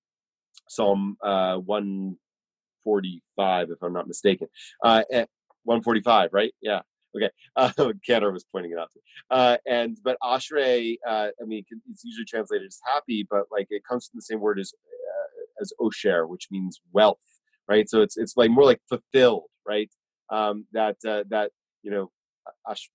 Psalm 0.69 1.17
uh, 1.23 1.57
145, 1.57 3.71
if 3.71 3.81
I'm 3.81 3.93
not 3.93 4.07
mistaken. 4.07 4.47
Uh, 4.83 5.03
145, 5.63 6.29
right? 6.31 6.53
Yeah. 6.61 6.81
Okay. 7.15 7.29
Uh, 7.55 7.71
was 8.31 8.45
pointing 8.51 8.71
it 8.71 8.77
out. 8.77 8.91
Uh, 9.29 9.57
and 9.65 9.97
but 10.03 10.17
Ashrei, 10.23 10.97
uh, 11.07 11.29
I 11.41 11.45
mean, 11.45 11.63
it's 11.91 12.03
usually 12.05 12.25
translated 12.25 12.67
as 12.67 12.79
happy, 12.85 13.25
but 13.29 13.45
like 13.51 13.67
it 13.69 13.83
comes 13.89 14.07
from 14.07 14.17
the 14.17 14.21
same 14.21 14.39
word 14.39 14.59
as 14.59 14.73
uh, 14.73 15.61
as 15.61 15.73
Osher, 15.81 16.29
which 16.29 16.47
means 16.51 16.79
wealth, 16.93 17.17
right? 17.67 17.89
So 17.89 18.01
it's 18.01 18.17
it's 18.17 18.37
like 18.37 18.51
more 18.51 18.63
like 18.63 18.79
fulfilled, 18.87 19.49
right? 19.67 19.91
Um, 20.29 20.67
that 20.71 20.97
uh, 21.05 21.23
that 21.29 21.51
you 21.83 21.91
know, 21.91 22.11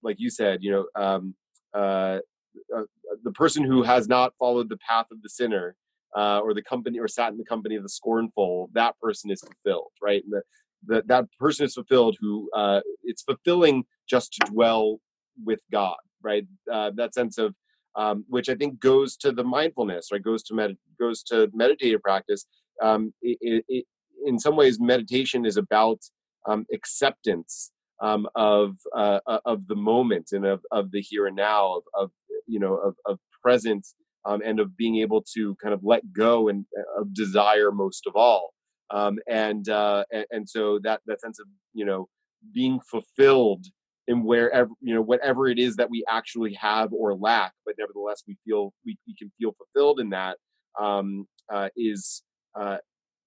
like 0.02 0.16
you 0.18 0.30
said, 0.30 0.62
you 0.62 0.70
know, 0.70 0.86
um, 0.94 1.34
uh, 1.74 2.18
uh, 2.74 2.82
the 3.22 3.32
person 3.32 3.64
who 3.64 3.82
has 3.82 4.08
not 4.08 4.32
followed 4.38 4.68
the 4.68 4.76
path 4.78 5.06
of 5.10 5.22
the 5.22 5.28
sinner 5.28 5.76
uh, 6.16 6.40
or 6.40 6.54
the 6.54 6.62
company 6.62 6.98
or 6.98 7.08
sat 7.08 7.32
in 7.32 7.38
the 7.38 7.44
company 7.44 7.76
of 7.76 7.82
the 7.82 7.88
scornful, 7.88 8.70
that 8.72 8.98
person 9.00 9.30
is 9.30 9.40
fulfilled, 9.40 9.90
right? 10.02 10.22
And 10.24 10.32
the, 10.32 10.42
the, 10.86 11.02
that 11.06 11.26
person 11.38 11.66
is 11.66 11.74
fulfilled 11.74 12.16
who 12.20 12.50
uh, 12.54 12.80
it's 13.02 13.22
fulfilling 13.22 13.84
just 14.08 14.32
to 14.34 14.50
dwell 14.50 15.00
with 15.44 15.60
God, 15.72 15.96
right? 16.22 16.46
Uh, 16.70 16.92
that 16.96 17.14
sense 17.14 17.38
of 17.38 17.54
um, 17.96 18.24
which 18.28 18.48
I 18.48 18.54
think 18.54 18.80
goes 18.80 19.16
to 19.18 19.30
the 19.30 19.44
mindfulness, 19.44 20.08
right? 20.10 20.22
Goes 20.22 20.42
to 20.44 20.54
med- 20.54 20.78
goes 20.98 21.22
to 21.24 21.48
meditative 21.54 22.02
practice. 22.02 22.46
Um, 22.82 23.14
it, 23.22 23.64
it, 23.68 23.84
in 24.24 24.38
some 24.38 24.56
ways, 24.56 24.80
meditation 24.80 25.46
is 25.46 25.56
about 25.56 26.00
um, 26.48 26.66
acceptance 26.72 27.70
um, 28.00 28.26
of 28.34 28.76
uh, 28.94 29.20
of 29.44 29.66
the 29.66 29.76
moment 29.76 30.30
and 30.32 30.44
of, 30.44 30.60
of 30.70 30.90
the 30.90 31.00
here 31.00 31.26
and 31.26 31.36
now, 31.36 31.76
of, 31.76 31.82
of 31.94 32.10
you 32.46 32.58
know, 32.58 32.74
of, 32.74 32.94
of 33.06 33.18
presence 33.42 33.94
um, 34.24 34.40
and 34.44 34.60
of 34.60 34.76
being 34.76 34.96
able 34.96 35.22
to 35.34 35.56
kind 35.62 35.74
of 35.74 35.80
let 35.82 36.12
go 36.12 36.48
and 36.48 36.64
uh, 36.78 37.02
of 37.02 37.14
desire 37.14 37.70
most 37.70 38.06
of 38.06 38.16
all. 38.16 38.52
Um, 38.90 39.18
and, 39.28 39.68
uh, 39.68 40.04
and, 40.12 40.26
and 40.30 40.48
so 40.48 40.78
that 40.82 41.00
that 41.06 41.20
sense 41.20 41.38
of 41.38 41.46
you 41.72 41.84
know 41.84 42.08
being 42.52 42.80
fulfilled 42.80 43.66
in 44.06 44.22
wherever 44.22 44.70
you 44.80 44.94
know 44.94 45.02
whatever 45.02 45.48
it 45.48 45.58
is 45.58 45.76
that 45.76 45.90
we 45.90 46.04
actually 46.08 46.54
have 46.54 46.92
or 46.92 47.14
lack, 47.14 47.52
but 47.64 47.74
nevertheless 47.78 48.22
we 48.26 48.36
feel 48.44 48.72
we, 48.84 48.96
we 49.06 49.14
can 49.18 49.32
feel 49.38 49.54
fulfilled 49.56 50.00
in 50.00 50.10
that 50.10 50.36
um, 50.80 51.26
uh, 51.52 51.68
is 51.76 52.22
uh, 52.58 52.76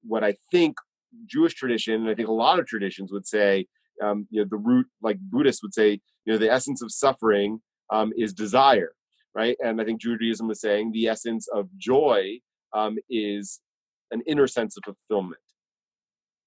what 0.03 0.23
I 0.23 0.35
think 0.51 0.77
Jewish 1.25 1.55
tradition 1.55 1.95
and 1.95 2.09
I 2.09 2.15
think 2.15 2.27
a 2.27 2.33
lot 2.33 2.59
of 2.59 2.67
traditions 2.67 3.11
would 3.11 3.25
say 3.25 3.65
um, 4.03 4.27
you 4.29 4.41
know 4.41 4.47
the 4.49 4.57
root 4.57 4.87
like 5.01 5.17
Buddhists 5.19 5.63
would 5.63 5.73
say 5.73 5.99
you 6.25 6.33
know 6.33 6.37
the 6.37 6.51
essence 6.51 6.81
of 6.81 6.91
suffering 6.91 7.61
um, 7.91 8.11
is 8.17 8.33
desire 8.33 8.91
right? 9.37 9.55
And 9.63 9.79
I 9.79 9.85
think 9.85 10.01
Judaism 10.01 10.47
was 10.47 10.59
saying 10.59 10.91
the 10.91 11.07
essence 11.07 11.47
of 11.53 11.69
joy 11.77 12.39
um, 12.73 12.97
is 13.07 13.61
an 14.09 14.23
inner 14.25 14.47
sense 14.47 14.75
of 14.77 14.83
fulfillment. 14.83 15.41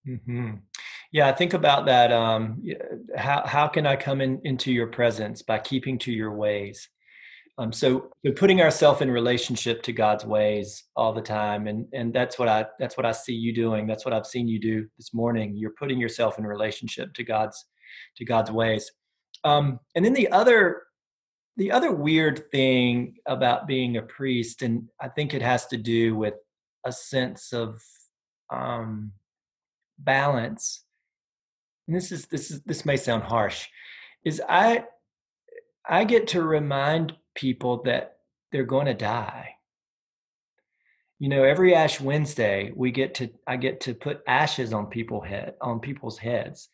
Mm-hmm. 0.07 0.57
Yeah, 1.13 1.29
I 1.29 1.33
think 1.33 1.55
about 1.55 1.87
that. 1.87 2.13
Um, 2.13 2.63
how 3.17 3.43
how 3.47 3.69
can 3.69 3.87
I 3.87 3.97
come 3.97 4.21
in 4.21 4.41
into 4.45 4.73
your 4.73 4.87
presence 4.89 5.43
by 5.43 5.59
keeping 5.59 5.99
to 6.01 6.13
your 6.13 6.33
ways? 6.33 6.89
Um, 7.61 7.75
so, 7.75 8.09
so 8.25 8.33
putting 8.33 8.63
ourselves 8.63 9.03
in 9.03 9.11
relationship 9.11 9.83
to 9.83 9.93
God's 9.93 10.25
ways 10.25 10.85
all 10.97 11.13
the 11.13 11.21
time, 11.21 11.67
and 11.67 11.87
and 11.93 12.11
that's 12.11 12.39
what 12.39 12.49
I 12.49 12.65
that's 12.79 12.97
what 12.97 13.05
I 13.05 13.13
see 13.13 13.35
you 13.35 13.55
doing. 13.55 13.87
That's 13.87 14.07
what 14.07 14.15
I've 14.15 14.27
seen 14.27 14.49
you 14.49 14.59
do 14.59 14.89
this 14.97 15.13
morning. 15.13 15.55
You're 15.55 15.75
putting 15.79 16.01
yourself 16.01 16.39
in 16.39 16.47
relationship 16.47 17.13
to 17.13 17.23
God's 17.23 17.63
to 18.17 18.25
God's 18.25 18.51
ways. 18.51 18.91
Um, 19.45 19.79
and 19.95 20.03
then 20.03 20.15
the 20.15 20.31
other 20.31 20.85
the 21.59 21.71
other 21.71 21.93
weird 21.93 22.51
thing 22.51 23.17
about 23.27 23.67
being 23.67 23.99
a 23.99 24.03
priest, 24.03 24.63
and 24.63 24.89
I 24.99 25.09
think 25.09 25.35
it 25.35 25.43
has 25.43 25.67
to 25.67 25.77
do 25.77 26.17
with 26.17 26.35
a 26.87 26.93
sense 26.93 27.53
of 27.53 27.83
um, 28.49 29.13
balance. 29.99 30.83
And 31.87 31.95
this 31.95 32.11
is 32.11 32.25
this 32.29 32.51
is 32.51 32.63
this 32.63 32.87
may 32.87 32.97
sound 32.97 33.25
harsh, 33.25 33.69
is 34.25 34.41
I 34.49 34.85
I 35.87 36.05
get 36.05 36.29
to 36.29 36.43
remind 36.43 37.17
people 37.35 37.83
that 37.85 38.17
they're 38.53 38.65
going 38.65 38.87
to 38.87 38.95
die. 38.95 39.55
You 41.19 41.29
know, 41.29 41.45
every 41.45 41.75
Ash 41.75 42.01
Wednesday, 42.01 42.73
we 42.75 42.91
get 42.91 43.15
to 43.17 43.31
I 43.47 43.57
get 43.57 43.81
to 43.83 43.95
put 43.95 44.23
ashes 44.27 44.73
on 44.73 44.87
people 44.87 45.21
head 45.21 45.55
on 45.61 45.81
people's 45.81 46.19
heads. 46.19 46.69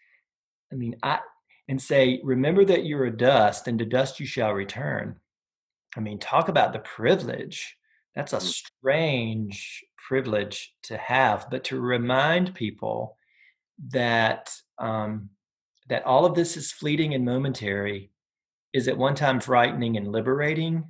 I 0.72 0.76
mean, 0.76 0.96
I 1.02 1.18
and 1.68 1.82
say, 1.82 2.20
Remember 2.22 2.64
that 2.64 2.84
you're 2.84 3.06
a 3.06 3.16
dust, 3.16 3.66
and 3.66 3.78
to 3.80 3.84
dust 3.84 4.20
you 4.20 4.26
shall 4.26 4.52
return. 4.52 5.16
I 5.96 6.00
mean, 6.00 6.18
talk 6.18 6.48
about 6.48 6.72
the 6.72 6.78
privilege. 6.78 7.76
That's 8.14 8.32
a 8.32 8.38
mm. 8.38 8.42
strange 8.42 9.84
privilege 10.08 10.72
to 10.84 10.96
have, 10.96 11.48
but 11.50 11.64
to 11.64 11.80
remind 11.80 12.54
people 12.54 13.16
that 13.92 14.54
um, 14.78 15.30
that 15.88 16.04
all 16.06 16.24
of 16.24 16.34
this 16.34 16.56
is 16.56 16.72
fleeting 16.72 17.14
and 17.14 17.24
momentary 17.24 18.10
is 18.76 18.88
at 18.88 18.98
one 18.98 19.14
time 19.14 19.40
frightening 19.40 19.96
and 19.96 20.12
liberating. 20.12 20.84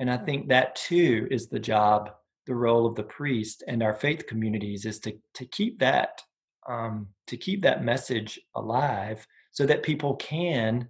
And 0.00 0.10
I 0.10 0.16
think 0.16 0.48
that 0.48 0.74
too 0.74 1.28
is 1.30 1.46
the 1.46 1.60
job, 1.60 2.10
the 2.46 2.54
role 2.56 2.84
of 2.84 2.96
the 2.96 3.04
priest 3.04 3.62
and 3.68 3.80
our 3.80 3.94
faith 3.94 4.26
communities 4.26 4.84
is 4.84 4.98
to 5.00 5.16
to 5.34 5.46
keep 5.46 5.78
that 5.78 6.20
um, 6.68 7.08
to 7.28 7.36
keep 7.36 7.62
that 7.62 7.84
message 7.84 8.40
alive 8.56 9.24
so 9.52 9.64
that 9.66 9.84
people 9.84 10.16
can 10.16 10.88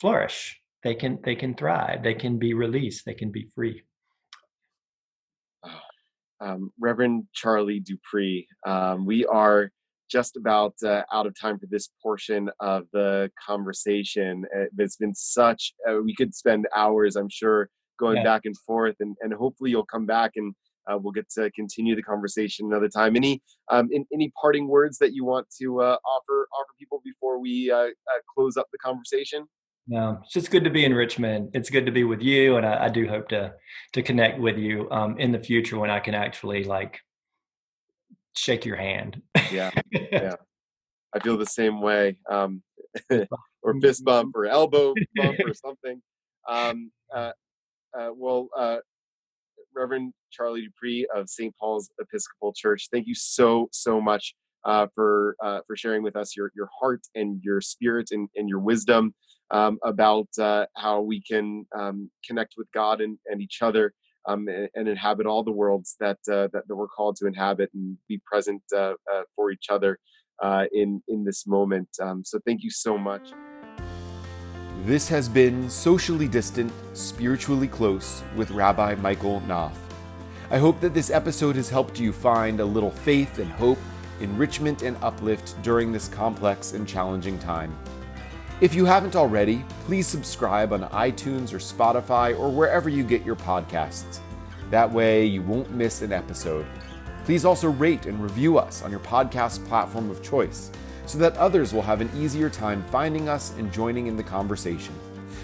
flourish. 0.00 0.60
They 0.82 0.94
can 0.94 1.18
they 1.24 1.34
can 1.34 1.54
thrive. 1.54 2.02
They 2.02 2.14
can 2.14 2.38
be 2.38 2.52
released. 2.52 3.06
They 3.06 3.14
can 3.14 3.30
be 3.30 3.48
free. 3.54 3.82
Um, 6.40 6.72
reverend 6.78 7.28
charlie 7.32 7.80
dupree 7.80 8.48
um, 8.66 9.06
we 9.06 9.24
are 9.24 9.70
just 10.14 10.36
about 10.36 10.74
uh, 10.84 11.02
out 11.12 11.26
of 11.26 11.34
time 11.38 11.58
for 11.58 11.66
this 11.74 11.88
portion 12.02 12.42
of 12.60 12.84
the 12.92 13.30
conversation 13.50 14.44
uh, 14.56 14.66
it's 14.78 14.96
been 14.96 15.14
such 15.14 15.72
uh, 15.88 15.96
we 16.04 16.14
could 16.14 16.32
spend 16.34 16.66
hours 16.76 17.16
i'm 17.16 17.32
sure 17.40 17.68
going 17.98 18.18
yeah. 18.18 18.30
back 18.30 18.42
and 18.44 18.56
forth 18.58 18.96
and, 19.00 19.16
and 19.22 19.32
hopefully 19.34 19.70
you'll 19.70 19.92
come 19.96 20.06
back 20.06 20.32
and 20.36 20.54
uh, 20.86 20.98
we'll 20.98 21.12
get 21.12 21.28
to 21.30 21.50
continue 21.52 21.96
the 21.96 22.02
conversation 22.02 22.66
another 22.66 22.88
time. 22.88 23.16
Any 23.16 23.42
um, 23.70 23.88
in, 23.90 24.04
any 24.12 24.32
parting 24.40 24.68
words 24.68 24.98
that 24.98 25.14
you 25.14 25.24
want 25.24 25.46
to 25.60 25.80
uh, 25.80 25.96
offer 25.96 26.48
offer 26.52 26.72
people 26.78 27.00
before 27.04 27.40
we 27.40 27.70
uh, 27.70 27.86
close 28.34 28.56
up 28.56 28.66
the 28.72 28.78
conversation? 28.78 29.46
No, 29.86 30.18
it's 30.22 30.32
just 30.32 30.50
good 30.50 30.64
to 30.64 30.70
be 30.70 30.84
in 30.84 30.94
Richmond. 30.94 31.50
It's 31.52 31.70
good 31.70 31.86
to 31.86 31.92
be 31.92 32.04
with 32.04 32.22
you, 32.22 32.56
and 32.56 32.66
I, 32.66 32.86
I 32.86 32.88
do 32.88 33.06
hope 33.08 33.28
to 33.28 33.54
to 33.92 34.02
connect 34.02 34.38
with 34.40 34.56
you 34.56 34.90
um, 34.90 35.18
in 35.18 35.32
the 35.32 35.38
future 35.38 35.78
when 35.78 35.90
I 35.90 36.00
can 36.00 36.14
actually 36.14 36.64
like 36.64 37.00
shake 38.36 38.64
your 38.64 38.76
hand. 38.76 39.20
yeah, 39.50 39.70
yeah. 39.90 40.34
I 41.14 41.20
feel 41.20 41.38
the 41.38 41.46
same 41.46 41.80
way. 41.80 42.18
Um, 42.28 42.62
or 43.62 43.80
fist 43.80 44.04
bump 44.04 44.34
or 44.34 44.46
elbow 44.46 44.94
bump 45.16 45.38
or 45.44 45.54
something. 45.64 46.00
Um, 46.48 46.90
uh, 47.14 47.32
uh, 47.98 48.10
well, 48.14 48.48
uh, 48.56 48.78
Reverend 49.74 50.12
Charlie 50.30 50.62
Dupree 50.62 51.06
of 51.14 51.28
St. 51.28 51.54
Paul's 51.58 51.90
Episcopal 52.00 52.52
Church. 52.54 52.88
Thank 52.92 53.06
you 53.06 53.14
so 53.14 53.68
so 53.72 54.00
much 54.00 54.34
uh, 54.64 54.86
for 54.94 55.36
uh, 55.42 55.60
for 55.66 55.76
sharing 55.76 56.02
with 56.02 56.16
us 56.16 56.36
your 56.36 56.50
your 56.54 56.68
heart 56.80 57.02
and 57.14 57.40
your 57.42 57.60
spirit 57.60 58.08
and, 58.10 58.28
and 58.36 58.48
your 58.48 58.60
wisdom 58.60 59.14
um, 59.50 59.78
about 59.84 60.28
uh, 60.38 60.66
how 60.76 61.00
we 61.00 61.22
can 61.22 61.66
um, 61.76 62.10
connect 62.26 62.54
with 62.56 62.66
God 62.72 63.00
and, 63.00 63.18
and 63.26 63.40
each 63.40 63.58
other 63.62 63.92
um, 64.26 64.48
and, 64.48 64.88
inhabit 64.88 65.26
all 65.26 65.42
the 65.42 65.52
worlds 65.52 65.96
that, 66.00 66.18
uh, 66.30 66.48
that, 66.52 66.62
that 66.66 66.76
we're 66.76 66.88
called 66.88 67.16
to 67.16 67.26
inhabit 67.26 67.70
and 67.74 67.96
be 68.08 68.20
present 68.24 68.62
uh, 68.74 68.94
uh, 69.12 69.22
for 69.34 69.50
each 69.50 69.66
other 69.70 69.98
in 70.72 71.02
in 71.08 71.24
this 71.24 71.46
moment. 71.46 71.88
Um, 72.00 72.24
so 72.24 72.38
thank 72.46 72.62
you 72.62 72.70
so 72.70 72.98
much. 72.98 73.32
This 74.84 75.08
has 75.08 75.30
been 75.30 75.70
Socially 75.70 76.28
Distant, 76.28 76.70
Spiritually 76.92 77.68
Close 77.68 78.22
with 78.36 78.50
Rabbi 78.50 78.96
Michael 78.96 79.40
Knopf. 79.46 79.78
I 80.50 80.58
hope 80.58 80.78
that 80.80 80.92
this 80.92 81.10
episode 81.10 81.56
has 81.56 81.70
helped 81.70 81.98
you 81.98 82.12
find 82.12 82.60
a 82.60 82.64
little 82.64 82.90
faith 82.90 83.38
and 83.38 83.50
hope, 83.52 83.78
enrichment 84.20 84.82
and 84.82 84.98
uplift 85.02 85.60
during 85.62 85.90
this 85.90 86.06
complex 86.08 86.74
and 86.74 86.86
challenging 86.86 87.38
time. 87.38 87.74
If 88.64 88.74
you 88.74 88.86
haven't 88.86 89.14
already, 89.14 89.62
please 89.84 90.06
subscribe 90.06 90.72
on 90.72 90.84
iTunes 90.84 91.52
or 91.52 91.58
Spotify 91.58 92.34
or 92.38 92.50
wherever 92.50 92.88
you 92.88 93.04
get 93.04 93.22
your 93.22 93.36
podcasts. 93.36 94.20
That 94.70 94.90
way, 94.90 95.26
you 95.26 95.42
won't 95.42 95.70
miss 95.72 96.00
an 96.00 96.14
episode. 96.14 96.64
Please 97.26 97.44
also 97.44 97.68
rate 97.68 98.06
and 98.06 98.18
review 98.22 98.56
us 98.56 98.80
on 98.80 98.90
your 98.90 99.00
podcast 99.00 99.68
platform 99.68 100.08
of 100.08 100.22
choice 100.22 100.70
so 101.04 101.18
that 101.18 101.36
others 101.36 101.74
will 101.74 101.82
have 101.82 102.00
an 102.00 102.08
easier 102.16 102.48
time 102.48 102.82
finding 102.84 103.28
us 103.28 103.52
and 103.58 103.70
joining 103.70 104.06
in 104.06 104.16
the 104.16 104.22
conversation. 104.22 104.94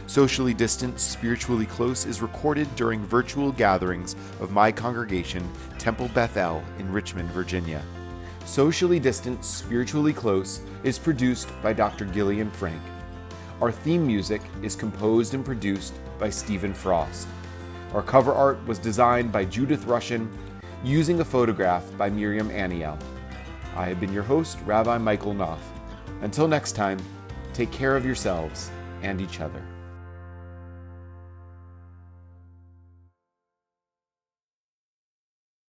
Socially 0.06 0.54
Distant, 0.54 0.98
Spiritually 0.98 1.66
Close 1.66 2.06
is 2.06 2.22
recorded 2.22 2.74
during 2.74 3.04
virtual 3.04 3.52
gatherings 3.52 4.16
of 4.40 4.50
my 4.50 4.72
congregation, 4.72 5.46
Temple 5.78 6.08
Beth-El, 6.14 6.64
in 6.78 6.90
Richmond, 6.90 7.28
Virginia. 7.32 7.82
Socially 8.46 8.98
Distant, 8.98 9.44
Spiritually 9.44 10.14
Close 10.14 10.62
is 10.84 10.98
produced 10.98 11.50
by 11.62 11.74
Dr. 11.74 12.06
Gillian 12.06 12.50
Frank. 12.50 12.80
Our 13.60 13.70
theme 13.70 14.06
music 14.06 14.40
is 14.62 14.74
composed 14.74 15.34
and 15.34 15.44
produced 15.44 15.92
by 16.18 16.30
Stephen 16.30 16.72
Frost. 16.72 17.28
Our 17.92 18.00
cover 18.00 18.32
art 18.32 18.58
was 18.66 18.78
designed 18.78 19.32
by 19.32 19.44
Judith 19.44 19.84
Russian 19.84 20.30
using 20.82 21.20
a 21.20 21.24
photograph 21.26 21.84
by 21.98 22.08
Miriam 22.08 22.48
Aniel. 22.48 22.98
I 23.76 23.84
have 23.84 24.00
been 24.00 24.14
your 24.14 24.22
host, 24.22 24.56
Rabbi 24.64 24.96
Michael 24.96 25.34
Knopf. 25.34 25.60
Until 26.22 26.48
next 26.48 26.72
time, 26.72 26.98
take 27.52 27.70
care 27.70 27.98
of 27.98 28.06
yourselves 28.06 28.70
and 29.02 29.20
each 29.20 29.40
other. 29.40 29.62